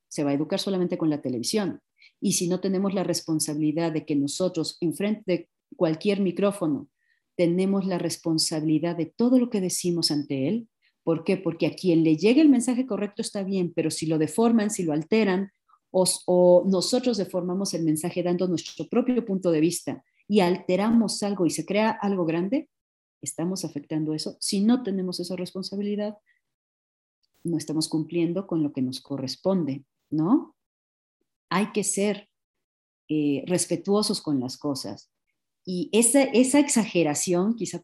se 0.10 0.24
va 0.24 0.32
a 0.32 0.34
educar 0.34 0.60
solamente 0.60 0.98
con 0.98 1.10
la 1.10 1.22
televisión. 1.22 1.82
Y 2.22 2.34
si 2.34 2.48
no 2.48 2.60
tenemos 2.60 2.94
la 2.94 3.04
responsabilidad 3.04 3.92
de 3.92 4.06
que 4.06 4.16
nosotros, 4.16 4.78
enfrente 4.82 5.24
de 5.26 5.50
cualquier 5.76 6.22
micrófono, 6.22 6.90
tenemos 7.38 7.86
la 7.86 8.00
responsabilidad 8.00 8.98
de 8.98 9.06
todo 9.06 9.40
lo 9.40 9.50
que 9.50 9.62
decimos 9.62 10.12
ante 10.12 10.48
Él. 10.48 10.68
¿Por 11.04 11.24
qué? 11.24 11.38
Porque 11.38 11.68
a 11.68 11.76
quien 11.76 12.04
le 12.04 12.18
llegue 12.18 12.42
el 12.42 12.50
mensaje 12.50 12.86
correcto 12.86 13.22
está 13.22 13.44
bien, 13.44 13.72
pero 13.74 13.92
si 13.92 14.08
lo 14.08 14.18
deforman, 14.18 14.72
si 14.72 14.84
lo 14.84 14.92
alteran, 14.92 15.52
o, 15.92 16.64
nosotros 16.68 17.18
deformamos 17.18 17.74
el 17.74 17.84
mensaje 17.84 18.22
dando 18.22 18.48
nuestro 18.48 18.88
propio 18.90 19.24
punto 19.24 19.52
de 19.52 19.62
vista 19.62 20.04
y 20.28 20.42
alteramos 20.42 21.24
algo 21.24 21.46
y 21.46 21.50
se 21.50 21.66
crea 21.66 21.92
algo 21.92 22.26
grande, 22.26 22.70
estamos 23.22 23.64
afectando 23.64 24.14
eso. 24.14 24.36
Si 24.40 24.60
no 24.60 24.84
tenemos 24.84 25.20
esa 25.20 25.36
responsabilidad, 25.36 26.18
no 27.44 27.58
estamos 27.58 27.88
cumpliendo 27.88 28.48
con 28.48 28.64
lo 28.64 28.74
que 28.74 28.82
nos 28.82 29.00
corresponde, 29.00 29.86
¿no? 30.10 30.56
Hay 31.50 31.72
que 31.72 31.84
ser 31.84 32.28
eh, 33.08 33.44
respetuosos 33.48 34.22
con 34.22 34.40
las 34.40 34.58
cosas. 34.58 35.10
Y 35.70 35.90
esa, 35.92 36.24
esa 36.24 36.60
exageración, 36.60 37.58
quizá 37.58 37.82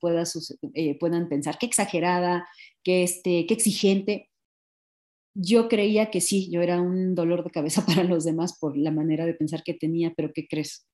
eh, 0.73 0.97
puedan 0.97 1.27
pensar, 1.27 1.57
qué 1.59 1.65
exagerada, 1.65 2.47
qué, 2.81 3.03
este, 3.03 3.45
qué 3.45 3.53
exigente. 3.53 4.29
Yo 5.35 5.67
creía 5.67 6.09
que 6.09 6.21
sí, 6.21 6.49
yo 6.49 6.61
era 6.61 6.81
un 6.81 7.13
dolor 7.13 7.43
de 7.43 7.51
cabeza 7.51 7.85
para 7.85 8.05
los 8.05 8.23
demás 8.23 8.57
por 8.57 8.77
la 8.77 8.89
manera 8.89 9.25
de 9.25 9.33
pensar 9.33 9.63
que 9.63 9.73
tenía, 9.73 10.13
pero 10.15 10.31
¿qué 10.33 10.47
crees? 10.47 10.87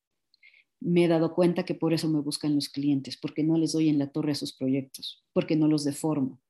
Me 0.82 1.06
he 1.06 1.08
dado 1.08 1.36
cuenta 1.36 1.64
que 1.64 1.76
por 1.76 1.94
eso 1.94 2.10
me 2.10 2.22
buscan 2.22 2.56
los 2.56 2.70
clientes, 2.70 3.18
porque 3.18 3.44
no 3.44 3.56
les 3.60 3.74
doy 3.74 3.90
en 3.90 4.00
la 4.00 4.10
torre 4.10 4.32
a 4.32 4.36
sus 4.36 4.58
proyectos, 4.58 5.24
porque 5.32 5.56
no 5.56 5.68
los 5.68 5.84
deformo. 5.84 6.42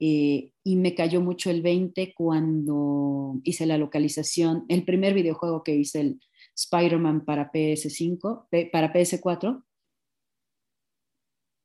Eh, 0.00 0.52
y 0.62 0.76
me 0.76 0.94
cayó 0.94 1.20
mucho 1.20 1.50
el 1.50 1.62
20 1.62 2.14
cuando 2.14 3.40
hice 3.42 3.66
la 3.66 3.78
localización, 3.78 4.64
el 4.68 4.84
primer 4.84 5.14
videojuego 5.14 5.62
que 5.64 5.74
hice, 5.74 6.00
el, 6.00 6.20
Spider-Man 6.58 7.24
para 7.24 7.52
PS5, 7.52 8.48
para 8.72 8.92
PS4, 8.92 9.62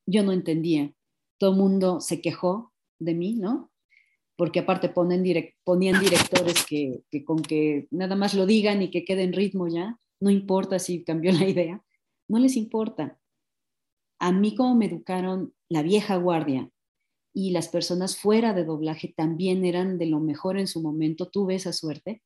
yo 0.05 0.23
no 0.23 0.31
entendía. 0.31 0.93
Todo 1.39 1.51
el 1.51 1.57
mundo 1.57 1.99
se 1.99 2.21
quejó 2.21 2.71
de 2.99 3.15
mí, 3.15 3.33
¿no? 3.33 3.71
Porque 4.35 4.59
aparte 4.59 4.89
ponen 4.89 5.23
ponían 5.63 5.99
directores 5.99 6.65
que, 6.65 7.03
que, 7.09 7.25
con 7.25 7.41
que 7.41 7.87
nada 7.89 8.15
más 8.15 8.33
lo 8.35 8.45
digan 8.45 8.81
y 8.81 8.91
que 8.91 9.03
quede 9.03 9.23
en 9.23 9.33
ritmo 9.33 9.67
ya, 9.67 9.99
no 10.19 10.29
importa 10.29 10.77
si 10.79 11.03
cambió 11.03 11.31
la 11.31 11.47
idea. 11.47 11.83
no 12.27 12.39
les 12.39 12.55
importa. 12.55 13.19
A 14.19 14.31
mí 14.31 14.55
como 14.55 14.75
me 14.75 14.85
educaron 14.85 15.53
la 15.69 15.81
vieja 15.81 16.17
guardia 16.17 16.69
y 17.33 17.51
las 17.51 17.67
personas 17.67 18.17
fuera 18.17 18.53
de 18.53 18.63
doblaje 18.63 19.13
también 19.15 19.65
eran 19.65 19.97
de 19.97 20.05
lo 20.05 20.19
mejor 20.19 20.59
en 20.59 20.67
su 20.67 20.81
momento, 20.81 21.29
tuve 21.29 21.55
esa 21.55 21.73
suerte, 21.73 22.21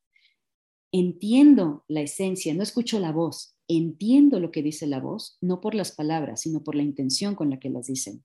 entiendo 0.92 1.86
la 1.88 2.02
esencia, 2.02 2.54
no 2.54 2.64
escucho 2.64 3.00
la 3.00 3.12
voz, 3.12 3.56
entiendo 3.68 4.40
lo 4.40 4.52
que 4.52 4.62
dice 4.62 4.86
la 4.86 5.00
voz, 5.00 5.38
no 5.42 5.62
por 5.62 5.76
las 5.76 5.94
palabras, 5.94 6.42
sino 6.42 6.64
por 6.64 6.76
la 6.76 6.84
intención 6.84 7.36
con 7.36 7.50
la 7.50 7.60
que 7.60 7.70
las 7.70 7.88
dicen. 7.88 8.24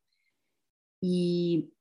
Y 1.00 1.72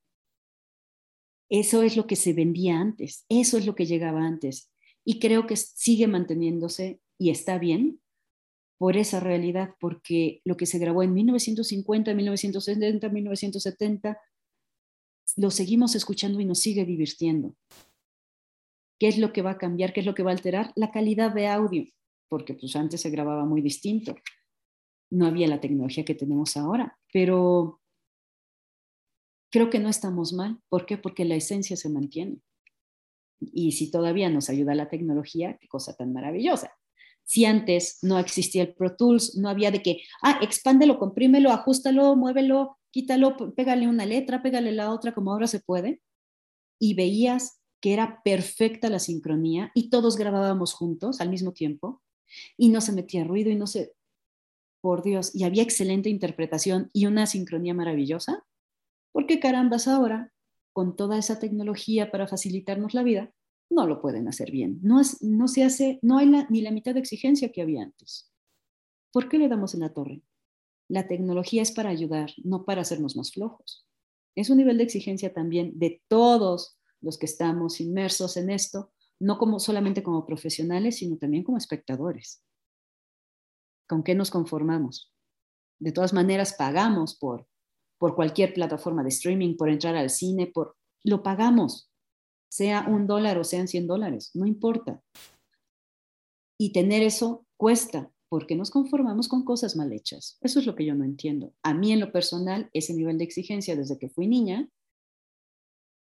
eso 1.49 1.83
es 1.83 1.97
lo 1.97 2.07
que 2.07 2.15
se 2.15 2.33
vendía 2.33 2.79
antes, 2.79 3.25
eso 3.27 3.57
es 3.57 3.65
lo 3.65 3.75
que 3.75 3.85
llegaba 3.85 4.25
antes. 4.25 4.71
Y 5.03 5.19
creo 5.19 5.47
que 5.47 5.55
sigue 5.55 6.07
manteniéndose 6.07 7.01
y 7.17 7.31
está 7.31 7.57
bien 7.57 7.99
por 8.77 8.97
esa 8.97 9.19
realidad, 9.19 9.75
porque 9.79 10.41
lo 10.43 10.57
que 10.57 10.65
se 10.65 10.79
grabó 10.79 11.03
en 11.03 11.13
1950, 11.13 12.15
1970, 12.15 13.09
1970, 13.09 14.19
lo 15.37 15.51
seguimos 15.51 15.95
escuchando 15.95 16.39
y 16.39 16.45
nos 16.45 16.59
sigue 16.59 16.85
divirtiendo. 16.85 17.55
¿Qué 18.99 19.07
es 19.07 19.17
lo 19.17 19.33
que 19.33 19.41
va 19.41 19.51
a 19.51 19.57
cambiar? 19.57 19.93
¿Qué 19.93 20.01
es 20.01 20.05
lo 20.05 20.13
que 20.13 20.23
va 20.23 20.31
a 20.31 20.33
alterar? 20.35 20.71
La 20.75 20.91
calidad 20.91 21.33
de 21.33 21.47
audio, 21.47 21.85
porque 22.29 22.53
pues 22.53 22.75
antes 22.75 23.01
se 23.01 23.09
grababa 23.09 23.45
muy 23.45 23.61
distinto. 23.61 24.15
No 25.09 25.25
había 25.25 25.47
la 25.47 25.59
tecnología 25.59 26.05
que 26.05 26.15
tenemos 26.15 26.55
ahora, 26.55 26.97
pero 27.11 27.81
creo 29.51 29.69
que 29.69 29.79
no 29.79 29.89
estamos 29.89 30.33
mal. 30.33 30.59
¿Por 30.69 30.85
qué? 30.85 30.97
Porque 30.97 31.25
la 31.25 31.35
esencia 31.35 31.75
se 31.75 31.89
mantiene. 31.89 32.37
Y 33.39 33.71
si 33.71 33.89
todavía 33.89 34.29
nos 34.29 34.49
ayuda 34.49 34.75
la 34.75 34.89
tecnología, 34.89 35.57
qué 35.59 35.67
cosa 35.67 35.95
tan 35.95 36.13
maravillosa. 36.13 36.71
Si 37.23 37.45
antes 37.45 37.99
no 38.03 38.19
existía 38.19 38.63
el 38.63 38.73
Pro 38.73 38.95
Tools, 38.95 39.37
no 39.37 39.49
había 39.49 39.71
de 39.71 39.81
que, 39.81 40.03
ah, 40.21 40.39
expándelo, 40.41 40.99
comprímelo, 40.99 41.51
ajustalo, 41.51 42.15
muévelo, 42.15 42.77
quítalo, 42.91 43.35
pégale 43.55 43.87
una 43.87 44.05
letra, 44.05 44.41
pégale 44.41 44.71
la 44.71 44.91
otra, 44.91 45.13
como 45.13 45.31
ahora 45.31 45.47
se 45.47 45.59
puede. 45.59 46.01
Y 46.79 46.93
veías 46.93 47.61
que 47.81 47.93
era 47.93 48.21
perfecta 48.23 48.89
la 48.89 48.99
sincronía 48.99 49.71
y 49.73 49.89
todos 49.89 50.17
grabábamos 50.17 50.73
juntos 50.73 51.19
al 51.19 51.29
mismo 51.29 51.51
tiempo 51.51 52.01
y 52.57 52.69
no 52.69 52.79
se 52.81 52.93
metía 52.93 53.23
ruido 53.23 53.49
y 53.49 53.55
no 53.55 53.67
se, 53.67 53.93
por 54.81 55.03
Dios, 55.03 55.35
y 55.35 55.43
había 55.43 55.63
excelente 55.63 56.09
interpretación 56.09 56.89
y 56.93 57.05
una 57.05 57.25
sincronía 57.25 57.73
maravillosa. 57.73 58.45
Porque 59.11 59.39
carambas 59.39 59.87
ahora, 59.87 60.33
con 60.73 60.95
toda 60.95 61.17
esa 61.17 61.39
tecnología 61.39 62.11
para 62.11 62.27
facilitarnos 62.27 62.93
la 62.93 63.03
vida, 63.03 63.33
no 63.69 63.87
lo 63.87 64.01
pueden 64.01 64.27
hacer 64.27 64.51
bien. 64.51 64.79
No, 64.81 65.03
se 65.03 65.63
hace, 65.63 65.99
no 66.01 66.17
hay 66.17 66.31
ni 66.49 66.61
la 66.61 66.71
mitad 66.71 66.93
de 66.93 66.99
exigencia 66.99 67.51
que 67.51 67.61
había 67.61 67.83
antes. 67.83 68.31
¿Por 69.11 69.27
qué 69.27 69.37
le 69.37 69.49
damos 69.49 69.73
en 69.73 69.81
la 69.81 69.93
torre? 69.93 70.21
La 70.91 71.07
tecnología 71.07 71.61
es 71.61 71.71
para 71.71 71.89
ayudar, 71.89 72.31
no 72.43 72.65
para 72.65 72.81
hacernos 72.81 73.15
más 73.15 73.31
flojos. 73.31 73.87
Es 74.35 74.49
un 74.49 74.57
nivel 74.57 74.77
de 74.77 74.83
exigencia 74.83 75.33
también 75.33 75.77
de 75.79 76.01
todos 76.07 76.77
los 76.99 77.17
que 77.17 77.25
estamos 77.25 77.79
inmersos 77.79 78.37
en 78.37 78.49
esto, 78.49 78.91
no 79.19 79.37
como 79.37 79.59
solamente 79.59 80.03
como 80.03 80.25
profesionales, 80.25 80.97
sino 80.97 81.17
también 81.17 81.43
como 81.43 81.57
espectadores. 81.57 82.43
¿Con 83.87 84.03
qué 84.03 84.15
nos 84.15 84.31
conformamos? 84.31 85.13
De 85.79 85.91
todas 85.91 86.13
maneras, 86.13 86.53
pagamos 86.53 87.15
por 87.15 87.47
por 88.01 88.15
cualquier 88.15 88.51
plataforma 88.55 89.03
de 89.03 89.09
streaming, 89.09 89.55
por 89.55 89.69
entrar 89.69 89.95
al 89.95 90.09
cine, 90.09 90.47
por 90.47 90.75
lo 91.03 91.21
pagamos, 91.21 91.91
sea 92.49 92.87
un 92.89 93.05
dólar 93.05 93.37
o 93.37 93.43
sean 93.43 93.67
100 93.67 93.85
dólares, 93.85 94.31
no 94.33 94.47
importa. 94.47 95.03
Y 96.57 96.73
tener 96.73 97.03
eso 97.03 97.45
cuesta, 97.57 98.10
porque 98.31 98.55
nos 98.55 98.71
conformamos 98.71 99.27
con 99.27 99.43
cosas 99.43 99.75
mal 99.75 99.91
hechas. 99.91 100.37
Eso 100.39 100.59
es 100.59 100.65
lo 100.65 100.73
que 100.73 100.85
yo 100.85 100.95
no 100.95 101.03
entiendo. 101.03 101.53
A 101.63 101.73
mí 101.73 101.91
en 101.91 101.99
lo 101.99 102.13
personal, 102.13 102.69
ese 102.71 102.93
nivel 102.93 103.17
de 103.17 103.25
exigencia 103.25 103.75
desde 103.75 103.99
que 103.99 104.07
fui 104.07 104.25
niña, 104.25 104.69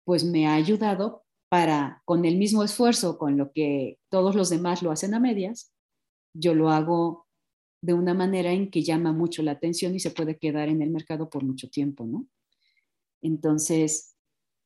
pues 0.04 0.26
me 0.26 0.46
ha 0.46 0.56
ayudado 0.56 1.24
para, 1.50 2.02
con 2.04 2.26
el 2.26 2.36
mismo 2.36 2.66
esfuerzo 2.66 3.18
con 3.18 3.38
lo 3.38 3.54
que 3.54 3.98
todos 4.10 4.36
los 4.36 4.50
demás 4.50 4.84
lo 4.84 4.92
hacen 4.92 5.14
a 5.14 5.22
medias, 5.22 5.74
yo 6.36 6.54
lo 6.54 6.70
hago 6.70 7.28
de 7.82 7.94
una 7.94 8.14
manera 8.14 8.52
en 8.52 8.70
que 8.72 8.84
llama 8.84 9.14
mucho 9.14 9.42
la 9.42 9.52
atención 9.52 9.96
y 9.96 10.02
se 10.02 10.12
puede 10.12 10.38
quedar 10.38 10.68
en 10.68 10.82
el 10.82 10.90
mercado 10.90 11.30
por 11.30 11.46
mucho 11.46 11.70
tiempo, 11.70 12.06
¿no? 12.06 12.28
Entonces, 13.22 14.18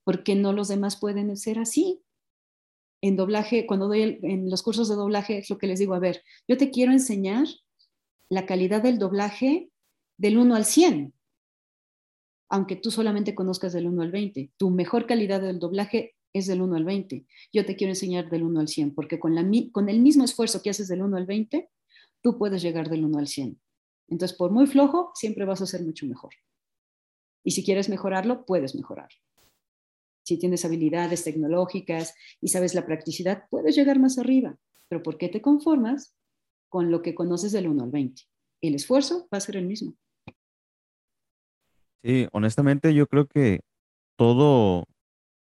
¿por 0.03 0.23
qué 0.23 0.33
no 0.33 0.51
los 0.51 0.69
demás 0.69 0.99
pueden 0.99 1.37
ser 1.37 1.59
así? 1.59 2.01
En 3.01 3.15
doblaje, 3.15 3.65
cuando 3.65 3.87
doy 3.87 4.19
en 4.23 4.49
los 4.49 4.63
cursos 4.63 4.89
de 4.89 4.95
doblaje, 4.95 5.39
es 5.39 5.49
lo 5.49 5.57
que 5.57 5.67
les 5.67 5.79
digo, 5.79 5.93
a 5.93 5.99
ver, 5.99 6.23
yo 6.47 6.57
te 6.57 6.71
quiero 6.71 6.91
enseñar 6.91 7.47
la 8.29 8.45
calidad 8.45 8.81
del 8.81 8.97
doblaje 8.97 9.69
del 10.17 10.37
1 10.37 10.55
al 10.55 10.65
100, 10.65 11.13
aunque 12.49 12.75
tú 12.75 12.91
solamente 12.91 13.35
conozcas 13.35 13.73
del 13.73 13.87
1 13.87 14.01
al 14.01 14.11
20. 14.11 14.51
Tu 14.57 14.69
mejor 14.69 15.05
calidad 15.05 15.41
del 15.41 15.59
doblaje 15.59 16.15
es 16.33 16.47
del 16.47 16.61
1 16.61 16.75
al 16.75 16.85
20. 16.85 17.25
Yo 17.53 17.65
te 17.65 17.75
quiero 17.75 17.91
enseñar 17.91 18.29
del 18.29 18.43
1 18.43 18.59
al 18.59 18.67
100, 18.67 18.95
porque 18.95 19.19
con, 19.19 19.35
la, 19.35 19.45
con 19.71 19.89
el 19.89 19.99
mismo 20.01 20.23
esfuerzo 20.23 20.61
que 20.61 20.69
haces 20.69 20.87
del 20.87 21.01
1 21.01 21.17
al 21.17 21.25
20, 21.25 21.69
tú 22.21 22.37
puedes 22.37 22.61
llegar 22.61 22.89
del 22.89 23.05
1 23.05 23.17
al 23.17 23.27
100. 23.27 23.59
Entonces, 24.07 24.37
por 24.37 24.51
muy 24.51 24.67
flojo, 24.67 25.11
siempre 25.15 25.45
vas 25.45 25.61
a 25.61 25.65
ser 25.65 25.83
mucho 25.83 26.05
mejor. 26.05 26.33
Y 27.43 27.51
si 27.51 27.63
quieres 27.63 27.89
mejorarlo, 27.89 28.45
puedes 28.45 28.75
mejorar. 28.75 29.09
Si 30.25 30.39
tienes 30.39 30.65
habilidades 30.65 31.23
tecnológicas 31.23 32.15
y 32.41 32.47
sabes 32.47 32.73
la 32.73 32.85
practicidad, 32.85 33.43
puedes 33.51 33.75
llegar 33.75 33.99
más 33.99 34.17
arriba. 34.17 34.57
Pero 34.87 35.03
¿por 35.03 35.19
qué 35.19 35.29
te 35.29 35.39
conformas 35.39 36.15
con 36.67 36.89
lo 36.89 37.03
que 37.03 37.13
conoces 37.13 37.51
del 37.51 37.67
1 37.67 37.83
al 37.83 37.91
20? 37.91 38.23
El 38.61 38.73
esfuerzo 38.73 39.27
va 39.31 39.37
a 39.37 39.41
ser 39.41 39.57
el 39.57 39.67
mismo. 39.67 39.93
Sí, 42.03 42.27
honestamente 42.31 42.91
yo 42.95 43.05
creo 43.05 43.27
que 43.27 43.61
todo 44.17 44.85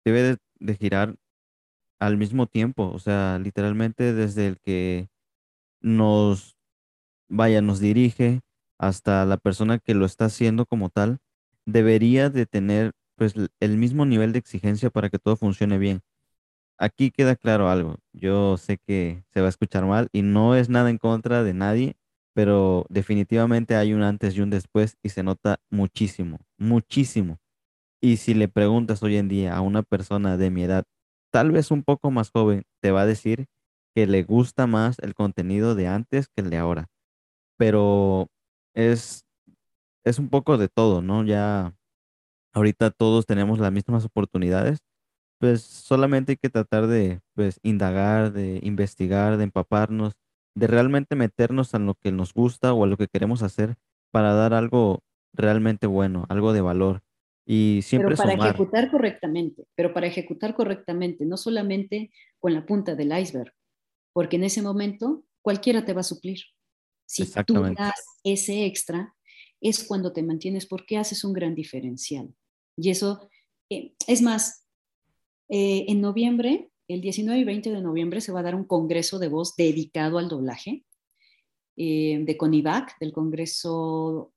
debe 0.06 0.22
de, 0.22 0.36
de 0.58 0.74
girar 0.74 1.16
al 2.00 2.16
mismo 2.16 2.46
tiempo, 2.46 2.90
o 2.90 2.98
sea, 2.98 3.38
literalmente 3.38 4.14
desde 4.14 4.46
el 4.46 4.58
que 4.58 5.08
nos 5.82 6.56
vaya, 7.28 7.60
nos 7.60 7.78
dirige 7.78 8.40
hasta 8.78 9.26
la 9.26 9.36
persona 9.36 9.78
que 9.78 9.94
lo 9.94 10.06
está 10.06 10.24
haciendo 10.24 10.64
como 10.64 10.88
tal, 10.88 11.18
debería 11.66 12.30
de 12.30 12.46
tener 12.46 12.92
pues 13.22 13.34
el 13.60 13.78
mismo 13.78 14.04
nivel 14.06 14.32
de 14.32 14.40
exigencia 14.40 14.90
para 14.90 15.08
que 15.08 15.20
todo 15.20 15.36
funcione 15.36 15.78
bien. 15.78 16.02
Aquí 16.78 17.12
queda 17.12 17.36
claro 17.36 17.70
algo. 17.70 17.98
Yo 18.12 18.56
sé 18.56 18.78
que 18.78 19.24
se 19.32 19.40
va 19.40 19.46
a 19.46 19.50
escuchar 19.50 19.86
mal 19.86 20.08
y 20.12 20.22
no 20.22 20.56
es 20.56 20.68
nada 20.68 20.90
en 20.90 20.98
contra 20.98 21.44
de 21.44 21.54
nadie, 21.54 21.96
pero 22.34 22.86
definitivamente 22.88 23.76
hay 23.76 23.94
un 23.94 24.02
antes 24.02 24.36
y 24.36 24.40
un 24.40 24.50
después 24.50 24.96
y 25.02 25.10
se 25.10 25.22
nota 25.22 25.60
muchísimo, 25.70 26.40
muchísimo. 26.58 27.38
Y 28.00 28.18
si 28.18 28.34
le 28.34 28.48
preguntas 28.48 29.02
hoy 29.02 29.16
en 29.18 29.28
día 29.28 29.56
a 29.56 29.60
una 29.60 29.82
persona 29.82 30.36
de 30.36 30.50
mi 30.50 30.64
edad, 30.64 30.84
tal 31.30 31.52
vez 31.52 31.70
un 31.70 31.84
poco 31.84 32.10
más 32.10 32.30
joven, 32.32 32.64
te 32.80 32.90
va 32.90 33.02
a 33.02 33.06
decir 33.06 33.46
que 33.94 34.06
le 34.08 34.24
gusta 34.24 34.66
más 34.66 34.98
el 35.00 35.14
contenido 35.14 35.74
de 35.76 35.88
antes 35.88 36.28
que 36.28 36.42
el 36.42 36.50
de 36.50 36.58
ahora 36.58 36.88
pero 37.58 38.28
es, 38.74 39.24
es 40.04 40.18
un 40.18 40.28
poco 40.30 40.58
de 40.58 40.68
todo, 40.68 41.02
¿no? 41.02 41.24
Ya 41.24 41.74
ahorita 42.52 42.90
todos 42.90 43.26
tenemos 43.26 43.58
las 43.58 43.72
mismas 43.72 44.04
oportunidades, 44.04 44.80
pues 45.38 45.62
solamente 45.62 46.32
hay 46.32 46.36
que 46.36 46.50
tratar 46.50 46.86
de, 46.86 47.20
pues, 47.34 47.58
indagar, 47.62 48.32
de 48.32 48.60
investigar, 48.62 49.36
de 49.36 49.44
empaparnos, 49.44 50.14
de 50.54 50.66
realmente 50.66 51.16
meternos 51.16 51.74
en 51.74 51.86
lo 51.86 51.94
que 51.94 52.12
nos 52.12 52.32
gusta 52.32 52.72
o 52.72 52.84
a 52.84 52.86
lo 52.86 52.96
que 52.96 53.08
queremos 53.08 53.42
hacer 53.42 53.76
para 54.12 54.34
dar 54.34 54.54
algo 54.54 55.02
realmente 55.32 55.86
bueno, 55.86 56.26
algo 56.28 56.52
de 56.52 56.60
valor. 56.60 57.02
Y 57.44 57.80
siempre 57.82 58.14
pero 58.14 58.28
para 58.28 58.34
ejecutar 58.34 58.90
correctamente, 58.90 59.64
pero 59.74 59.92
para 59.92 60.06
ejecutar 60.06 60.54
correctamente, 60.54 61.24
no 61.26 61.36
solamente 61.36 62.12
con 62.38 62.54
la 62.54 62.64
punta 62.64 62.94
del 62.94 63.18
iceberg, 63.18 63.52
porque 64.12 64.36
en 64.36 64.44
ese 64.44 64.62
momento 64.62 65.24
cualquiera 65.40 65.84
te 65.84 65.92
va 65.92 66.02
a 66.02 66.04
suplir. 66.04 66.38
Si 67.06 67.26
tú 67.44 67.62
das 67.76 68.20
ese 68.22 68.64
extra, 68.64 69.14
es 69.60 69.84
cuando 69.84 70.12
te 70.12 70.22
mantienes 70.22 70.66
porque 70.66 70.98
haces 70.98 71.24
un 71.24 71.32
gran 71.32 71.54
diferencial. 71.54 72.34
Y 72.76 72.90
eso, 72.90 73.28
eh, 73.70 73.94
es 74.06 74.22
más, 74.22 74.66
eh, 75.48 75.84
en 75.88 76.00
noviembre, 76.00 76.70
el 76.88 77.00
19 77.00 77.40
y 77.40 77.44
20 77.44 77.70
de 77.70 77.80
noviembre, 77.80 78.20
se 78.20 78.32
va 78.32 78.40
a 78.40 78.44
dar 78.44 78.54
un 78.54 78.64
congreso 78.64 79.18
de 79.18 79.28
voz 79.28 79.54
dedicado 79.56 80.18
al 80.18 80.28
doblaje 80.28 80.84
eh, 81.76 82.22
de 82.24 82.36
CONIVAC, 82.36 82.98
del 82.98 83.12
Congreso 83.12 84.32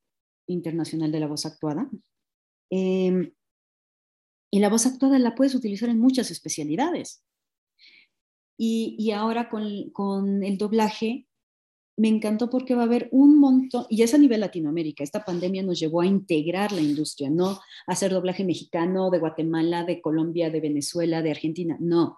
Internacional 0.48 1.12
de 1.12 1.20
la 1.20 1.28
Voz 1.28 1.46
Actuada. 1.46 1.90
Em, 2.70 3.34
y 4.52 4.60
la 4.60 4.70
voz 4.70 4.86
actuada 4.86 5.20
la 5.20 5.36
puedes 5.36 5.56
utilizar 5.56 5.90
en 5.90 6.00
muchas 6.00 6.32
especialidades. 6.32 7.24
Y, 8.58 9.12
ahora 9.12 9.50
con, 9.50 9.90
con, 9.92 10.44
el 10.44 10.58
doblaje 10.58 11.25
me 11.98 12.10
encantó 12.10 12.50
porque 12.50 12.76
va 12.76 12.82
a 12.82 12.86
haber 12.86 13.08
un 13.12 13.40
montón, 13.40 13.86
y 13.90 14.02
es 14.02 14.14
a 14.14 14.18
nivel 14.18 14.42
Latinoamérica, 14.42 15.04
esta 15.04 15.24
pandemia 15.24 15.64
nos 15.64 15.80
llevó 15.80 16.02
a 16.02 16.06
integrar 16.06 16.72
la 16.72 16.82
industria, 16.82 17.30
no 17.30 17.52
a 17.52 17.60
hacer 17.88 18.12
doblaje 18.12 18.44
mexicano, 18.44 19.10
de 19.10 19.20
Guatemala, 19.20 19.86
de 19.86 20.02
Colombia, 20.02 20.50
de 20.50 20.60
Venezuela, 20.60 21.22
de 21.22 21.32
Argentina, 21.32 21.78
no. 21.80 22.18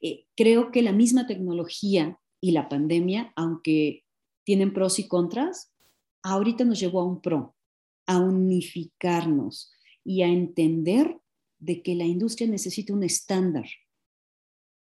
Eh, 0.00 0.26
creo 0.34 0.70
que 0.70 0.82
la 0.82 0.92
misma 0.92 1.26
tecnología 1.26 2.18
y 2.40 2.52
la 2.52 2.68
pandemia, 2.68 3.32
aunque 3.36 4.04
tienen 4.44 4.72
pros 4.72 4.98
y 4.98 5.06
contras, 5.06 5.72
ahorita 6.22 6.64
nos 6.64 6.80
llevó 6.80 7.00
a 7.00 7.06
un 7.06 7.20
pro, 7.20 7.54
a 8.06 8.18
unificarnos 8.18 9.70
y 10.02 10.22
a 10.22 10.28
entender 10.28 11.20
de 11.58 11.82
que 11.82 11.94
la 11.94 12.04
industria 12.04 12.48
necesita 12.48 12.94
un 12.94 13.02
estándar. 13.02 13.66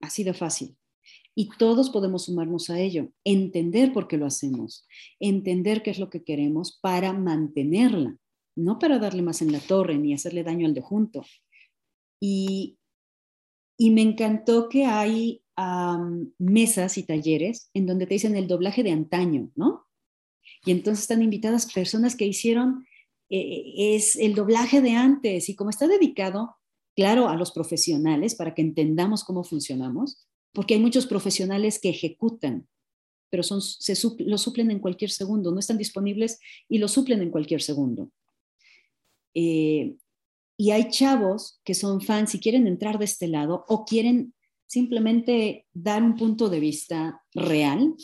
Así 0.00 0.24
de 0.24 0.34
fácil. 0.34 0.76
Y 1.38 1.50
todos 1.58 1.90
podemos 1.90 2.24
sumarnos 2.24 2.70
a 2.70 2.80
ello, 2.80 3.10
entender 3.22 3.92
por 3.92 4.08
qué 4.08 4.16
lo 4.16 4.26
hacemos, 4.26 4.88
entender 5.20 5.82
qué 5.82 5.90
es 5.90 5.98
lo 5.98 6.08
que 6.08 6.24
queremos 6.24 6.78
para 6.80 7.12
mantenerla, 7.12 8.16
no 8.56 8.78
para 8.78 8.98
darle 8.98 9.20
más 9.22 9.42
en 9.42 9.52
la 9.52 9.60
torre 9.60 9.98
ni 9.98 10.14
hacerle 10.14 10.44
daño 10.44 10.66
al 10.66 10.72
de 10.72 10.80
junto. 10.80 11.24
Y, 12.18 12.78
y 13.76 13.90
me 13.90 14.00
encantó 14.00 14.70
que 14.70 14.86
hay 14.86 15.42
mesas 16.38 16.98
y 16.98 17.02
talleres 17.02 17.70
en 17.72 17.86
donde 17.86 18.06
te 18.06 18.14
dicen 18.14 18.36
el 18.36 18.46
doblaje 18.46 18.82
de 18.82 18.92
antaño, 18.92 19.50
¿no? 19.54 19.86
Y 20.64 20.70
entonces 20.70 21.02
están 21.02 21.22
invitadas 21.22 21.72
personas 21.72 22.16
que 22.16 22.26
hicieron, 22.26 22.86
eh, 23.30 23.94
es 23.94 24.16
el 24.16 24.34
doblaje 24.34 24.80
de 24.80 24.92
antes 24.92 25.48
y 25.48 25.56
como 25.56 25.70
está 25.70 25.86
dedicado, 25.86 26.56
claro, 26.94 27.28
a 27.28 27.36
los 27.36 27.52
profesionales 27.52 28.34
para 28.34 28.54
que 28.54 28.62
entendamos 28.62 29.24
cómo 29.24 29.44
funcionamos, 29.44 30.26
porque 30.52 30.74
hay 30.74 30.80
muchos 30.80 31.06
profesionales 31.06 31.78
que 31.80 31.90
ejecutan, 31.90 32.68
pero 33.30 33.42
son, 33.42 33.60
se 33.60 33.94
lo 34.20 34.38
suplen 34.38 34.70
en 34.70 34.78
cualquier 34.78 35.10
segundo, 35.10 35.52
no 35.52 35.58
están 35.58 35.78
disponibles 35.78 36.38
y 36.68 36.78
lo 36.78 36.88
suplen 36.88 37.22
en 37.22 37.30
cualquier 37.30 37.62
segundo. 37.62 38.10
Eh, 39.34 39.96
y 40.56 40.70
hay 40.70 40.88
chavos 40.88 41.60
que 41.64 41.74
son 41.74 42.00
fans 42.00 42.34
y 42.34 42.40
quieren 42.40 42.66
entrar 42.66 42.98
de 42.98 43.04
este 43.04 43.28
lado 43.28 43.64
o 43.68 43.84
quieren 43.84 44.34
simplemente 44.66 45.66
dar 45.72 46.02
un 46.02 46.16
punto 46.16 46.48
de 46.48 46.60
vista 46.60 47.22
real 47.34 47.94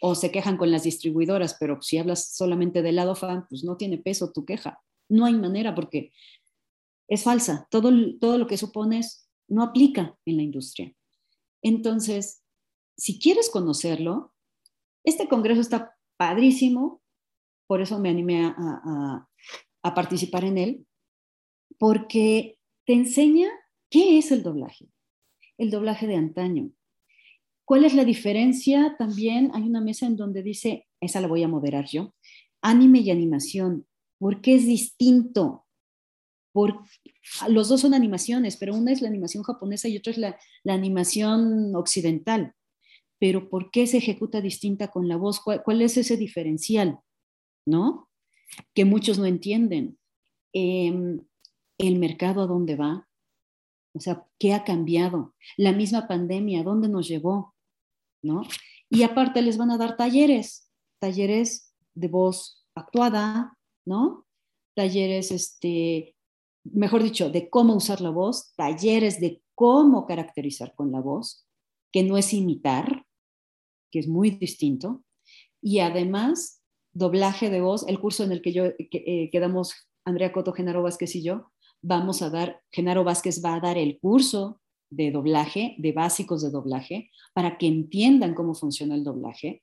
o 0.00 0.14
se 0.14 0.30
quejan 0.30 0.56
con 0.56 0.70
las 0.70 0.84
distribuidoras, 0.84 1.56
pero 1.58 1.82
si 1.82 1.98
hablas 1.98 2.34
solamente 2.34 2.82
del 2.82 2.96
lado 2.96 3.14
fan, 3.14 3.46
pues 3.48 3.64
no 3.64 3.76
tiene 3.76 3.98
peso 3.98 4.32
tu 4.32 4.44
queja. 4.44 4.80
No 5.08 5.26
hay 5.26 5.34
manera 5.34 5.74
porque 5.74 6.12
es 7.08 7.22
falsa. 7.22 7.66
Todo, 7.70 7.90
todo 8.20 8.38
lo 8.38 8.46
que 8.46 8.56
supones 8.56 9.28
no 9.48 9.62
aplica 9.62 10.16
en 10.24 10.36
la 10.36 10.42
industria. 10.42 10.94
Entonces, 11.62 12.42
si 12.96 13.18
quieres 13.18 13.50
conocerlo, 13.50 14.34
este 15.04 15.28
congreso 15.28 15.60
está 15.60 15.96
padrísimo, 16.16 17.02
por 17.66 17.80
eso 17.80 17.98
me 17.98 18.10
animé 18.10 18.44
a, 18.44 19.24
participar 19.94 20.44
en 20.44 20.58
él, 20.58 20.86
porque 21.78 22.58
te 22.84 22.92
enseña 22.92 23.48
qué 23.88 24.18
es 24.18 24.30
el 24.32 24.42
doblaje 24.42 24.90
el 25.58 25.70
doblaje 25.70 26.06
de 26.06 26.14
antaño. 26.14 26.70
¿Cuál 27.64 27.84
es 27.84 27.92
la 27.92 28.04
diferencia? 28.04 28.96
También 28.98 29.50
hay 29.52 29.64
una 29.64 29.80
mesa 29.80 30.06
en 30.06 30.16
donde 30.16 30.42
dice, 30.42 30.86
esa 31.00 31.20
la 31.20 31.26
voy 31.26 31.42
a 31.42 31.48
moderar 31.48 31.86
yo, 31.86 32.14
anime 32.62 33.00
y 33.00 33.10
animación. 33.10 33.86
¿Por 34.18 34.40
qué 34.40 34.54
es 34.54 34.66
distinto? 34.66 35.66
Por, 36.52 36.80
los 37.48 37.68
dos 37.68 37.80
son 37.82 37.94
animaciones, 37.94 38.56
pero 38.56 38.74
una 38.74 38.92
es 38.92 39.02
la 39.02 39.08
animación 39.08 39.42
japonesa 39.42 39.88
y 39.88 39.96
otra 39.96 40.12
es 40.12 40.18
la, 40.18 40.38
animación 40.66 41.74
occidental. 41.76 42.54
Pero 43.18 43.48
¿por 43.48 43.70
qué 43.70 43.86
se 43.86 43.98
ejecuta 43.98 44.40
distinta 44.40 44.88
con 44.88 45.08
la 45.08 45.16
voz? 45.16 45.40
¿Cuál, 45.40 45.82
es 45.82 45.96
ese 45.96 46.16
diferencial? 46.16 47.00
¿No? 47.66 48.08
Que 48.74 48.84
muchos 48.84 49.18
no 49.18 49.26
entienden. 49.26 49.98
Em, 50.52 51.20
el 51.78 51.98
mercado 51.98 52.42
a 52.42 52.46
dónde 52.46 52.76
va, 52.76 53.08
o 53.94 54.00
sea, 54.00 54.24
¿qué 54.38 54.54
ha 54.54 54.64
cambiado? 54.64 55.34
La 55.56 55.72
misma 55.72 56.06
pandemia, 56.06 56.62
¿dónde 56.62 56.88
nos 56.88 57.08
llevó? 57.08 57.54
¿No? 58.22 58.42
Y 58.90 59.02
aparte 59.02 59.42
les 59.42 59.56
van 59.56 59.70
a 59.70 59.78
dar 59.78 59.96
talleres, 59.96 60.70
talleres 61.00 61.74
de 61.94 62.08
voz 62.08 62.64
actuada, 62.74 63.56
¿no? 63.84 64.26
Talleres, 64.74 65.30
este, 65.30 66.14
mejor 66.72 67.02
dicho, 67.02 67.30
de 67.30 67.48
cómo 67.48 67.74
usar 67.74 68.00
la 68.00 68.10
voz, 68.10 68.54
talleres 68.56 69.20
de 69.20 69.42
cómo 69.54 70.06
caracterizar 70.06 70.74
con 70.74 70.92
la 70.92 71.00
voz, 71.00 71.46
que 71.92 72.02
no 72.02 72.16
es 72.16 72.32
imitar, 72.32 73.04
que 73.90 73.98
es 73.98 74.08
muy 74.08 74.30
distinto. 74.30 75.04
Y 75.60 75.80
además, 75.80 76.62
doblaje 76.92 77.50
de 77.50 77.60
voz, 77.60 77.86
el 77.88 77.98
curso 77.98 78.24
en 78.24 78.32
el 78.32 78.42
que 78.42 78.52
yo 78.52 78.66
eh, 78.66 79.30
quedamos 79.30 79.74
Andrea 80.04 80.32
Coto, 80.32 80.52
Genaro 80.52 80.82
Vázquez 80.82 81.14
y 81.16 81.22
yo, 81.22 81.50
vamos 81.82 82.22
a 82.22 82.30
dar, 82.30 82.60
Genaro 82.72 83.04
Vázquez 83.04 83.42
va 83.44 83.54
a 83.54 83.60
dar 83.60 83.78
el 83.78 83.98
curso 83.98 84.60
de 84.90 85.10
doblaje, 85.10 85.74
de 85.78 85.92
básicos 85.92 86.42
de 86.42 86.50
doblaje, 86.50 87.10
para 87.34 87.58
que 87.58 87.66
entiendan 87.66 88.34
cómo 88.34 88.54
funciona 88.54 88.94
el 88.94 89.04
doblaje. 89.04 89.62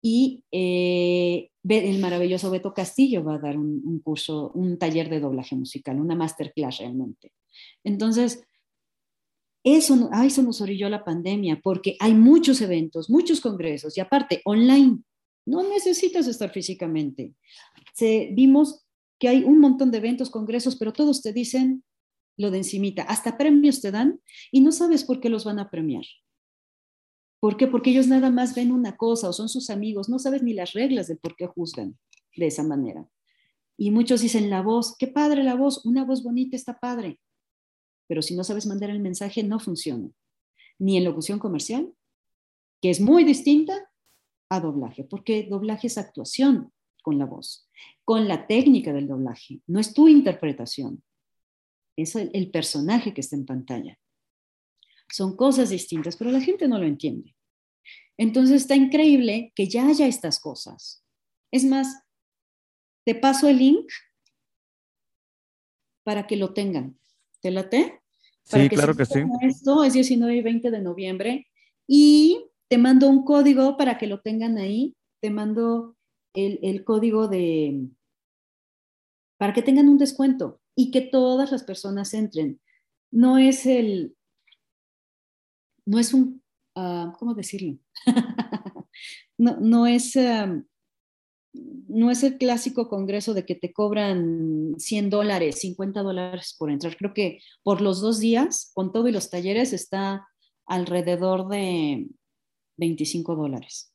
Y 0.00 0.44
eh, 0.50 1.51
el 1.68 1.98
maravilloso 1.98 2.50
Beto 2.50 2.74
Castillo 2.74 3.22
va 3.22 3.34
a 3.34 3.38
dar 3.38 3.56
un, 3.56 4.00
curso, 4.00 4.50
un 4.54 4.78
taller 4.78 5.08
de 5.08 5.20
doblaje 5.20 5.54
musical, 5.54 6.00
una 6.00 6.14
masterclass 6.14 6.78
realmente. 6.78 7.32
Entonces, 7.84 8.44
eso, 9.64 10.08
a 10.12 10.26
eso 10.26 10.42
nos 10.42 10.60
orilló 10.60 10.88
la 10.88 11.04
pandemia, 11.04 11.60
porque 11.62 11.96
hay 12.00 12.14
muchos 12.14 12.60
eventos, 12.60 13.08
muchos 13.08 13.40
congresos, 13.40 13.96
y 13.96 14.00
aparte, 14.00 14.42
online. 14.44 14.98
No 15.44 15.68
necesitas 15.68 16.28
estar 16.28 16.50
físicamente. 16.50 17.34
Se, 17.94 18.30
vimos 18.32 18.86
que 19.18 19.28
hay 19.28 19.42
un 19.44 19.58
montón 19.58 19.90
de 19.90 19.98
eventos, 19.98 20.30
congresos, 20.30 20.76
pero 20.76 20.92
todos 20.92 21.22
te 21.22 21.32
dicen 21.32 21.84
lo 22.36 22.50
de 22.50 22.58
encimita, 22.58 23.02
hasta 23.02 23.36
premios 23.36 23.80
te 23.80 23.90
dan 23.90 24.20
y 24.50 24.60
no 24.60 24.72
sabes 24.72 25.04
por 25.04 25.20
qué 25.20 25.28
los 25.28 25.44
van 25.44 25.58
a 25.58 25.70
premiar. 25.70 26.04
¿Por 27.42 27.56
qué? 27.56 27.66
Porque 27.66 27.90
ellos 27.90 28.06
nada 28.06 28.30
más 28.30 28.54
ven 28.54 28.70
una 28.70 28.96
cosa 28.96 29.28
o 29.28 29.32
son 29.32 29.48
sus 29.48 29.68
amigos, 29.68 30.08
no 30.08 30.20
sabes 30.20 30.44
ni 30.44 30.54
las 30.54 30.74
reglas 30.74 31.08
de 31.08 31.16
por 31.16 31.34
qué 31.34 31.48
juzgan 31.48 31.98
de 32.36 32.46
esa 32.46 32.62
manera. 32.62 33.08
Y 33.76 33.90
muchos 33.90 34.20
dicen 34.20 34.48
la 34.48 34.62
voz, 34.62 34.94
qué 34.96 35.08
padre 35.08 35.42
la 35.42 35.56
voz, 35.56 35.84
una 35.84 36.04
voz 36.04 36.22
bonita 36.22 36.54
está 36.54 36.78
padre, 36.78 37.18
pero 38.06 38.22
si 38.22 38.36
no 38.36 38.44
sabes 38.44 38.66
mandar 38.66 38.90
el 38.90 39.00
mensaje 39.00 39.42
no 39.42 39.58
funciona. 39.58 40.08
Ni 40.78 40.96
en 40.96 41.04
locución 41.04 41.40
comercial, 41.40 41.92
que 42.80 42.90
es 42.90 43.00
muy 43.00 43.24
distinta 43.24 43.90
a 44.48 44.60
doblaje, 44.60 45.02
porque 45.02 45.48
doblaje 45.50 45.88
es 45.88 45.98
actuación 45.98 46.72
con 47.02 47.18
la 47.18 47.24
voz 47.24 47.68
con 48.04 48.28
la 48.28 48.46
técnica 48.46 48.92
del 48.92 49.08
doblaje. 49.08 49.60
No 49.66 49.80
es 49.80 49.94
tu 49.94 50.08
interpretación, 50.08 51.02
es 51.96 52.14
el, 52.16 52.50
personaje 52.50 53.14
que 53.14 53.20
está 53.20 53.36
en 53.36 53.46
pantalla. 53.46 53.98
Son 55.12 55.36
cosas 55.36 55.68
distintas, 55.68 56.16
pero 56.16 56.30
la 56.30 56.40
gente 56.40 56.66
no 56.66 56.78
lo 56.78 56.86
entiende. 56.86 57.36
Entonces 58.16 58.62
está 58.62 58.74
increíble 58.74 59.52
que 59.54 59.68
ya 59.68 59.86
haya 59.86 60.06
estas 60.06 60.40
cosas. 60.40 61.04
Es 61.50 61.64
más, 61.64 62.02
te 63.04 63.14
paso 63.14 63.48
el 63.48 63.58
link 63.58 63.90
para 66.02 66.26
que 66.26 66.36
lo 66.36 66.54
tengan. 66.54 66.98
¿Te 67.40 67.50
late? 67.50 68.00
sí, 68.44 68.68
claro 68.70 68.96
que 68.96 69.04
sí. 69.04 69.20
Esto 69.42 69.84
es 69.84 69.92
19 69.92 70.36
y 70.36 70.42
20 70.42 70.70
de 70.70 70.80
noviembre 70.80 71.46
y 71.86 72.46
te 72.68 72.78
mando 72.78 73.08
un 73.08 73.24
código 73.24 73.76
para 73.76 73.98
que 73.98 74.06
lo 74.06 74.20
tengan 74.20 74.56
ahí. 74.56 74.96
Te 75.20 75.30
mando 75.30 75.96
el, 76.32 76.84
código 76.84 77.28
de, 77.28 77.86
para 79.36 79.52
que 79.52 79.62
tengan 79.62 79.88
un 79.88 79.98
descuento 79.98 80.60
y 80.74 80.90
que 80.90 81.02
todas 81.02 81.52
las 81.52 81.64
personas 81.64 82.14
entren. 82.14 82.60
No 83.10 83.36
es 83.36 83.66
el, 83.66 84.16
no 85.86 85.98
es 85.98 86.14
un, 86.14 86.42
ah, 86.76 87.12
¿cómo 87.18 87.34
decirlo? 87.34 87.78
no, 89.38 89.58
no, 89.60 89.86
es, 89.86 90.16
no 91.54 92.10
es 92.10 92.22
el 92.22 92.38
clásico 92.38 92.88
congreso 92.88 93.34
de 93.34 93.44
que 93.44 93.54
te 93.54 93.72
cobran 93.72 94.74
100 94.78 95.10
dólares, 95.10 95.60
50 95.60 96.02
dólares 96.02 96.54
por 96.58 96.70
entrar. 96.70 96.96
Creo 96.96 97.14
que 97.14 97.40
por 97.62 97.80
los 97.80 98.00
dos 98.00 98.20
días, 98.20 98.70
con 98.74 98.92
todo 98.92 99.08
y 99.08 99.12
los 99.12 99.30
talleres, 99.30 99.72
está 99.72 100.26
alrededor 100.66 101.48
de 101.48 102.08
25 102.78 103.36
dólares. 103.36 103.92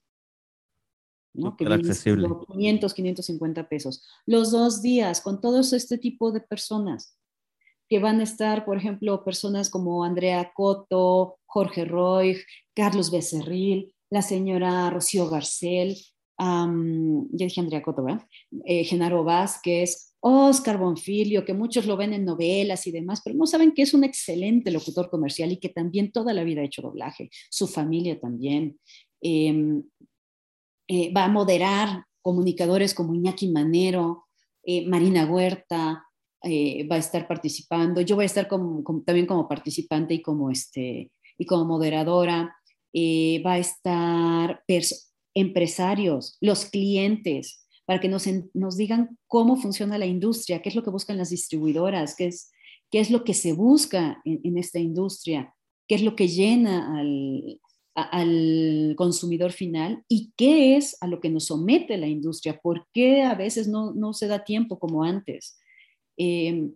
¿no? 1.34 1.56
Que 1.56 1.66
accesible. 1.66 2.28
500, 2.48 2.94
550 2.94 3.70
pesos. 3.70 4.04
Los 4.26 4.52
dos 4.52 4.82
días 4.82 5.22
con 5.22 5.40
todos 5.40 5.74
este 5.74 5.98
tipo 5.98 6.32
de 6.32 6.42
personas 6.42 7.17
que 7.90 8.00
van 8.00 8.20
a 8.20 8.24
estar, 8.24 8.66
por 8.66 8.78
ejemplo, 8.78 9.24
personas 9.24 9.70
como 9.70 10.04
Andrea 10.04 10.52
Coto, 10.54 11.40
Jorge 11.46 11.86
Roy, 11.86 12.38
Carlos 12.76 13.12
Becerril, 13.12 13.94
la 14.10 14.22
señora 14.22 14.90
Rocío 14.90 15.30
Garcel, 15.30 15.96
ya 16.40 17.46
dije 17.46 17.62
Andrea 17.62 17.82
Coto, 17.82 18.04
¿verdad? 18.04 18.28
Eh, 18.66 18.84
Genaro 18.84 19.24
Vázquez, 19.24 20.16
Oscar 20.20 20.78
Bonfilio, 20.78 21.46
que 21.46 21.54
muchos 21.54 21.86
lo 21.86 21.98
ven 21.98 22.14
en 22.14 22.26
novelas 22.26 22.86
y 22.88 22.92
demás, 22.92 23.22
pero 23.24 23.36
no 23.36 23.46
saben 23.46 23.72
que 23.72 23.84
es 23.84 23.94
un 23.94 24.04
excelente 24.04 24.72
locutor 24.72 25.10
comercial 25.10 25.52
y 25.52 25.58
que 25.58 25.70
también 25.70 26.12
toda 26.12 26.34
la 26.34 26.44
vida 26.44 26.62
ha 26.62 26.66
hecho 26.66 26.82
doblaje, 26.82 27.30
su 27.50 27.68
familia 27.68 28.20
también. 28.20 28.80
Em, 29.22 29.84
eh, 30.88 31.12
va 31.14 31.26
a 31.26 31.30
moderar 31.30 32.04
comunicadores 32.22 32.94
como 32.94 33.16
Iñaki 33.16 33.50
Manero, 33.50 34.26
eh, 34.64 34.86
Marina 34.86 35.26
Huerta, 35.26 36.07
eh, 36.44 36.88
va 36.88 36.96
a 36.96 37.00
estar 37.00 37.28
participando. 37.28 38.02
Yo 38.02 38.16
voy 38.16 38.24
a 38.24 38.28
estar 38.28 38.48
también 38.48 39.26
como 39.26 39.48
participante 39.48 40.14
y 40.14 40.22
como, 40.22 40.52
este, 40.52 41.12
y 41.38 41.46
como 41.46 41.66
moderadora. 41.66 42.56
va 43.46 43.54
a 43.54 43.60
estar 43.60 44.64
empresarios, 45.34 46.38
los 46.42 46.66
clientes, 46.66 47.68
para 47.88 48.02
que 48.02 48.10
nos, 48.10 48.26
nos 48.54 48.76
digan 48.76 49.18
cómo 49.28 49.56
funciona 49.56 49.98
la 49.98 50.06
industria, 50.06 50.62
qué 50.62 50.70
es 50.70 50.76
lo 50.76 50.84
que 50.84 50.90
buscan 50.90 51.18
las 51.18 51.30
distribuidoras, 51.30 52.16
qué 52.16 52.28
es, 52.28 52.52
qué 52.92 53.00
es 53.00 53.10
lo 53.10 53.24
que 53.24 53.34
se 53.34 53.54
busca 53.54 54.22
en, 54.26 54.58
esta 54.58 54.80
industria, 54.80 55.54
qué 55.88 55.96
es 55.96 56.02
lo 56.02 56.16
que 56.16 56.28
llena 56.28 57.00
al, 57.00 57.62
al 57.96 58.94
consumidor 58.98 59.54
final 59.54 60.04
y 60.10 60.34
qué 60.36 60.76
es 60.76 60.98
a 61.02 61.08
lo 61.08 61.22
que 61.22 61.30
nos 61.30 61.46
somete 61.46 61.98
la 61.98 62.08
industria, 62.08 62.60
por 62.62 62.86
qué 62.94 63.22
a 63.22 63.36
veces 63.36 63.70
no, 63.70 63.94
no 63.94 64.12
se 64.12 64.28
da 64.28 64.44
tiempo 64.44 64.80
como 64.80 65.04
antes. 65.04 65.58
Eh, 66.18 66.70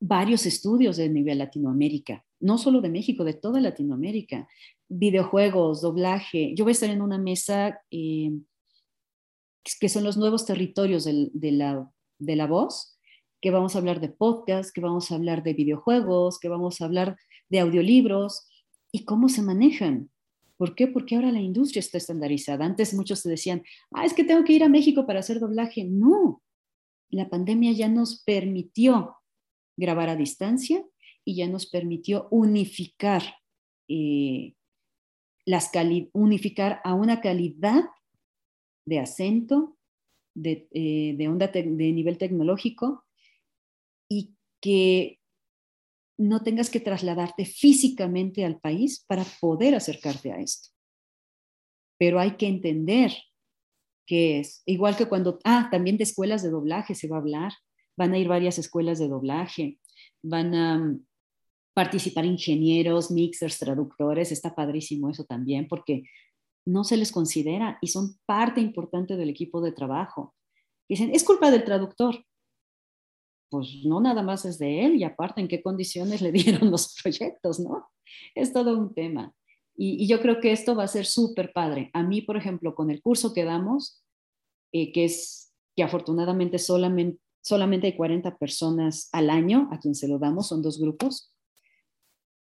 varios 0.00 0.46
estudios 0.46 0.96
de 0.96 1.08
nivel 1.08 1.38
Latinoamérica, 1.38 2.24
no 2.40 2.58
solo 2.58 2.80
de 2.80 2.88
México, 2.88 3.24
de 3.24 3.34
toda 3.34 3.60
Latinoamérica, 3.60 4.48
videojuegos, 4.88 5.82
doblaje. 5.82 6.54
Yo 6.54 6.64
voy 6.64 6.70
a 6.70 6.72
estar 6.72 6.90
en 6.90 7.02
una 7.02 7.18
mesa 7.18 7.80
eh, 7.90 8.32
que 9.80 9.88
son 9.88 10.04
los 10.04 10.16
nuevos 10.16 10.46
territorios 10.46 11.04
de, 11.04 11.52
la, 11.52 11.90
de 12.18 12.36
la 12.36 12.46
voz, 12.46 12.98
que 13.40 13.50
vamos 13.50 13.74
a 13.74 13.78
hablar 13.78 14.00
de 14.00 14.08
podcast, 14.08 14.74
que 14.74 14.80
vamos 14.80 15.10
a 15.10 15.16
hablar 15.16 15.42
de 15.42 15.54
videojuegos, 15.54 16.38
que 16.38 16.48
vamos 16.48 16.80
a 16.80 16.84
hablar 16.84 17.16
de 17.48 17.60
audiolibros 17.60 18.46
y 18.92 19.04
cómo 19.04 19.28
se 19.28 19.42
manejan. 19.42 20.10
¿Por 20.56 20.74
qué? 20.74 20.88
Porque 20.88 21.14
ahora 21.14 21.30
la 21.30 21.40
industria 21.40 21.80
está 21.80 21.98
estandarizada. 21.98 22.64
Antes 22.64 22.94
muchos 22.94 23.22
te 23.22 23.28
decían, 23.28 23.62
ah, 23.92 24.04
es 24.04 24.12
que 24.12 24.24
tengo 24.24 24.42
que 24.44 24.54
ir 24.54 24.64
a 24.64 24.68
México 24.68 25.06
para 25.06 25.20
hacer 25.20 25.38
doblaje. 25.38 25.84
No, 25.84 26.42
la 27.10 27.28
pandemia 27.28 27.72
ya 27.72 27.88
nos 27.88 28.22
permitió 28.22 29.16
grabar 29.76 30.10
a 30.10 30.16
distancia 30.16 30.84
y 31.24 31.36
ya 31.36 31.48
nos 31.48 31.66
permitió 31.66 32.28
unificar, 32.30 33.22
eh, 33.88 34.54
las 35.44 35.70
unificar 36.12 36.80
a 36.84 36.94
una 36.94 37.20
calidad 37.20 37.84
de 38.86 38.98
acento, 38.98 39.76
de, 40.34 40.68
eh, 40.72 41.14
de 41.16 41.28
onda 41.28 41.48
de 41.48 41.64
nivel 41.64 42.18
tecnológico 42.18 43.04
y 44.08 44.36
que 44.60 45.18
no 46.18 46.42
tengas 46.42 46.70
que 46.70 46.80
trasladarte 46.80 47.44
físicamente 47.44 48.44
al 48.44 48.58
país 48.60 49.04
para 49.06 49.24
poder 49.40 49.74
acercarte 49.74 50.32
a 50.32 50.40
esto. 50.40 50.70
Pero 51.98 52.18
hay 52.18 52.36
que 52.36 52.48
entender 52.48 53.12
que 54.08 54.40
es, 54.40 54.62
igual 54.64 54.96
que 54.96 55.06
cuando, 55.06 55.38
ah, 55.44 55.68
también 55.70 55.98
de 55.98 56.04
escuelas 56.04 56.42
de 56.42 56.48
doblaje 56.48 56.94
se 56.94 57.08
va 57.08 57.16
a 57.16 57.20
hablar, 57.20 57.52
van 57.94 58.14
a 58.14 58.18
ir 58.18 58.26
varias 58.26 58.58
escuelas 58.58 58.98
de 58.98 59.06
doblaje, 59.06 59.78
van 60.22 60.54
a 60.54 60.78
mm, 60.78 61.06
participar 61.74 62.24
ingenieros, 62.24 63.10
mixers, 63.10 63.58
traductores, 63.58 64.32
está 64.32 64.54
padrísimo 64.54 65.10
eso 65.10 65.24
también, 65.24 65.68
porque 65.68 66.04
no 66.64 66.84
se 66.84 66.96
les 66.96 67.12
considera 67.12 67.78
y 67.82 67.88
son 67.88 68.18
parte 68.24 68.62
importante 68.62 69.14
del 69.16 69.28
equipo 69.28 69.60
de 69.60 69.72
trabajo. 69.72 70.34
Dicen, 70.88 71.10
es 71.14 71.22
culpa 71.22 71.50
del 71.50 71.64
traductor. 71.64 72.24
Pues 73.50 73.82
no 73.84 74.00
nada 74.00 74.22
más 74.22 74.46
es 74.46 74.58
de 74.58 74.86
él 74.86 74.96
y 74.96 75.04
aparte 75.04 75.42
en 75.42 75.48
qué 75.48 75.62
condiciones 75.62 76.22
le 76.22 76.32
dieron 76.38 76.70
los 76.70 76.94
proyectos, 77.02 77.60
¿no? 77.60 77.90
Es 78.34 78.54
todo 78.54 78.78
un 78.78 78.94
tema. 78.94 79.34
Y, 79.80 80.06
yo 80.08 80.20
creo 80.20 80.40
que 80.40 80.52
esto 80.52 80.74
va 80.74 80.84
a 80.84 80.88
ser 80.88 81.06
súper 81.06 81.52
padre. 81.52 81.90
A 81.94 82.02
mí, 82.02 82.20
por 82.20 82.36
ejemplo, 82.36 82.74
con 82.74 82.90
el 82.90 83.00
curso 83.00 83.32
que 83.32 83.44
damos, 83.44 84.02
eh, 84.72 84.92
que 84.92 85.04
es 85.04 85.54
que 85.74 85.84
afortunadamente 85.84 86.58
solamente 86.58 87.20
solamente 87.40 87.86
hay 87.86 87.96
40 87.96 88.36
personas 88.36 89.08
al 89.12 89.30
año 89.30 89.68
a 89.72 89.78
quien 89.78 89.94
se 89.94 90.08
lo 90.08 90.18
damos, 90.18 90.48
son 90.48 90.60
dos 90.60 90.78
grupos. 90.78 91.32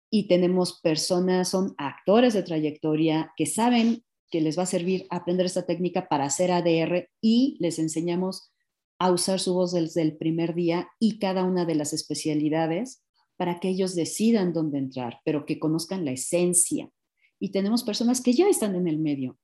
Y 0.10 0.28
tenemos 0.28 0.80
personas, 0.82 1.50
son 1.50 1.76
actores 1.78 2.34
de 2.34 2.42
trayectoria 2.42 3.32
que 3.38 3.46
saben 3.46 4.04
que 4.32 4.42
les 4.42 4.58
va 4.58 4.64
a 4.64 4.68
servir 4.68 5.06
aprender 5.12 5.46
esta 5.46 5.66
técnica 5.66 6.08
para 6.08 6.26
hacer 6.26 6.52
ADR 6.52 7.10
y 7.22 7.58
les 7.60 7.78
enseñamos 7.78 8.52
a 8.98 9.12
usar 9.12 9.40
su 9.40 9.54
voz 9.54 9.74
desde 9.74 10.02
el 10.02 10.18
primer 10.18 10.56
día 10.56 10.90
y 11.00 11.20
cada 11.20 11.44
una 11.44 11.66
de 11.66 11.76
las 11.76 11.94
especialidades 11.94 13.04
para 13.38 13.60
que 13.60 13.70
ellos 13.70 13.96
decidan 13.96 14.54
dónde 14.54 14.80
entrar, 14.80 15.22
pero 15.24 15.46
que 15.46 15.60
conozcan 15.60 16.04
la 16.04 16.12
esencia. 16.12 16.90
Y 17.40 17.52
tenemos 17.52 17.84
personas 17.84 18.22
que 18.22 18.34
ya 18.34 18.48
están 18.48 18.76
en 18.76 18.88
el 18.88 19.00
medio 19.00 19.38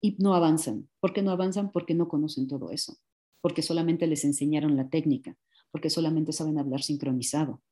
y 0.00 0.16
no 0.18 0.34
avanzan. 0.34 0.88
¿Por 1.00 1.12
qué 1.12 1.22
no 1.22 1.30
avanzan? 1.30 1.70
Porque 1.70 1.94
no 1.94 2.08
conocen 2.08 2.48
todo 2.48 2.70
eso 2.70 2.98
porque 3.40 3.62
solamente 3.62 4.06
les 4.06 4.24
enseñaron 4.24 4.76
la 4.76 4.88
técnica, 4.88 5.36
porque 5.70 5.90
solamente 5.90 6.32
saben 6.32 6.58
hablar 6.58 6.82
sincronizado. 6.82 7.62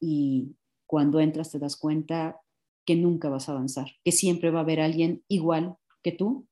Y 0.00 0.56
cuando 0.86 1.20
entras 1.20 1.50
te 1.50 1.58
das 1.58 1.76
cuenta 1.76 2.40
que 2.84 2.96
nunca 2.96 3.28
vas 3.28 3.48
a 3.48 3.52
avanzar, 3.52 3.92
que 4.04 4.12
siempre 4.12 4.50
va 4.50 4.60
a 4.60 4.62
haber 4.62 4.80
alguien 4.80 5.22
igual 5.28 5.76
que 6.02 6.12
tú 6.12 6.46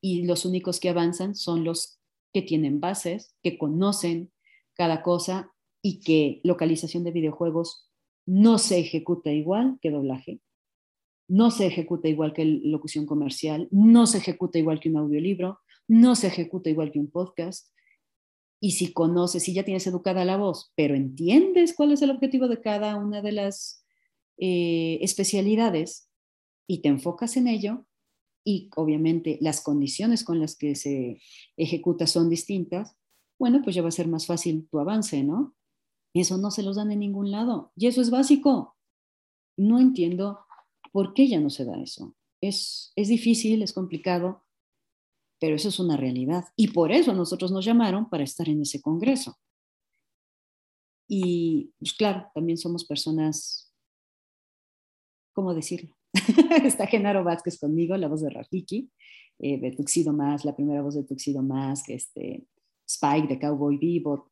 y 0.00 0.24
los 0.24 0.44
únicos 0.44 0.80
que 0.80 0.88
avanzan 0.88 1.34
son 1.36 1.64
los 1.64 2.00
que 2.32 2.42
tienen 2.42 2.80
bases, 2.80 3.36
que 3.42 3.58
conocen 3.58 4.32
cada 4.74 5.02
cosa 5.02 5.52
y 5.82 6.00
que 6.00 6.40
localización 6.44 7.04
de 7.04 7.12
videojuegos 7.12 7.88
no 8.26 8.58
se 8.58 8.78
ejecuta 8.78 9.30
igual 9.30 9.78
que 9.80 9.90
doblaje, 9.90 10.40
no 11.32 11.50
se 11.50 11.66
ejecuta 11.66 12.08
igual 12.08 12.34
que 12.34 12.44
locución 12.44 13.06
comercial, 13.06 13.66
no 13.70 14.06
se 14.06 14.18
ejecuta 14.18 14.58
igual 14.58 14.80
que 14.80 14.90
un 14.90 14.98
audiolibro, 14.98 15.60
no 15.88 16.14
se 16.14 16.26
ejecuta 16.26 16.68
igual 16.68 16.92
que 16.92 16.98
un 16.98 17.10
podcast, 17.10 17.68
y 18.60 18.72
si 18.72 18.92
conoces, 18.92 19.42
si 19.42 19.54
ya 19.54 19.64
tienes 19.64 19.86
educada 19.86 20.26
la 20.26 20.36
voz, 20.36 20.72
pero 20.76 20.94
entiendes 20.94 21.72
cuál 21.74 21.92
es 21.92 22.02
el 22.02 22.10
objetivo 22.10 22.48
de 22.48 22.60
cada 22.60 22.96
una 22.96 23.22
de 23.22 23.32
las 23.32 23.82
eh, 24.36 24.98
especialidades 25.00 26.10
y 26.68 26.82
te 26.82 26.90
enfocas 26.90 27.38
en 27.38 27.48
ello, 27.48 27.86
y 28.44 28.68
obviamente 28.76 29.38
las 29.40 29.62
condiciones 29.62 30.24
con 30.24 30.38
las 30.38 30.54
que 30.54 30.74
se 30.74 31.18
ejecuta 31.56 32.06
son 32.06 32.28
distintas, 32.28 32.94
bueno, 33.38 33.62
pues 33.64 33.74
ya 33.74 33.80
va 33.80 33.88
a 33.88 33.92
ser 33.92 34.06
más 34.06 34.26
fácil 34.26 34.68
tu 34.70 34.78
avance, 34.78 35.24
¿no? 35.24 35.54
Eso 36.12 36.36
no 36.36 36.50
se 36.50 36.62
los 36.62 36.76
dan 36.76 36.92
en 36.92 36.98
ningún 36.98 37.30
lado. 37.30 37.72
Y 37.74 37.86
eso 37.86 38.02
es 38.02 38.10
básico. 38.10 38.76
No 39.56 39.80
entiendo 39.80 40.40
por 40.92 41.14
qué 41.14 41.26
ya 41.26 41.40
no 41.40 41.50
se 41.50 41.64
da 41.64 41.80
eso. 41.80 42.14
Es, 42.40 42.92
es 42.96 43.08
difícil, 43.08 43.62
es 43.62 43.72
complicado, 43.72 44.44
pero 45.40 45.56
eso 45.56 45.70
es 45.70 45.80
una 45.80 45.96
realidad. 45.96 46.44
Y 46.54 46.68
por 46.68 46.92
eso 46.92 47.12
nosotros 47.14 47.50
nos 47.50 47.64
llamaron 47.64 48.08
para 48.08 48.22
estar 48.22 48.48
en 48.48 48.62
ese 48.62 48.80
congreso. 48.80 49.36
Y 51.08 51.72
pues 51.78 51.94
claro, 51.94 52.30
también 52.34 52.58
somos 52.58 52.84
personas, 52.84 53.72
¿cómo 55.34 55.54
decirlo? 55.54 55.96
Está 56.64 56.86
Genaro 56.86 57.24
Vázquez 57.24 57.58
conmigo, 57.58 57.96
la 57.96 58.08
voz 58.08 58.22
de 58.22 58.30
Rafiki, 58.30 58.90
eh, 59.38 59.58
de 59.58 59.72
Tuxido 59.72 60.12
Más, 60.12 60.44
la 60.44 60.54
primera 60.54 60.82
voz 60.82 60.94
de 60.94 61.04
Tuxido 61.04 61.42
Más, 61.42 61.88
este, 61.88 62.46
Spike 62.86 63.28
de 63.28 63.38
Cowboy 63.38 63.78
Vivo. 63.78 64.30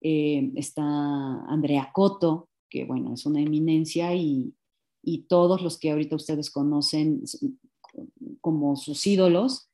Eh, 0.00 0.52
está 0.56 0.82
Andrea 1.46 1.90
Coto, 1.94 2.48
que 2.68 2.84
bueno, 2.84 3.14
es 3.14 3.24
una 3.24 3.40
eminencia 3.40 4.14
y, 4.14 4.54
y 5.02 5.22
todos 5.22 5.62
los 5.62 5.78
que 5.78 5.90
ahorita 5.90 6.16
ustedes 6.16 6.50
conocen 6.50 7.22
como 8.40 8.76
sus 8.76 9.06
ídolos, 9.06 9.68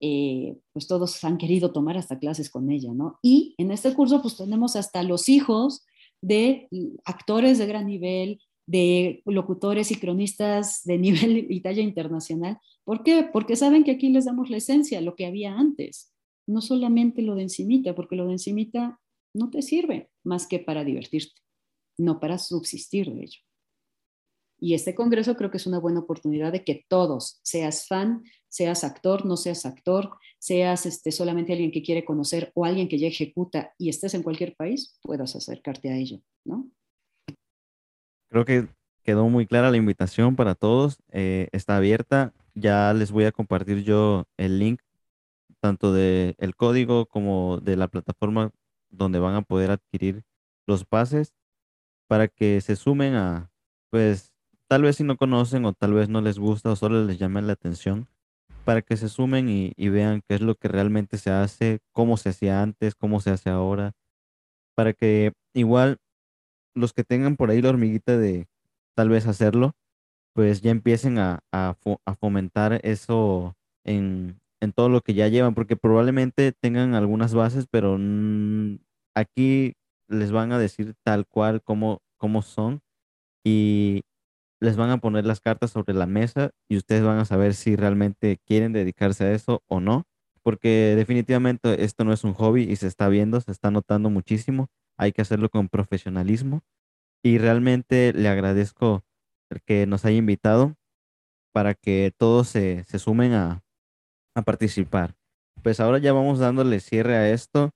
eh, 0.00 0.58
pues 0.72 0.88
todos 0.88 1.22
han 1.22 1.38
querido 1.38 1.72
tomar 1.72 1.96
hasta 1.96 2.18
clases 2.18 2.50
con 2.50 2.70
ella, 2.70 2.92
¿no? 2.92 3.18
Y 3.22 3.54
en 3.58 3.70
este 3.70 3.94
curso 3.94 4.20
pues 4.20 4.36
tenemos 4.36 4.74
hasta 4.74 5.02
los 5.04 5.28
hijos 5.28 5.84
de 6.20 6.68
actores 7.04 7.58
de 7.58 7.66
gran 7.66 7.86
nivel, 7.86 8.40
de 8.66 9.22
locutores 9.26 9.90
y 9.92 9.96
cronistas 9.96 10.82
de 10.84 10.98
nivel 11.06 11.46
y 11.50 11.60
talla 11.60 11.82
internacional. 11.82 12.58
¿Por 12.84 13.04
qué? 13.04 13.28
Porque 13.32 13.54
saben 13.54 13.84
que 13.84 13.92
aquí 13.92 14.08
les 14.08 14.24
damos 14.24 14.50
la 14.50 14.56
esencia, 14.56 15.00
lo 15.00 15.14
que 15.14 15.26
había 15.26 15.56
antes, 15.56 16.12
no 16.48 16.60
solamente 16.60 17.22
lo 17.22 17.36
de 17.36 17.42
encimita, 17.42 17.94
porque 17.94 18.16
lo 18.16 18.26
de 18.26 18.32
encimita 18.32 18.98
no 19.34 19.50
te 19.50 19.62
sirve 19.62 20.10
más 20.24 20.46
que 20.46 20.58
para 20.58 20.84
divertirte, 20.84 21.40
no 21.96 22.18
para 22.18 22.38
subsistir 22.38 23.12
de 23.12 23.22
ello. 23.22 23.40
Y 24.62 24.74
este 24.74 24.94
congreso 24.94 25.34
creo 25.34 25.50
que 25.50 25.56
es 25.56 25.66
una 25.66 25.80
buena 25.80 25.98
oportunidad 25.98 26.52
de 26.52 26.62
que 26.62 26.86
todos, 26.86 27.40
seas 27.42 27.88
fan, 27.88 28.22
seas 28.48 28.84
actor, 28.84 29.26
no 29.26 29.36
seas 29.36 29.66
actor, 29.66 30.16
seas 30.38 30.86
este, 30.86 31.10
solamente 31.10 31.52
alguien 31.52 31.72
que 31.72 31.82
quiere 31.82 32.04
conocer 32.04 32.52
o 32.54 32.64
alguien 32.64 32.88
que 32.88 32.96
ya 32.96 33.08
ejecuta 33.08 33.74
y 33.76 33.88
estés 33.88 34.14
en 34.14 34.22
cualquier 34.22 34.54
país, 34.54 35.00
puedas 35.02 35.34
acercarte 35.34 35.90
a 35.90 35.96
ello, 35.96 36.20
¿no? 36.44 36.70
Creo 38.28 38.44
que 38.44 38.68
quedó 39.02 39.28
muy 39.28 39.48
clara 39.48 39.72
la 39.72 39.78
invitación 39.78 40.36
para 40.36 40.54
todos, 40.54 40.98
eh, 41.10 41.48
está 41.50 41.76
abierta, 41.76 42.32
ya 42.54 42.94
les 42.94 43.10
voy 43.10 43.24
a 43.24 43.32
compartir 43.32 43.82
yo 43.82 44.28
el 44.36 44.60
link 44.60 44.80
tanto 45.58 45.92
del 45.92 46.36
el 46.38 46.54
código 46.54 47.06
como 47.06 47.58
de 47.58 47.74
la 47.74 47.88
plataforma 47.88 48.52
donde 48.90 49.18
van 49.18 49.34
a 49.34 49.42
poder 49.42 49.72
adquirir 49.72 50.22
los 50.68 50.84
pases 50.84 51.34
para 52.06 52.28
que 52.28 52.60
se 52.60 52.76
sumen 52.76 53.14
a, 53.14 53.50
pues, 53.90 54.31
tal 54.72 54.80
vez 54.80 54.96
si 54.96 55.04
no 55.04 55.18
conocen 55.18 55.66
o 55.66 55.74
tal 55.74 55.92
vez 55.92 56.08
no 56.08 56.22
les 56.22 56.38
gusta 56.38 56.70
o 56.70 56.76
solo 56.76 57.04
les 57.04 57.18
llama 57.18 57.42
la 57.42 57.52
atención, 57.52 58.08
para 58.64 58.80
que 58.80 58.96
se 58.96 59.10
sumen 59.10 59.50
y, 59.50 59.88
vean 59.90 60.22
qué 60.26 60.36
es 60.36 60.40
lo 60.40 60.54
que 60.54 60.66
realmente 60.66 61.18
se 61.18 61.28
hace, 61.30 61.80
cómo 61.92 62.16
se 62.16 62.30
hacía 62.30 62.62
antes, 62.62 62.94
cómo 62.94 63.20
se 63.20 63.28
hace 63.28 63.50
ahora, 63.50 63.92
para 64.74 64.94
que 64.94 65.34
igual 65.52 65.98
los 66.74 66.94
que 66.94 67.04
tengan 67.04 67.36
por 67.36 67.50
ahí 67.50 67.60
la 67.60 67.68
hormiguita 67.68 68.16
de 68.16 68.48
tal 68.94 69.10
vez 69.10 69.26
hacerlo, 69.26 69.74
pues 70.32 70.62
ya 70.62 70.70
empiecen 70.70 71.18
a, 71.18 71.40
fomentar 72.18 72.80
eso 72.82 73.54
en, 73.84 74.40
todo 74.74 74.88
lo 74.88 75.02
que 75.02 75.12
ya 75.12 75.28
llevan, 75.28 75.54
porque 75.54 75.76
probablemente 75.76 76.52
tengan 76.52 76.94
algunas 76.94 77.34
bases, 77.34 77.66
pero 77.70 77.98
aquí 79.14 79.74
les 80.08 80.32
van 80.32 80.50
a 80.50 80.58
decir 80.58 80.94
tal 81.02 81.26
cual 81.26 81.60
como, 81.60 82.00
como 82.16 82.40
son 82.40 82.80
y 83.44 84.04
les 84.62 84.76
van 84.76 84.90
a 84.90 84.98
poner 84.98 85.26
las 85.26 85.40
cartas 85.40 85.72
sobre 85.72 85.92
la 85.92 86.06
mesa 86.06 86.52
y 86.68 86.76
ustedes 86.76 87.02
van 87.02 87.18
a 87.18 87.24
saber 87.24 87.54
si 87.54 87.74
realmente 87.74 88.38
quieren 88.46 88.72
dedicarse 88.72 89.24
a 89.24 89.32
eso 89.32 89.64
o 89.66 89.80
no, 89.80 90.06
porque 90.40 90.94
definitivamente 90.96 91.82
esto 91.82 92.04
no 92.04 92.12
es 92.12 92.22
un 92.22 92.32
hobby 92.32 92.62
y 92.62 92.76
se 92.76 92.86
está 92.86 93.08
viendo, 93.08 93.40
se 93.40 93.50
está 93.50 93.72
notando 93.72 94.08
muchísimo, 94.08 94.68
hay 94.96 95.10
que 95.10 95.20
hacerlo 95.20 95.48
con 95.48 95.68
profesionalismo 95.68 96.62
y 97.24 97.38
realmente 97.38 98.12
le 98.12 98.28
agradezco 98.28 99.02
que 99.66 99.84
nos 99.86 100.04
haya 100.04 100.18
invitado 100.18 100.76
para 101.52 101.74
que 101.74 102.12
todos 102.16 102.46
se, 102.46 102.84
se 102.84 103.00
sumen 103.00 103.32
a, 103.32 103.64
a 104.36 104.42
participar. 104.42 105.16
Pues 105.64 105.80
ahora 105.80 105.98
ya 105.98 106.12
vamos 106.12 106.38
dándole 106.38 106.78
cierre 106.78 107.16
a 107.16 107.30
esto 107.30 107.70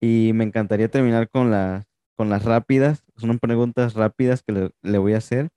y 0.00 0.32
me 0.34 0.42
encantaría 0.42 0.88
terminar 0.90 1.30
con 1.30 1.52
las, 1.52 1.86
con 2.16 2.30
las 2.30 2.44
rápidas. 2.44 3.04
Son 3.16 3.38
preguntas 3.38 3.94
rápidas 3.94 4.42
que 4.42 4.52
le, 4.52 4.70
le 4.82 4.98
voy 4.98 5.14
a 5.14 5.18
hacer 5.18 5.50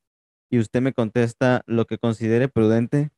y 0.50 0.60
usted 0.60 0.82
me 0.82 0.94
contesta 0.94 1.64
lo 1.68 1.86
que 1.86 1.98
considere 1.98 2.48
prudente 2.48 3.12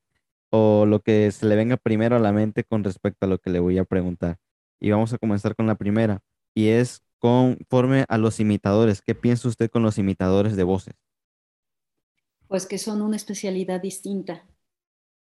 o 0.49 0.86
lo 0.86 1.01
que 1.01 1.32
se 1.32 1.45
le 1.45 1.55
venga 1.55 1.78
primero 1.78 2.15
a 2.15 2.19
la 2.19 2.32
mente 2.32 2.63
con 2.63 2.84
respecto 2.84 3.25
a 3.25 3.30
lo 3.30 3.39
que 3.39 3.49
le 3.49 3.59
voy 3.59 3.78
a 3.78 3.86
preguntar. 3.86 4.38
Y 4.80 4.91
vamos 4.91 5.13
a 5.13 5.17
comenzar 5.17 5.55
con 5.55 5.67
la 5.67 5.75
primera 5.75 6.21
y 6.53 6.69
es 6.69 7.03
conforme 7.19 8.05
a 8.07 8.17
los 8.17 8.39
imitadores. 8.39 9.01
¿Qué 9.01 9.15
piensa 9.15 9.47
usted 9.47 9.69
con 9.69 9.84
los 9.84 9.97
imitadores 9.97 10.55
de 10.55 10.63
voces? 10.63 10.95
Pues 12.47 12.65
que 12.65 12.78
son 12.78 13.01
una 13.01 13.15
especialidad 13.15 13.82
distinta. 13.82 14.45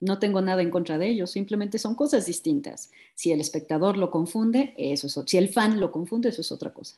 No 0.01 0.19
tengo 0.19 0.41
nada 0.41 0.63
en 0.63 0.71
contra 0.71 0.99
de 0.99 1.09
ellos, 1.09 1.31
simplemente 1.31 1.79
son 1.79 1.95
cosas 1.95 2.27
distintas. 2.27 2.91
Si 3.15 3.31
el 3.31 3.41
espectador 3.41 3.97
lo 3.97 4.11
confunde, 4.11 4.75
eso 4.77 5.07
es, 5.07 5.21
si 5.27 5.39
el 5.39 5.49
fan 5.49 5.79
lo 5.79 5.93
confunde, 5.93 6.31
eso 6.31 6.41
es 6.41 6.51
otra 6.51 6.73
cosa. 6.73 6.97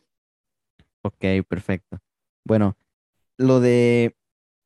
Ok, 1.03 1.25
perfecto. 1.47 1.99
Bueno, 2.45 2.79
lo 3.37 3.61
de 3.61 4.17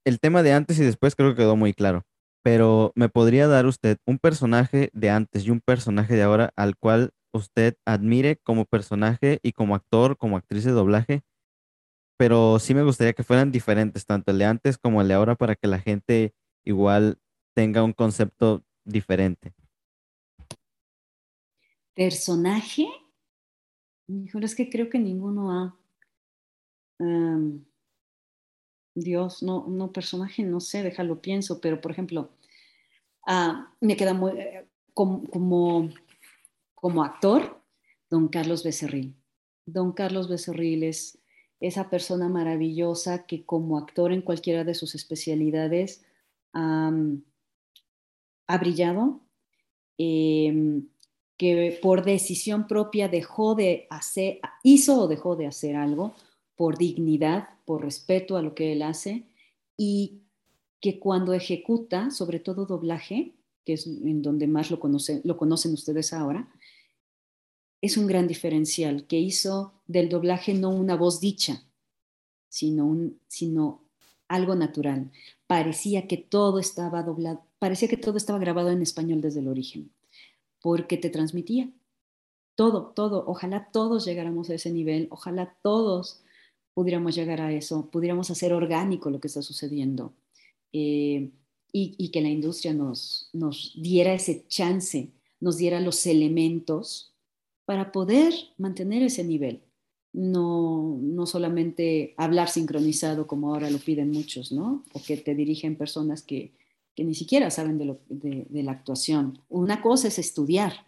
el 0.09 0.21
tema 0.21 0.43
de 0.43 0.53
antes 0.53 0.79
y 0.79 0.85
después 0.85 1.15
creo 1.15 1.31
que 1.31 1.43
quedó 1.43 1.55
muy 1.55 1.75
claro, 1.75 2.05
pero 2.43 2.93
¿me 2.97 3.09
podría 3.09 3.47
dar 3.47 3.67
usted 3.67 3.99
un 4.07 4.19
personaje 4.19 4.91
de 4.95 5.11
antes 5.11 5.47
y 5.47 5.51
un 5.51 5.61
personaje 5.61 6.15
de 6.17 6.23
ahora 6.23 6.51
al 6.57 6.77
cual 6.77 7.11
usted 7.33 7.77
admire 7.85 8.39
como 8.39 8.65
personaje 8.65 9.39
y 9.43 9.53
como 9.53 9.75
actor, 9.75 10.17
como 10.17 10.37
actriz 10.37 10.65
de 10.65 10.73
doblaje? 10.73 11.23
Pero 12.19 12.59
sí 12.59 12.75
me 12.75 12.83
gustaría 12.83 13.13
que 13.13 13.23
fueran 13.23 13.53
diferentes, 13.53 14.07
tanto 14.07 14.33
el 14.33 14.39
de 14.39 14.47
antes 14.47 14.79
como 14.79 15.03
el 15.03 15.09
de 15.09 15.15
ahora, 15.15 15.37
para 15.37 15.55
que 15.55 15.69
la 15.69 15.79
gente 15.79 16.35
igual 16.65 17.19
tenga 17.55 17.85
un 17.85 17.93
concepto 17.93 18.65
diferente. 18.85 19.53
¿Personaje? 21.95 22.89
Híjole, 24.09 24.47
es 24.47 24.55
que 24.55 24.71
creo 24.71 24.89
que 24.89 24.99
ninguno 24.99 25.53
ha. 25.53 25.79
em, 26.99 27.68
Dios, 29.01 29.43
no, 29.43 29.67
no, 29.69 29.93
personaje, 29.93 30.43
no 30.43 30.61
sé, 30.61 30.83
déjalo 30.83 31.21
pienso, 31.21 31.61
pero 31.61 31.81
por 31.81 31.91
ejemplo, 31.91 32.31
ah, 33.27 33.73
me 33.81 33.97
queda 33.97 34.15
muy. 34.15 34.33
eh, 34.33 34.67
como, 34.95 35.23
como, 36.75 37.05
actor, 37.05 37.63
don 38.11 38.27
Carlos 38.27 38.65
Becerril. 38.65 39.15
Don 39.65 39.93
Carlos 39.93 40.29
Becerril 40.29 40.83
es 40.83 41.21
esa 41.61 41.89
persona 41.89 42.29
maravillosa 42.29 43.25
que 43.27 43.45
como 43.45 43.79
actor 43.79 44.13
en 44.13 44.23
cualquiera 44.23 44.65
de 44.65 44.75
sus 44.75 44.97
especialidades 44.97 46.05
ha 46.53 46.91
brillado, 48.59 49.21
eh, 49.99 50.83
que 51.37 51.79
por 51.81 52.05
decisión 52.05 52.67
propia 52.67 53.09
dejó 53.09 53.55
de 53.55 53.87
hacer, 53.91 54.41
hizo 54.65 55.03
o 55.03 55.07
dejó 55.07 55.37
de 55.37 55.47
hacer 55.47 55.77
algo 55.77 56.15
por 56.59 56.77
dignidad, 56.77 57.51
por 57.65 57.85
respeto 57.85 58.37
a 58.37 58.43
lo 58.43 58.57
que 58.57 58.73
él 58.73 58.83
hace 58.83 59.29
y 59.77 60.23
que 60.81 60.99
cuando 60.99 61.33
ejecuta, 61.33 62.11
sobre 62.11 62.41
todo 62.41 62.67
doblaje, 62.67 63.37
que 63.65 63.75
es 63.75 63.87
en 63.87 64.23
donde 64.23 64.49
más 64.49 64.69
lo 64.73 64.81
conocen, 64.81 65.21
lo 65.23 65.37
conocen 65.37 65.73
ustedes 65.73 66.13
ahora, 66.13 66.49
es 67.81 67.97
un 67.97 68.09
gran 68.09 68.27
diferencial, 68.27 69.07
que 69.07 69.21
hizo 69.21 69.73
del 69.87 70.09
doblaje 70.09 70.53
no 70.53 70.71
una 70.71 70.97
voz 70.97 71.21
dicha, 71.21 71.63
sino, 72.49 73.13
sino 73.29 73.85
algo 74.27 74.57
natural. 74.57 75.13
Parecía 75.47 76.09
que 76.09 76.17
todo 76.17 76.59
estaba 76.59 77.05
doblado, 77.05 77.45
parecía 77.61 77.87
que 77.87 77.97
todo 77.97 78.17
estaba 78.17 78.41
grabado 78.41 78.71
en 78.71 78.83
español 78.83 79.21
desde 79.21 79.39
el 79.39 79.47
origen, 79.47 79.93
porque 80.61 80.97
te 80.97 81.09
transmitía 81.09 81.71
todo, 82.57 82.87
todo. 82.97 83.23
Ojalá 83.29 83.71
todos 83.71 84.05
llegáramos 84.05 84.51
a 84.51 84.55
ese 84.55 84.73
nivel, 84.73 85.07
ojalá 85.13 85.57
todos 85.63 86.25
pudiéramos 86.79 87.17
llegar 87.17 87.41
a 87.41 87.53
eso, 87.53 87.91
pudiéramos 87.91 88.31
hacer 88.31 88.53
orgánico 88.53 89.11
lo 89.11 89.19
que 89.19 89.27
está 89.27 89.43
sucediendo 89.43 90.13
eh, 90.73 91.29
y, 91.73 91.97
y, 91.99 92.11
que 92.11 92.21
la 92.21 92.29
industria 92.29 92.73
nos, 92.73 93.31
nos 93.33 93.73
diera 93.83 94.15
ese 94.15 94.47
chance, 94.47 95.11
nos 95.41 95.57
diera 95.57 95.81
los 95.81 96.07
elementos 96.07 97.17
para 97.65 97.91
poder 97.91 98.33
mantener 98.59 99.03
ese 99.03 99.25
nivel. 99.25 99.61
No, 100.13 101.01
no 101.03 101.27
solamente 101.27 102.15
hablar 102.17 102.49
sincronizado 102.49 103.27
como 103.27 103.53
ahora 103.53 103.71
lo 103.71 103.79
piden 103.79 104.13
muchos, 104.13 104.53
¿no? 104.53 104.85
O 104.93 105.03
que 105.03 105.17
te 105.17 105.35
dirigen 105.35 105.75
personas 105.75 106.23
que, 106.23 106.53
que 106.95 107.03
ni 107.03 107.17
siquiera 107.17 107.51
saben 107.51 107.79
de, 107.79 107.87
lo, 107.87 107.99
de, 108.09 108.47
de 108.49 108.63
la 108.63 108.71
actuación. 108.71 109.41
Una 109.49 109.83
cosa 109.83 110.07
es 110.07 110.21
estudiar 110.21 110.87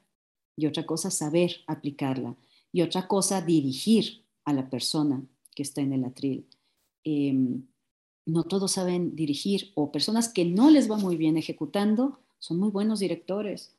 y 0.55 0.66
otra 0.66 0.86
cosa 0.86 1.11
saber 1.11 1.57
aplicarla 1.66 2.36
y 2.70 2.82
otra 2.82 3.09
cosa 3.09 3.43
dirigir 3.43 4.22
a 4.45 4.53
la 4.53 4.70
persona 4.70 5.26
que 5.61 5.64
está 5.64 5.82
en 5.82 5.92
el 5.92 6.04
atril. 6.06 6.46
Eh, 7.04 7.34
no 8.24 8.44
todos 8.44 8.72
saben 8.72 9.14
dirigir 9.14 9.72
o 9.74 9.92
personas 9.92 10.32
que 10.32 10.46
no 10.46 10.70
les 10.70 10.90
va 10.90 10.96
muy 10.96 11.18
bien 11.18 11.36
ejecutando 11.36 12.18
son 12.38 12.58
muy 12.58 12.70
buenos 12.70 13.00
directores, 13.00 13.76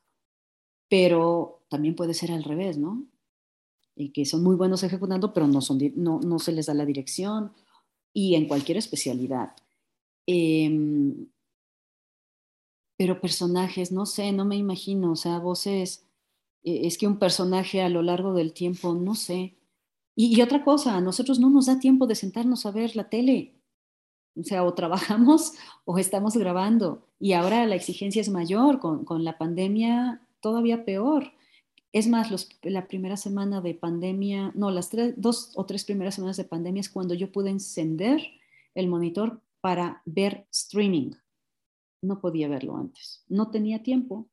pero 0.87 1.63
también 1.69 1.95
puede 1.95 2.13
ser 2.13 2.31
al 2.31 2.43
revés, 2.43 2.77
¿no? 2.77 3.03
Y 3.95 4.09
que 4.09 4.25
son 4.25 4.43
muy 4.43 4.55
buenos 4.55 4.83
ejecutando, 4.83 5.33
pero 5.33 5.47
no, 5.47 5.61
son, 5.61 5.79
no, 5.95 6.19
no 6.19 6.37
se 6.37 6.51
les 6.51 6.67
da 6.67 6.75
la 6.75 6.85
dirección 6.85 7.53
y 8.13 8.35
en 8.35 8.47
cualquier 8.47 8.77
especialidad. 8.77 9.55
Eh, 10.27 11.25
pero 12.97 13.19
personajes, 13.19 13.91
no 13.91 14.05
sé, 14.05 14.31
no 14.31 14.45
me 14.45 14.57
imagino, 14.57 15.13
o 15.13 15.15
sea, 15.15 15.39
voces, 15.39 16.05
eh, 16.63 16.81
es 16.83 16.99
que 16.99 17.07
un 17.07 17.17
personaje 17.17 17.81
a 17.81 17.89
lo 17.89 18.03
largo 18.03 18.35
del 18.35 18.53
tiempo, 18.53 18.93
no 18.93 19.15
sé, 19.15 19.55
y, 20.15 20.41
otra 20.41 20.63
cosa, 20.63 20.95
a 20.97 21.01
nosotros 21.01 21.39
no 21.39 21.49
nos 21.49 21.67
da 21.67 21.79
tiempo 21.79 22.07
de 22.07 22.15
sentarnos 22.15 22.65
a 22.65 22.71
ver 22.71 22.95
la 22.95 23.09
tele. 23.09 23.55
O 24.37 24.43
sea, 24.43 24.63
o 24.63 24.73
trabajamos 24.73 25.53
o 25.85 25.97
estamos 25.97 26.35
grabando. 26.37 27.07
Y 27.19 27.33
ahora 27.33 27.65
la 27.65 27.75
exigencia 27.75 28.21
es 28.21 28.29
mayor, 28.29 28.79
con, 28.79 29.05
con 29.05 29.23
la 29.23 29.37
pandemia 29.37 30.21
todavía 30.41 30.85
peor. 30.85 31.31
Es 31.93 32.07
más, 32.07 32.31
los, 32.31 32.49
la 32.63 32.87
primera 32.87 33.17
semana 33.17 33.61
de 33.61 33.73
pandemia, 33.73 34.51
no, 34.55 34.71
las 34.71 34.89
tres, 34.89 35.13
dos 35.17 35.51
o 35.55 35.65
tres 35.65 35.85
primeras 35.85 36.15
semanas 36.15 36.37
de 36.37 36.45
pandemia 36.45 36.79
es 36.81 36.89
cuando 36.89 37.13
yo 37.13 37.31
pude 37.31 37.49
encender 37.49 38.21
el 38.75 38.87
monitor 38.87 39.41
para 39.61 40.01
ver 40.05 40.47
streaming. 40.51 41.11
No 42.01 42.19
podía 42.19 42.47
verlo 42.47 42.77
antes. 42.77 43.23
No 43.27 43.51
tenía 43.51 43.83
tiempo, 43.83 44.29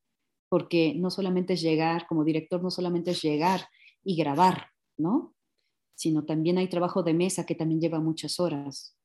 porque 0.49 0.95
no 0.95 1.11
solamente 1.11 1.55
es 1.55 1.63
llegar, 1.63 2.07
como 2.07 2.25
director, 2.25 2.63
no 2.63 2.71
solamente 2.71 3.11
es 3.11 3.23
llegar 3.23 3.69
y 4.03 4.17
grabar, 4.17 4.69
¿no? 4.97 5.35
Sino 5.99 6.25
también 6.25 6.59
hay 6.59 6.69
trabajo 6.69 7.03
de 7.03 7.13
mesa 7.13 7.45
que 7.45 7.57
también 7.57 7.81
lleva 7.81 7.99
muchas 7.99 8.39
horas. 8.39 8.97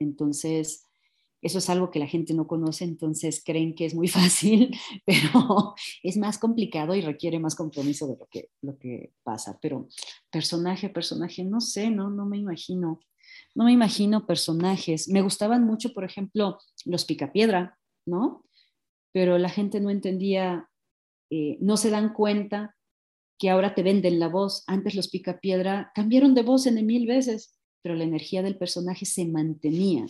Entonces, 0.00 0.86
eso 1.42 1.58
es 1.58 1.68
algo 1.68 1.90
que 1.90 1.98
la 1.98 2.06
gente 2.06 2.32
no 2.32 2.46
conoce, 2.46 2.84
entonces 2.84 3.42
creen 3.44 3.74
que 3.74 3.84
es 3.84 3.94
muy 3.94 4.08
fácil, 4.18 4.74
pero 5.04 5.74
es 6.02 6.16
más 6.16 6.38
complicado 6.38 6.94
y 6.94 7.02
requiere 7.02 7.38
más 7.38 7.54
compromiso 7.54 8.06
de 8.06 8.16
lo 8.16 8.26
que, 8.30 8.48
lo 8.62 8.78
que 8.78 9.12
pasa. 9.22 9.58
Pero 9.60 9.88
personaje, 10.30 10.88
personaje, 10.88 11.44
no 11.44 11.60
sé, 11.60 11.90
no, 11.90 12.08
no 12.08 12.24
me 12.24 12.38
imagino. 12.38 13.00
No 13.54 13.64
me 13.64 13.72
imagino 13.72 14.24
personajes. 14.24 15.10
Me 15.10 15.20
gustaban 15.20 15.64
mucho, 15.64 15.92
por 15.92 16.04
ejemplo, 16.04 16.58
los 16.86 17.04
Picapiedra, 17.04 17.78
¿no? 18.06 18.42
Pero 19.12 19.36
la 19.36 19.50
gente 19.50 19.80
no 19.80 19.90
entendía, 19.90 20.70
eh, 21.30 21.58
no 21.60 21.76
se 21.76 21.90
dan 21.90 22.14
cuenta 22.14 22.75
que 23.38 23.50
ahora 23.50 23.74
te 23.74 23.82
venden 23.82 24.18
la 24.18 24.28
voz. 24.28 24.64
Antes 24.66 24.94
los 24.94 25.08
Picapiedra 25.08 25.92
cambiaron 25.94 26.34
de 26.34 26.42
voz 26.42 26.66
en 26.66 26.84
mil 26.86 27.06
veces, 27.06 27.58
pero 27.82 27.94
la 27.94 28.04
energía 28.04 28.42
del 28.42 28.56
personaje 28.56 29.04
se 29.06 29.26
mantenía. 29.26 30.06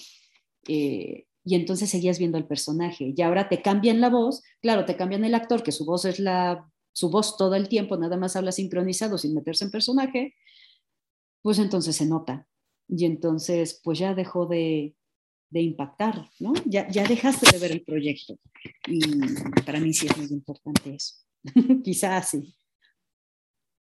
Eh, 0.69 1.27
y 1.45 1.55
entonces 1.55 1.91
seguías 1.91 2.19
viendo 2.19 2.39
al 2.39 2.47
personaje. 2.47 3.15
Y 3.17 3.23
ahora 3.23 3.49
te 3.49 3.63
cambian 3.63 4.01
la 4.01 4.11
voz, 4.11 4.43
claro, 4.61 4.85
te 4.85 4.97
cambian 4.97 5.25
el 5.25 5.35
actor, 5.35 5.63
que 5.63 5.73
su 5.73 5.85
voz 5.85 6.05
es 6.05 6.19
la, 6.19 6.69
su 6.93 7.09
voz 7.09 7.37
todo 7.37 7.55
el 7.55 7.69
tiempo, 7.69 7.97
nada 7.97 8.17
más 8.17 8.35
habla 8.35 8.51
sincronizado 8.51 9.17
sin 9.17 9.35
meterse 9.35 9.65
en 9.65 9.71
personaje, 9.71 10.35
pues 11.43 11.59
entonces 11.59 11.95
se 11.95 12.07
nota. 12.07 12.49
Y 12.89 13.05
entonces, 13.05 13.81
pues 13.85 13.99
ya 13.99 14.15
dejó 14.15 14.47
de, 14.47 14.97
de 15.51 15.61
impactar, 15.63 16.29
¿no? 16.41 16.53
Ya, 16.65 16.89
ya 16.89 17.05
dejaste 17.05 17.51
de 17.53 17.59
ver 17.59 17.73
el 17.73 17.85
proyecto. 17.85 18.39
Y 18.89 19.01
para 19.65 19.79
mí 19.79 19.93
sí 19.93 20.07
es 20.07 20.17
muy 20.17 20.27
importante 20.27 20.95
eso. 20.95 21.15
Quizás 21.85 22.31
sí. 22.31 22.55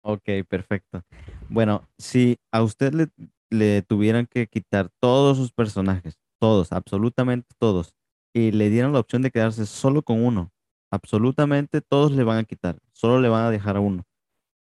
Ok, 0.02 0.24
perfecto. 0.48 1.04
Bueno, 1.48 1.88
si 1.96 2.38
a 2.50 2.62
usted 2.62 2.92
le, 2.92 3.08
le 3.50 3.82
tuvieran 3.82 4.26
que 4.26 4.48
quitar 4.48 4.90
todos 5.00 5.36
sus 5.36 5.52
personajes, 5.52 6.18
todos, 6.40 6.72
absolutamente 6.72 7.54
todos, 7.58 7.94
y 8.34 8.50
le 8.50 8.68
dieran 8.68 8.92
la 8.92 8.98
opción 8.98 9.22
de 9.22 9.30
quedarse 9.30 9.64
solo 9.64 10.02
con 10.02 10.24
uno, 10.24 10.52
absolutamente 10.90 11.80
todos 11.80 12.12
le 12.12 12.24
van 12.24 12.38
a 12.38 12.44
quitar, 12.44 12.80
solo 12.92 13.20
le 13.20 13.28
van 13.28 13.44
a 13.44 13.50
dejar 13.50 13.76
a 13.76 13.80
uno. 13.80 14.04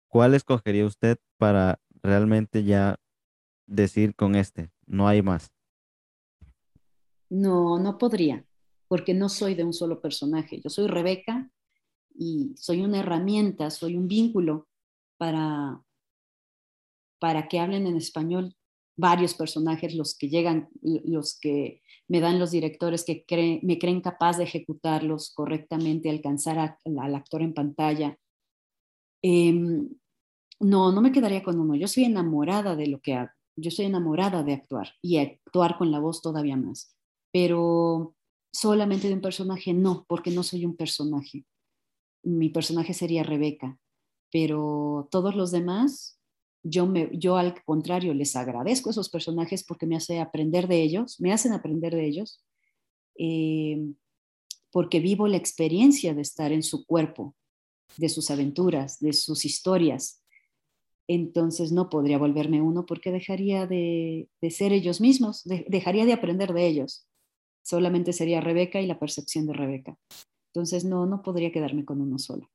¿Cuál 0.09 0.35
escogería 0.35 0.85
usted 0.85 1.19
para 1.39 1.81
realmente 2.03 2.65
ya 2.65 2.97
decir 3.67 4.15
con 4.15 4.35
este, 4.35 4.71
no 4.87 5.09
hay 5.09 5.23
más? 5.23 5.51
No, 7.31 7.79
no 7.79 7.97
podría, 7.97 8.45
porque 8.89 9.15
no 9.15 9.31
soy 9.31 9.55
de 9.55 9.65
un 9.65 9.73
solo 9.73 10.03
personaje. 10.03 10.61
Yo 10.61 10.69
soy 10.69 10.89
Rebeca 10.89 11.51
y 12.15 12.53
soy 12.59 12.83
una 12.83 13.01
herramienta, 13.01 13.71
soy 13.71 13.97
un 13.97 14.07
vínculo 14.07 14.69
para, 15.23 15.81
para 17.21 17.47
que 17.47 17.61
hablen 17.61 17.87
en 17.87 17.97
español 17.97 18.57
varios 18.97 19.35
personajes, 19.35 19.95
los 19.95 20.19
que 20.19 20.29
llegan, 20.29 20.69
los 20.83 21.39
que 21.39 21.81
me 22.09 22.19
dan 22.19 22.41
los 22.41 22.51
directores 22.51 23.05
que 23.05 23.25
me 23.63 23.79
creen 23.79 24.01
capaz 24.01 24.39
de 24.39 24.43
ejecutarlos 24.43 25.33
correctamente, 25.33 26.11
alcanzar 26.11 26.77
al 26.85 27.15
actor 27.15 27.41
en 27.41 27.55
pantalla. 27.55 28.19
Em, 29.23 29.91
no, 30.59 30.91
no 30.91 31.01
me 31.01 31.13
quedaría 31.13 31.45
con 31.45 31.61
uno. 31.61 31.77
Yo 31.77 31.87
soy 31.87 32.03
enamorada 32.03 32.75
de 32.75 32.89
lo 32.89 33.01
que 33.01 33.15
hago. 33.15 33.31
Yo 33.55 33.71
soy 33.71 33.85
enamorada 33.85 34.43
de 34.43 34.55
actuar 34.55 34.89
y 35.01 35.19
actuar 35.19 35.79
con 35.79 35.93
la 35.93 36.01
voz 36.01 36.21
todavía 36.21 36.57
más. 36.57 36.97
Pero 37.33 38.17
solamente 38.53 39.07
de 39.07 39.15
un 39.15 39.21
personaje, 39.21 39.73
no, 39.73 40.05
porque 40.09 40.33
no 40.33 40.43
soy 40.43 40.67
un 40.67 40.77
personaje. 40.77 41.47
Mi 42.25 42.49
personaje 42.49 42.93
sería 42.93 43.23
Rebeca 43.23 43.79
pero 44.33 45.09
todos 45.11 45.37
los 45.37 45.53
demás, 45.53 46.19
yo, 46.65 47.37
al 47.37 47.63
contrario 47.65 48.15
les 48.15 48.35
agradezco 48.35 48.89
a 48.89 48.93
esos 48.93 49.11
personajes 49.11 49.63
porque 49.63 49.87
me 49.87 49.95
hace 49.95 50.21
aprender 50.21 50.67
de 50.69 50.83
ellos, 50.83 51.21
me 51.21 51.33
hacen 51.33 51.53
aprender 51.53 51.95
de 51.95 52.07
ellos, 52.07 52.43
eh, 53.19 53.93
porque 54.71 55.01
vivo 55.01 55.29
la 55.29 55.37
experiencia 55.37 56.15
de 56.15 56.23
estar 56.23 56.51
en 56.51 56.63
su 56.63 56.87
cuerpo, 56.87 57.37
de 57.99 58.09
sus 58.09 58.31
aventuras, 58.31 58.99
de 59.01 59.13
sus 59.13 59.45
historias. 59.45 60.25
Entonces 61.09 61.71
no 61.71 61.91
podría 61.91 62.17
volverme 62.17 62.63
uno 62.63 62.87
porque 62.87 63.13
dejaría 63.13 63.67
de, 63.67 64.31
ser 64.49 64.73
ellos 64.73 65.03
mismos, 65.03 65.43
dejaría 65.45 66.07
de 66.07 66.15
aprender 66.15 66.55
de 66.55 66.67
ellos. 66.67 67.07
Solamente 67.63 68.15
sería 68.15 68.41
Rebeca 68.41 68.81
y 68.81 68.87
la 68.87 68.99
percepción 68.99 69.47
de 69.47 69.53
Rebeca. 69.53 69.99
Entonces 70.55 70.87
no, 70.87 71.05
no 71.05 71.21
podría 71.21 71.53
quedarme 71.53 71.85
con 71.85 72.01
uno 72.01 72.19
solo. 72.19 72.49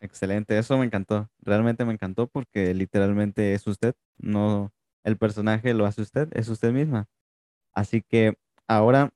Excelente, 0.00 0.58
eso 0.58 0.76
me 0.78 0.84
encantó. 0.84 1.28
Realmente 1.40 1.84
me 1.84 1.92
encantó 1.94 2.26
porque 2.28 2.74
literalmente 2.74 3.54
es 3.54 3.66
usted, 3.66 3.94
no 4.18 4.72
el 5.02 5.16
personaje 5.16 5.72
lo 5.74 5.86
hace 5.86 6.02
usted, 6.02 6.28
es 6.36 6.48
usted 6.48 6.72
misma. 6.72 7.06
Así 7.72 8.02
que 8.02 8.34
ahora 8.68 9.12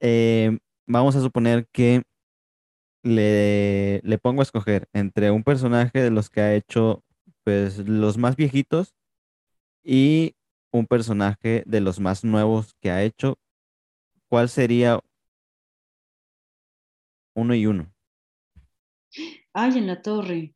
eh, 0.00 0.58
vamos 0.86 1.16
a 1.16 1.20
suponer 1.20 1.66
que 1.72 2.02
le, 3.02 4.00
le 4.02 4.18
pongo 4.18 4.40
a 4.42 4.44
escoger 4.44 4.88
entre 4.92 5.30
un 5.30 5.44
personaje 5.44 6.00
de 6.02 6.10
los 6.10 6.30
que 6.30 6.40
ha 6.40 6.54
hecho, 6.54 7.04
pues 7.44 7.78
los 7.88 8.18
más 8.18 8.36
viejitos 8.36 8.94
y 9.84 10.36
un 10.72 10.86
personaje 10.86 11.64
de 11.66 11.80
los 11.80 12.00
más 12.00 12.24
nuevos 12.24 12.74
que 12.80 12.90
ha 12.90 13.02
hecho. 13.04 13.38
¿Cuál 14.28 14.48
sería 14.50 15.00
uno 17.34 17.54
y 17.54 17.66
uno? 17.66 17.93
Ay, 19.54 19.78
en 19.78 19.86
la 19.86 20.02
torre. 20.02 20.52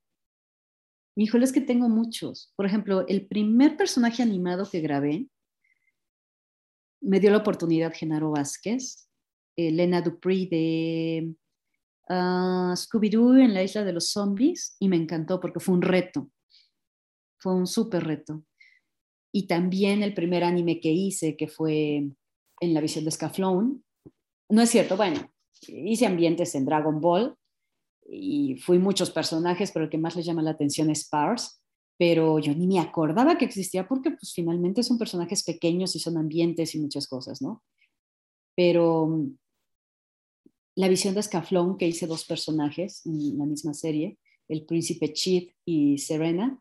Híjole, 1.16 1.44
es 1.44 1.52
que 1.52 1.60
tengo 1.60 1.88
muchos. 1.88 2.52
Por 2.56 2.66
ejemplo, 2.66 3.06
el 3.06 3.26
primer 3.26 3.76
personaje 3.76 4.22
animado 4.22 4.68
que 4.68 4.80
grabé 4.80 5.28
me 7.00 7.20
dio 7.20 7.30
la 7.30 7.38
oportunidad 7.38 7.94
Genaro 7.94 8.32
Vázquez, 8.32 9.08
Elena 9.56 10.02
Dupree 10.02 10.48
de 10.48 11.34
ah, 12.08 12.74
Scooby-Doo 12.76 13.38
en 13.40 13.54
la 13.54 13.62
isla 13.62 13.84
de 13.84 13.92
los 13.92 14.10
zombies 14.10 14.76
y 14.80 14.88
me 14.88 14.96
encantó 14.96 15.38
porque 15.38 15.60
fue 15.60 15.76
un 15.76 15.82
reto. 15.82 16.30
Fue 17.38 17.54
un 17.54 17.68
súper 17.68 18.04
reto. 18.04 18.42
Y 19.32 19.46
también 19.46 20.02
el 20.02 20.12
primer 20.12 20.42
anime 20.42 20.80
que 20.80 20.90
hice, 20.90 21.36
que 21.36 21.46
fue 21.46 22.10
en 22.60 22.74
la 22.74 22.80
visión 22.80 23.04
de 23.04 23.12
Scaflón. 23.12 23.84
No 24.48 24.62
es 24.62 24.70
cierto, 24.70 24.96
bueno, 24.96 25.32
hice 25.68 26.06
ambientes 26.06 26.56
en 26.56 26.64
Dragon 26.64 27.00
Ball, 27.00 27.36
y 28.10 28.56
fui 28.56 28.78
muchos 28.78 29.10
personajes, 29.10 29.70
pero 29.70 29.84
el 29.84 29.90
que 29.90 29.98
más 29.98 30.16
le 30.16 30.22
llama 30.22 30.42
la 30.42 30.50
atención 30.50 30.90
es 30.90 31.08
Pars, 31.08 31.62
pero 31.98 32.38
yo 32.38 32.54
ni 32.54 32.66
me 32.66 32.78
acordaba 32.78 33.36
que 33.36 33.44
existía 33.44 33.86
porque 33.86 34.12
pues 34.12 34.32
finalmente 34.32 34.82
son 34.82 34.98
personajes 34.98 35.42
pequeños 35.42 35.94
y 35.96 35.98
son 35.98 36.16
ambientes 36.16 36.74
y 36.74 36.80
muchas 36.80 37.06
cosas, 37.06 37.42
¿no? 37.42 37.62
Pero 38.56 39.06
mm, 39.08 39.36
la 40.76 40.88
visión 40.88 41.14
de 41.14 41.22
Scaflón, 41.22 41.76
que 41.76 41.88
hice 41.88 42.06
dos 42.06 42.24
personajes 42.24 43.04
en 43.04 43.36
la 43.36 43.46
misma 43.46 43.74
serie, 43.74 44.18
el 44.48 44.64
príncipe 44.64 45.12
Chid 45.12 45.50
y 45.64 45.98
Serena, 45.98 46.60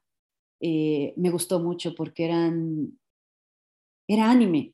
eh, 0.60 1.14
me 1.18 1.30
gustó 1.30 1.60
mucho 1.60 1.94
porque 1.96 2.26
eran, 2.26 3.00
era 4.08 4.32
anime, 4.32 4.74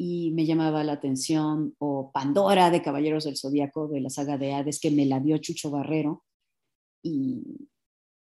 y 0.00 0.30
me 0.30 0.46
llamaba 0.46 0.84
la 0.84 0.92
atención, 0.92 1.74
o 1.78 2.12
Pandora 2.12 2.70
de 2.70 2.82
Caballeros 2.82 3.24
del 3.24 3.36
Zodíaco, 3.36 3.88
de 3.88 4.00
la 4.00 4.10
saga 4.10 4.38
de 4.38 4.52
Hades, 4.52 4.78
que 4.78 4.92
me 4.92 5.04
la 5.06 5.18
dio 5.18 5.38
Chucho 5.38 5.72
Barrero, 5.72 6.24
y, 7.02 7.68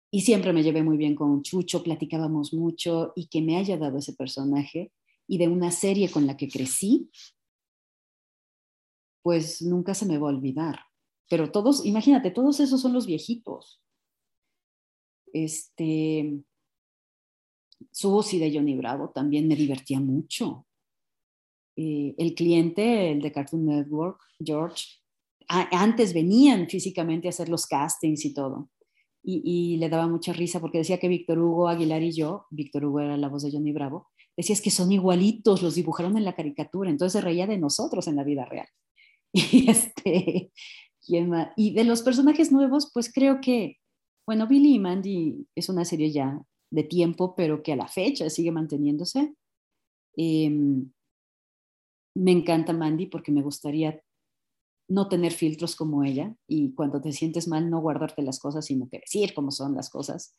y 0.10 0.22
siempre 0.22 0.54
me 0.54 0.64
llevé 0.64 0.84
muy 0.84 0.96
bien 0.96 1.16
con 1.16 1.44
Chucho, 1.44 1.84
platicábamos 1.84 2.54
mucho, 2.54 3.12
y 3.14 3.28
que 3.28 3.42
me 3.42 3.58
haya 3.58 3.78
dado 3.78 3.98
ese 3.98 4.14
personaje, 4.14 4.94
y 5.28 5.38
de 5.38 5.50
una 5.50 5.70
serie 5.70 6.10
con 6.10 6.26
la 6.26 6.38
que 6.38 6.48
crecí, 6.48 7.12
pues 9.22 9.62
nunca 9.62 9.94
se 9.94 10.06
me 10.06 10.18
va 10.18 10.30
a 10.30 10.34
olvidar. 10.34 10.80
Pero 11.30 11.52
todos, 11.52 11.86
imagínate, 11.86 12.32
todos 12.32 12.62
esos 12.62 12.82
son 12.82 12.94
los 12.94 13.06
viejitos. 13.06 13.84
Este, 15.34 16.42
Susi 17.92 18.40
de 18.40 18.54
Johnny 18.54 18.78
Bravo 18.78 19.10
también 19.10 19.46
me 19.50 19.58
divertía 19.58 20.00
mucho. 20.00 20.66
Eh, 21.82 22.14
el 22.18 22.36
cliente, 22.36 23.10
el 23.10 23.22
de 23.22 23.32
Cartoon 23.32 23.66
Network, 23.66 24.20
George, 24.44 24.84
antes 25.48 26.14
venían 26.14 26.68
físicamente 26.68 27.28
a 27.28 27.30
hacer 27.30 27.48
los 27.48 27.68
castings 27.68 28.26
y 28.26 28.34
todo. 28.34 28.70
Y, 29.24 29.78
le 29.78 29.88
daba 29.88 30.06
mucha 30.08 30.34
risa 30.34 30.60
porque 30.60 30.80
decía 30.80 30.98
que 30.98 31.08
Víctor 31.08 31.40
Hugo 31.40 31.70
Aguilar 31.70 32.04
y 32.04 32.12
yo, 32.12 32.48
Víctor 32.50 32.84
Hugo 32.84 33.00
era 33.00 33.16
la 33.16 33.30
voz 33.30 33.44
de 33.44 33.52
Johnny 33.52 33.72
Bravo, 33.72 34.10
decías 34.36 34.60
que 34.60 34.72
son 34.72 34.92
igualitos, 34.92 35.62
los 35.62 35.76
dibujaron 35.76 36.18
en 36.18 36.26
la 36.26 36.36
caricatura, 36.36 36.90
entonces 36.90 37.22
se 37.22 37.26
reía 37.26 37.48
de 37.48 37.58
nosotros 37.58 38.10
en 38.10 38.18
la 38.18 38.26
vida 38.26 38.44
real. 38.44 38.68
Y, 39.34 39.70
este, 39.70 40.52
y 41.56 41.74
de 41.74 41.84
los 41.86 42.02
personajes 42.02 42.52
nuevos, 42.52 42.92
pues 42.94 43.10
creo 43.14 43.40
que, 43.40 43.78
bueno, 44.28 44.48
Billy 44.48 44.76
y 44.76 44.80
Mandy 44.80 45.48
es 45.56 45.70
una 45.70 45.86
serie 45.86 46.12
ya 46.12 46.42
de 46.72 46.84
tiempo, 46.84 47.36
pero 47.36 47.64
que 47.64 47.72
a 47.72 47.78
la 47.78 47.88
fecha 47.88 48.30
sigue 48.30 48.52
manteniéndose. 48.52 49.34
Eh, 50.18 50.84
me 52.16 52.32
encanta 52.32 52.74
Mandy 52.74 53.08
porque 53.08 53.32
me 53.32 53.42
gustaría 53.42 54.02
no 54.90 55.08
tener 55.08 55.32
filtros 55.32 55.76
como 55.76 56.04
ella 56.04 56.36
y 56.48 56.74
cuando 56.74 57.00
te 57.00 57.12
sientes 57.12 57.48
mal 57.48 57.70
no 57.70 57.80
guardarte 57.80 58.24
las 58.24 58.40
cosas, 58.40 58.66
sino 58.66 58.90
que 58.90 59.00
decir 59.00 59.34
cómo 59.34 59.52
son 59.52 59.76
las 59.76 59.90
cosas. 59.90 60.36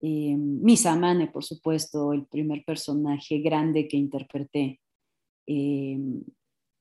Eh, 0.00 0.36
Misa 0.36 0.94
Mane, 0.94 1.28
por 1.28 1.42
supuesto, 1.44 2.12
el 2.12 2.26
primer 2.26 2.64
personaje 2.64 3.40
grande 3.40 3.88
que 3.88 3.96
interpreté 3.96 4.80
eh, 5.46 5.98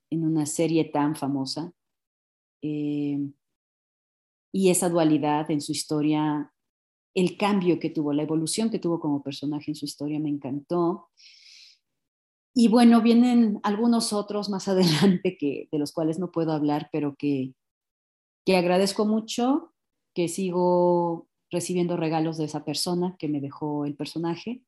en 0.09 0.25
una 0.25 0.45
serie 0.45 0.85
tan 0.85 1.15
famosa. 1.15 1.71
Eh, 2.61 3.19
y 4.51 4.69
esa 4.69 4.89
dualidad 4.89 5.49
en 5.51 5.61
su 5.61 5.71
historia, 5.71 6.51
el 7.13 7.37
cambio 7.37 7.79
que 7.79 7.89
tuvo, 7.89 8.13
la 8.13 8.23
evolución 8.23 8.69
que 8.69 8.79
tuvo 8.79 8.99
como 8.99 9.23
personaje 9.23 9.71
en 9.71 9.75
su 9.75 9.85
historia 9.85 10.19
me 10.19 10.29
encantó. 10.29 11.09
Y 12.59 12.69
bueno, 12.69 13.03
vienen 13.03 13.59
algunos 13.61 14.13
otros 14.13 14.49
más 14.49 14.67
adelante 14.67 15.37
que, 15.39 15.69
de 15.71 15.77
los 15.77 15.91
cuales 15.93 16.17
no 16.17 16.31
puedo 16.31 16.53
hablar, 16.53 16.89
pero 16.91 17.15
que, 17.15 17.53
que 18.47 18.57
agradezco 18.57 19.05
mucho, 19.05 19.75
que 20.15 20.27
sigo 20.27 21.27
recibiendo 21.51 21.97
regalos 21.97 22.39
de 22.39 22.45
esa 22.45 22.65
persona 22.65 23.15
que 23.19 23.27
me 23.27 23.41
dejó 23.41 23.85
el 23.85 23.95
personaje 23.95 24.63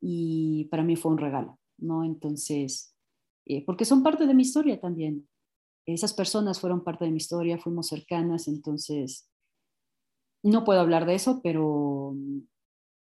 y 0.00 0.68
para 0.70 0.82
mí 0.82 0.96
fue 0.96 1.12
un 1.12 1.18
regalo, 1.18 1.58
¿no? 1.76 2.02
Entonces, 2.02 2.96
eh, 3.44 3.62
porque 3.62 3.84
son 3.84 4.02
parte 4.02 4.26
de 4.26 4.32
mi 4.32 4.40
historia 4.40 4.80
también. 4.80 5.28
Esas 5.84 6.14
personas 6.14 6.58
fueron 6.58 6.82
parte 6.82 7.04
de 7.04 7.10
mi 7.10 7.18
historia, 7.18 7.58
fuimos 7.58 7.88
cercanas, 7.88 8.48
entonces 8.48 9.28
no 10.42 10.64
puedo 10.64 10.80
hablar 10.80 11.04
de 11.04 11.16
eso, 11.16 11.42
pero, 11.42 12.16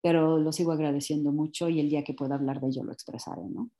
pero 0.02 0.38
lo 0.38 0.50
sigo 0.50 0.72
agradeciendo 0.72 1.30
mucho 1.30 1.68
y 1.68 1.78
el 1.78 1.88
día 1.88 2.02
que 2.02 2.14
pueda 2.14 2.34
hablar 2.34 2.60
de 2.60 2.70
ello 2.70 2.82
lo 2.82 2.92
expresaré, 2.92 3.44
¿no? 3.48 3.70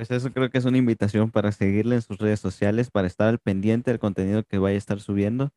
Pues 0.00 0.10
eso 0.12 0.32
creo 0.32 0.48
que 0.48 0.56
es 0.56 0.64
una 0.64 0.78
invitación 0.78 1.30
para 1.30 1.52
seguirle 1.52 1.96
en 1.96 2.00
sus 2.00 2.16
redes 2.16 2.40
sociales, 2.40 2.90
para 2.90 3.06
estar 3.06 3.28
al 3.28 3.38
pendiente 3.38 3.90
del 3.90 4.00
contenido 4.00 4.42
que 4.44 4.56
vaya 4.56 4.76
a 4.76 4.78
estar 4.78 4.98
subiendo, 4.98 5.50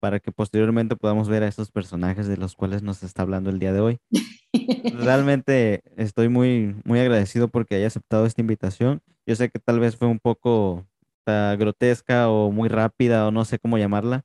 para 0.00 0.18
que 0.18 0.32
posteriormente 0.32 0.96
podamos 0.96 1.28
ver 1.28 1.44
a 1.44 1.46
esos 1.46 1.70
personajes 1.70 2.26
de 2.26 2.36
los 2.36 2.56
cuales 2.56 2.82
nos 2.82 3.04
está 3.04 3.22
hablando 3.22 3.50
el 3.50 3.60
día 3.60 3.72
de 3.72 3.78
hoy. 3.78 3.98
Realmente 4.98 5.82
estoy 5.96 6.28
muy, 6.28 6.74
muy 6.84 6.98
agradecido 6.98 7.46
porque 7.46 7.76
haya 7.76 7.86
aceptado 7.86 8.26
esta 8.26 8.40
invitación. 8.40 9.00
Yo 9.26 9.36
sé 9.36 9.48
que 9.48 9.60
tal 9.60 9.78
vez 9.78 9.94
fue 9.94 10.08
un 10.08 10.18
poco 10.18 10.84
uh, 11.28 11.56
grotesca 11.56 12.28
o 12.30 12.50
muy 12.50 12.68
rápida 12.68 13.28
o 13.28 13.30
no 13.30 13.44
sé 13.44 13.60
cómo 13.60 13.78
llamarla, 13.78 14.24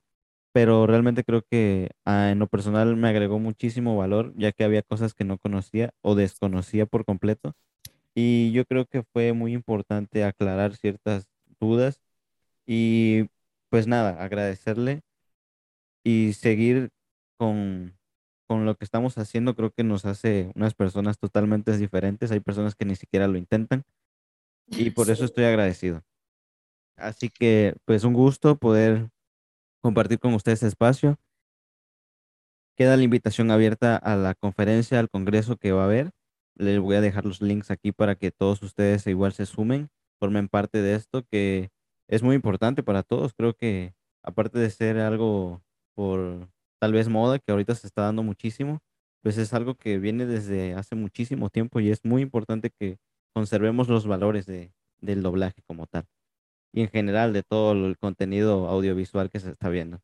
pero 0.51 0.87
realmente 0.87 1.23
creo 1.23 1.43
que 1.43 1.91
uh, 2.07 2.31
en 2.31 2.39
lo 2.39 2.47
personal 2.47 2.95
me 2.95 3.09
agregó 3.09 3.37
muchísimo 3.37 3.95
valor, 3.95 4.33
ya 4.35 4.51
que 4.51 4.63
había 4.63 4.81
cosas 4.81 5.13
que 5.13 5.25
no 5.25 5.37
conocía 5.37 5.91
o 6.01 6.15
desconocía 6.15 6.87
por 6.87 7.05
completo. 7.05 7.53
Y 8.15 8.51
yo 8.51 8.65
creo 8.65 8.85
que 8.85 9.03
fue 9.03 9.33
muy 9.33 9.53
importante 9.53 10.23
aclarar 10.23 10.75
ciertas 10.75 11.27
dudas 11.59 12.01
y 12.65 13.29
pues 13.69 13.87
nada, 13.87 14.21
agradecerle 14.23 15.01
y 16.03 16.33
seguir 16.33 16.89
con, 17.37 17.97
con 18.47 18.65
lo 18.65 18.75
que 18.75 18.85
estamos 18.85 19.17
haciendo 19.17 19.55
creo 19.55 19.71
que 19.71 19.83
nos 19.83 20.05
hace 20.05 20.51
unas 20.55 20.73
personas 20.73 21.17
totalmente 21.19 21.77
diferentes. 21.77 22.31
Hay 22.31 22.39
personas 22.39 22.75
que 22.75 22.85
ni 22.85 22.95
siquiera 22.95 23.27
lo 23.27 23.37
intentan 23.37 23.83
y 24.67 24.91
por 24.91 25.09
eso 25.09 25.25
estoy 25.25 25.45
agradecido. 25.45 26.03
Así 26.97 27.29
que 27.29 27.75
pues 27.85 28.03
un 28.03 28.13
gusto 28.13 28.57
poder 28.57 29.09
compartir 29.81 30.19
con 30.19 30.33
ustedes 30.33 30.57
este 30.59 30.67
espacio. 30.67 31.17
Queda 32.75 32.97
la 32.97 33.03
invitación 33.03 33.51
abierta 33.51 33.97
a 33.97 34.15
la 34.15 34.35
conferencia, 34.35 34.99
al 34.99 35.09
congreso 35.09 35.57
que 35.57 35.71
va 35.71 35.83
a 35.83 35.85
haber. 35.85 36.11
Les 36.59 36.79
voy 36.79 36.95
a 36.95 37.01
dejar 37.01 37.25
los 37.25 37.41
links 37.41 37.71
aquí 37.71 37.91
para 37.91 38.15
que 38.15 38.31
todos 38.31 38.61
ustedes 38.61 39.07
igual 39.07 39.33
se 39.33 39.45
sumen, 39.45 39.89
formen 40.19 40.49
parte 40.49 40.81
de 40.81 40.95
esto 40.95 41.23
que 41.23 41.71
es 42.07 42.21
muy 42.21 42.35
importante 42.35 42.83
para 42.83 43.01
todos. 43.01 43.33
Creo 43.33 43.55
que 43.55 43.95
aparte 44.23 44.59
de 44.59 44.69
ser 44.69 44.99
algo 44.99 45.63
por 45.95 46.49
tal 46.79 46.93
vez 46.93 47.09
moda, 47.09 47.39
que 47.39 47.51
ahorita 47.51 47.75
se 47.75 47.87
está 47.87 48.03
dando 48.03 48.23
muchísimo, 48.23 48.79
pues 49.23 49.37
es 49.37 49.53
algo 49.53 49.75
que 49.75 49.97
viene 49.97 50.25
desde 50.25 50.73
hace 50.75 50.95
muchísimo 50.95 51.49
tiempo 51.49 51.79
y 51.79 51.89
es 51.89 52.05
muy 52.05 52.21
importante 52.21 52.69
que 52.69 52.99
conservemos 53.33 53.87
los 53.87 54.05
valores 54.05 54.45
de, 54.45 54.73
del 54.99 55.23
doblaje 55.23 55.61
como 55.65 55.87
tal 55.87 56.05
y 56.71 56.81
en 56.81 56.89
general 56.89 57.33
de 57.33 57.43
todo 57.43 57.71
el 57.71 57.97
contenido 57.97 58.67
audiovisual 58.67 59.29
que 59.29 59.39
se 59.39 59.51
está 59.51 59.69
viendo. 59.69 60.01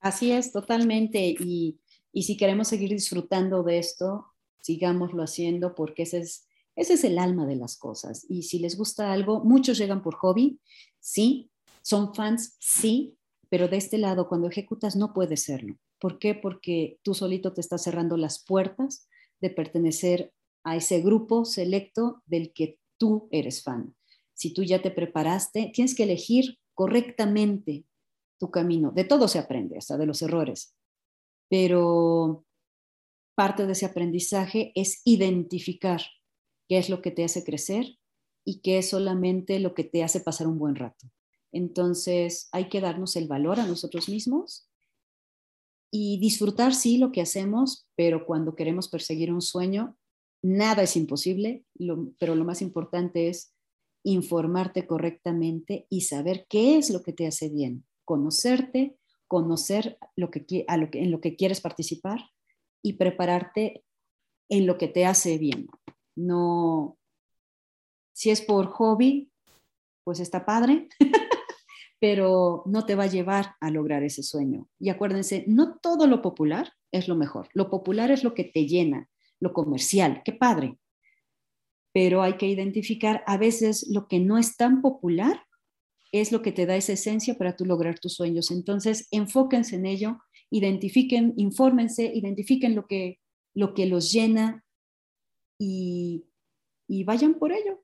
Así 0.00 0.32
es, 0.32 0.52
totalmente. 0.52 1.34
Y, 1.38 1.80
y 2.12 2.24
si 2.24 2.36
queremos 2.36 2.68
seguir 2.68 2.90
disfrutando 2.90 3.62
de 3.62 3.78
esto, 3.78 4.33
sigámoslo 4.64 5.22
haciendo 5.22 5.74
porque 5.74 6.04
ese 6.04 6.20
es, 6.20 6.48
ese 6.74 6.94
es 6.94 7.04
el 7.04 7.18
alma 7.18 7.46
de 7.46 7.56
las 7.56 7.76
cosas. 7.76 8.24
Y 8.30 8.44
si 8.44 8.58
les 8.58 8.78
gusta 8.78 9.12
algo, 9.12 9.44
muchos 9.44 9.76
llegan 9.76 10.02
por 10.02 10.14
hobby, 10.14 10.58
sí, 11.00 11.50
son 11.82 12.14
fans, 12.14 12.56
sí, 12.60 13.18
pero 13.50 13.68
de 13.68 13.76
este 13.76 13.98
lado, 13.98 14.26
cuando 14.26 14.48
ejecutas, 14.48 14.96
no 14.96 15.12
puede 15.12 15.36
serlo. 15.36 15.76
¿Por 16.00 16.18
qué? 16.18 16.34
Porque 16.34 16.98
tú 17.02 17.12
solito 17.12 17.52
te 17.52 17.60
estás 17.60 17.82
cerrando 17.82 18.16
las 18.16 18.42
puertas 18.42 19.06
de 19.38 19.50
pertenecer 19.50 20.32
a 20.64 20.76
ese 20.76 21.02
grupo 21.02 21.44
selecto 21.44 22.22
del 22.24 22.54
que 22.54 22.78
tú 22.96 23.28
eres 23.30 23.62
fan. 23.62 23.94
Si 24.32 24.54
tú 24.54 24.62
ya 24.62 24.80
te 24.80 24.90
preparaste, 24.90 25.70
tienes 25.74 25.94
que 25.94 26.04
elegir 26.04 26.58
correctamente 26.72 27.84
tu 28.38 28.50
camino. 28.50 28.92
De 28.92 29.04
todo 29.04 29.28
se 29.28 29.38
aprende, 29.38 29.76
hasta 29.76 29.98
de 29.98 30.06
los 30.06 30.22
errores. 30.22 30.74
Pero 31.50 32.43
parte 33.34 33.66
de 33.66 33.72
ese 33.72 33.86
aprendizaje 33.86 34.72
es 34.74 35.02
identificar 35.04 36.00
qué 36.68 36.78
es 36.78 36.88
lo 36.88 37.02
que 37.02 37.10
te 37.10 37.24
hace 37.24 37.44
crecer 37.44 37.98
y 38.44 38.60
qué 38.60 38.78
es 38.78 38.90
solamente 38.90 39.58
lo 39.60 39.74
que 39.74 39.84
te 39.84 40.02
hace 40.02 40.20
pasar 40.20 40.46
un 40.46 40.58
buen 40.58 40.76
rato. 40.76 41.10
Entonces 41.52 42.48
hay 42.52 42.68
que 42.68 42.80
darnos 42.80 43.16
el 43.16 43.28
valor 43.28 43.60
a 43.60 43.66
nosotros 43.66 44.08
mismos 44.08 44.68
y 45.90 46.18
disfrutar, 46.18 46.74
sí, 46.74 46.98
lo 46.98 47.12
que 47.12 47.20
hacemos, 47.20 47.86
pero 47.94 48.26
cuando 48.26 48.56
queremos 48.56 48.88
perseguir 48.88 49.32
un 49.32 49.40
sueño, 49.40 49.96
nada 50.42 50.82
es 50.82 50.96
imposible, 50.96 51.64
pero 52.18 52.34
lo 52.34 52.44
más 52.44 52.60
importante 52.60 53.28
es 53.28 53.54
informarte 54.02 54.86
correctamente 54.86 55.86
y 55.88 56.02
saber 56.02 56.46
qué 56.48 56.76
es 56.76 56.90
lo 56.90 57.02
que 57.02 57.12
te 57.12 57.26
hace 57.26 57.48
bien, 57.48 57.84
conocerte, 58.04 58.98
conocer 59.28 59.98
lo 60.16 60.30
que, 60.30 60.44
en 60.68 61.10
lo 61.10 61.20
que 61.20 61.36
quieres 61.36 61.60
participar 61.60 62.20
y 62.84 62.92
prepararte 62.92 63.82
en 64.50 64.66
lo 64.66 64.76
que 64.76 64.88
te 64.88 65.06
hace 65.06 65.38
bien. 65.38 65.66
No, 66.14 66.98
si 68.12 68.30
es 68.30 68.42
por 68.42 68.66
hobby, 68.66 69.32
pues 70.04 70.20
está 70.20 70.44
padre, 70.44 70.88
pero 71.98 72.62
no 72.66 72.84
te 72.84 72.94
va 72.94 73.04
a 73.04 73.08
llevar 73.08 73.56
a 73.58 73.70
lograr 73.70 74.04
ese 74.04 74.22
sueño. 74.22 74.68
Y 74.78 74.90
acuérdense, 74.90 75.44
no 75.48 75.78
todo 75.78 76.06
lo 76.06 76.20
popular 76.20 76.74
es 76.92 77.08
lo 77.08 77.16
mejor. 77.16 77.48
Lo 77.54 77.70
popular 77.70 78.10
es 78.10 78.22
lo 78.22 78.34
que 78.34 78.44
te 78.44 78.66
llena, 78.66 79.08
lo 79.40 79.54
comercial, 79.54 80.20
qué 80.22 80.34
padre. 80.34 80.78
Pero 81.94 82.22
hay 82.22 82.36
que 82.36 82.48
identificar 82.48 83.24
a 83.26 83.38
veces 83.38 83.88
lo 83.88 84.08
que 84.08 84.20
no 84.20 84.36
es 84.36 84.58
tan 84.58 84.82
popular 84.82 85.42
es 86.12 86.32
lo 86.32 86.42
que 86.42 86.52
te 86.52 86.66
da 86.66 86.76
esa 86.76 86.92
esencia 86.92 87.38
para 87.38 87.56
tú 87.56 87.64
lograr 87.64 87.98
tus 87.98 88.12
sueños. 88.12 88.50
Entonces, 88.50 89.08
enfóquense 89.10 89.76
en 89.76 89.86
ello, 89.86 90.18
identifiquen, 90.50 91.34
infórmense, 91.36 92.12
identifiquen 92.14 92.74
lo 92.74 92.86
que, 92.86 93.20
lo 93.54 93.74
que 93.74 93.86
los 93.86 94.12
llena 94.12 94.64
y, 95.58 96.26
y 96.88 97.04
vayan 97.04 97.34
por 97.34 97.52
ello. 97.52 97.82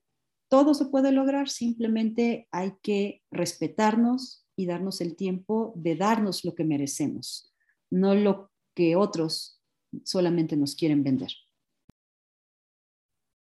Todo 0.49 0.73
se 0.73 0.85
puede 0.85 1.11
lograr, 1.11 1.49
simplemente 1.49 2.47
hay 2.51 2.73
que 2.81 3.23
respetarnos 3.31 4.45
y 4.55 4.65
darnos 4.65 5.01
el 5.01 5.15
tiempo 5.15 5.73
de 5.75 5.95
darnos 5.95 6.43
lo 6.43 6.55
que 6.55 6.65
merecemos, 6.65 7.53
no 7.89 8.15
lo 8.15 8.51
que 8.75 8.95
otros 8.95 9.61
solamente 10.03 10.57
nos 10.57 10.75
quieren 10.75 11.03
vender. 11.03 11.31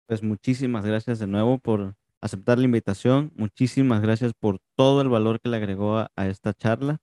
Pues 0.07 0.23
muchísimas 0.23 0.85
gracias 0.85 1.19
de 1.19 1.27
nuevo 1.27 1.59
por 1.59 1.97
aceptar 2.21 2.59
la 2.59 2.65
invitación, 2.65 3.33
muchísimas 3.37 4.03
gracias 4.03 4.33
por 4.35 4.59
todo 4.77 5.01
el 5.01 5.09
valor 5.09 5.41
que 5.41 5.49
le 5.49 5.57
agregó 5.57 5.99
a, 5.99 6.11
esta 6.17 6.55
charla. 6.55 6.99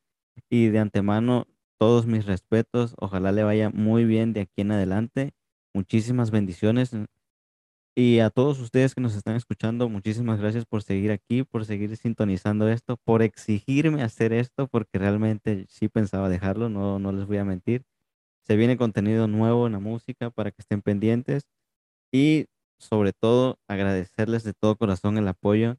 Y 0.50 0.68
de 0.68 0.80
antemano 0.80 1.46
todos 1.82 2.06
mis 2.06 2.28
respetos, 2.28 2.94
ojalá 3.00 3.32
le 3.32 3.42
vaya 3.42 3.72
muy 3.72 4.06
bien 4.06 4.34
de 4.34 4.42
aquí 4.42 4.62
en 4.62 4.72
adelante, 4.72 5.32
muchísimas 5.74 6.30
bendiciones 6.30 6.92
y 7.96 8.20
a 8.20 8.30
todos 8.30 8.60
ustedes 8.60 8.94
que 8.94 9.02
nos 9.02 9.16
están 9.16 9.36
escuchando, 9.36 9.90
muchísimas 9.90 10.40
gracias 10.40 10.68
por 10.68 10.84
seguir 10.84 11.10
aquí, 11.10 11.42
por 11.44 11.66
seguir 11.66 11.98
sintonizando 11.98 12.70
esto, 12.70 12.98
por 12.98 13.24
exigirme 13.24 14.04
hacer 14.04 14.32
esto, 14.32 14.68
porque 14.68 15.00
realmente 15.00 15.66
sí 15.70 15.88
pensaba 15.90 16.30
dejarlo, 16.30 16.70
no, 16.70 17.00
no 17.00 17.12
les 17.14 17.26
voy 17.26 17.38
a 17.38 17.46
mentir. 17.46 17.84
Se 18.44 18.56
viene 18.56 18.78
contenido 18.78 19.28
nuevo 19.28 19.66
en 19.66 19.74
la 19.74 19.80
música 19.80 20.30
para 20.30 20.52
que 20.52 20.62
estén 20.62 20.84
pendientes 20.84 21.48
y 22.12 22.46
sobre 22.78 23.12
todo 23.12 23.58
agradecerles 23.68 24.44
de 24.44 24.54
todo 24.54 24.76
corazón 24.76 25.18
el 25.18 25.28
apoyo 25.28 25.78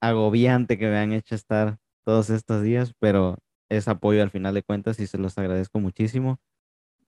agobiante 0.00 0.78
que 0.78 0.88
me 0.88 0.98
han 0.98 1.12
hecho 1.12 1.36
estar 1.36 1.78
todos 2.04 2.28
estos 2.28 2.64
días, 2.64 2.92
pero 2.98 3.38
es 3.76 3.88
apoyo 3.88 4.22
al 4.22 4.30
final 4.30 4.54
de 4.54 4.62
cuentas 4.62 4.98
y 5.00 5.06
se 5.06 5.18
los 5.18 5.38
agradezco 5.38 5.80
muchísimo. 5.80 6.40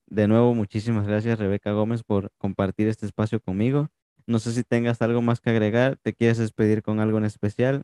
De 0.07 0.27
nuevo, 0.27 0.53
muchísimas 0.53 1.07
gracias 1.07 1.39
Rebeca 1.39 1.71
Gómez 1.71 2.03
por 2.03 2.31
compartir 2.37 2.87
este 2.87 3.05
espacio 3.05 3.39
conmigo 3.39 3.89
no 4.27 4.39
sé 4.39 4.53
si 4.53 4.63
tengas 4.63 5.01
algo 5.01 5.21
más 5.21 5.39
que 5.39 5.49
agregar, 5.49 5.97
te 5.97 6.13
quieres 6.13 6.37
despedir 6.37 6.81
con 6.81 6.99
algo 6.99 7.17
en 7.17 7.25
especial. 7.25 7.83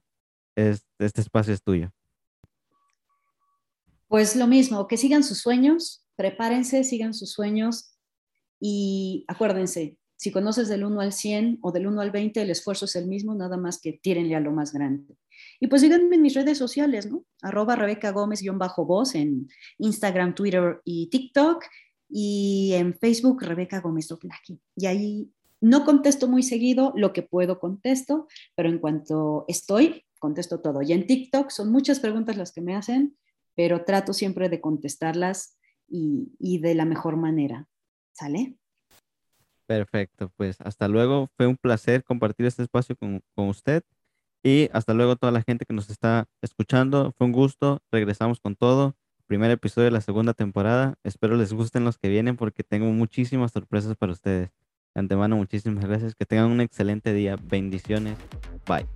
este 0.56 1.22
espacio 1.22 1.54
es 1.54 1.64
tuyo. 1.64 1.92
Pues 4.08 4.36
lo 4.36 4.48
mismo, 4.48 4.88
que 4.88 4.98
sigan 4.98 5.24
sus 5.24 5.40
sueños, 5.40 6.06
prepárense, 6.16 6.84
sigan 6.84 7.14
sus 7.14 7.32
sueños 7.32 7.96
y 8.60 9.24
acuérdense, 9.28 9.98
si 10.18 10.32
conoces 10.32 10.68
del 10.68 10.84
1 10.84 11.00
al 11.00 11.14
100 11.14 11.60
o 11.62 11.72
del 11.72 11.88
1 11.88 12.02
al 12.02 12.12
20, 12.12 12.42
el 12.42 12.50
esfuerzo 12.50 12.86
es 12.86 12.96
el 12.96 13.08
mismo, 13.08 13.34
nada 13.34 13.58
más 13.58 13.80
que 13.80 13.94
tírenle 13.94 14.36
a 14.36 14.40
lo 14.40 14.52
más 14.52 14.74
grande. 14.74 15.16
Y 15.64 15.68
pues 15.68 15.84
síganme 15.84 16.16
en 16.16 16.24
mis 16.24 16.34
redes 16.34 16.58
sociales, 16.58 17.06
¿no? 17.06 17.24
Arroba 17.44 17.76
Rebeca 17.76 18.12
Gómez-voz 18.12 19.14
en 19.14 19.48
Instagram, 19.78 20.34
Twitter 20.34 20.82
y 20.84 21.08
TikTok 21.12 21.64
y 22.10 22.72
en 22.74 22.96
Facebook 22.96 23.44
Rebeca 23.44 23.80
Gómez 23.80 24.08
Doplaki. 24.08 24.60
Y 24.76 24.88
ahí 24.88 25.32
no 25.62 25.86
contesto 25.86 26.28
muy 26.28 26.42
seguido, 26.42 26.94
lo 26.96 27.14
que 27.14 27.22
puedo 27.22 27.60
contesto, 27.60 28.28
pero 28.56 28.70
en 28.70 28.80
cuanto 28.80 29.46
estoy, 29.48 30.04
contesto 30.18 30.62
todo. 30.62 30.82
Y 30.82 30.94
en 30.94 31.06
TikTok 31.06 31.52
son 31.52 31.72
muchas 31.72 32.00
preguntas 32.00 32.38
las 32.38 32.52
que 32.52 32.62
me 32.62 32.76
hacen, 32.76 33.16
pero 33.54 33.86
trato 33.86 34.14
siempre 34.14 34.50
de 34.50 34.62
contestarlas 34.62 35.60
y, 35.88 36.58
de 36.58 36.74
la 36.74 36.86
mejor 36.86 37.18
manera. 37.18 37.68
¿Sale? 38.14 38.58
Perfecto, 39.68 40.34
pues 40.38 40.60
hasta 40.62 40.88
luego. 40.88 41.30
Fue 41.38 41.46
un 41.46 41.56
placer 41.56 42.04
compartir 42.04 42.48
este 42.48 42.64
espacio 42.64 42.96
con, 42.96 43.22
con 43.36 43.48
usted. 43.50 43.84
Y 44.44 44.70
hasta 44.74 44.94
luego 44.94 45.16
toda 45.16 45.32
la 45.32 45.42
gente 45.42 45.66
que 45.66 45.74
nos 45.74 45.90
está 45.90 46.28
escuchando. 46.42 47.14
Fue 47.18 47.28
un 47.28 47.34
gusto. 47.34 47.82
Regresamos 47.92 48.40
con 48.40 48.56
todo. 48.56 48.96
Primer 49.28 49.52
episodio 49.52 49.86
de 49.86 49.92
la 49.92 50.02
segunda 50.02 50.34
temporada. 50.34 50.96
Espero 51.04 51.38
les 51.38 51.54
gusten 51.54 51.86
los 51.86 51.98
que 51.98 52.10
vienen 52.10 52.36
porque 52.36 52.64
tengo 52.64 52.88
muchísimas 52.88 53.52
sorpresas 53.52 53.96
para 53.96 54.12
ustedes. 54.12 54.50
De 54.94 55.00
antemano, 55.00 55.38
muchísimas 55.38 55.86
gracias. 55.86 56.16
Que 56.16 56.26
tengan 56.26 56.52
un 56.52 56.60
excelente 56.62 57.14
día. 57.14 57.38
Bendiciones. 57.42 58.18
Bye. 58.68 58.88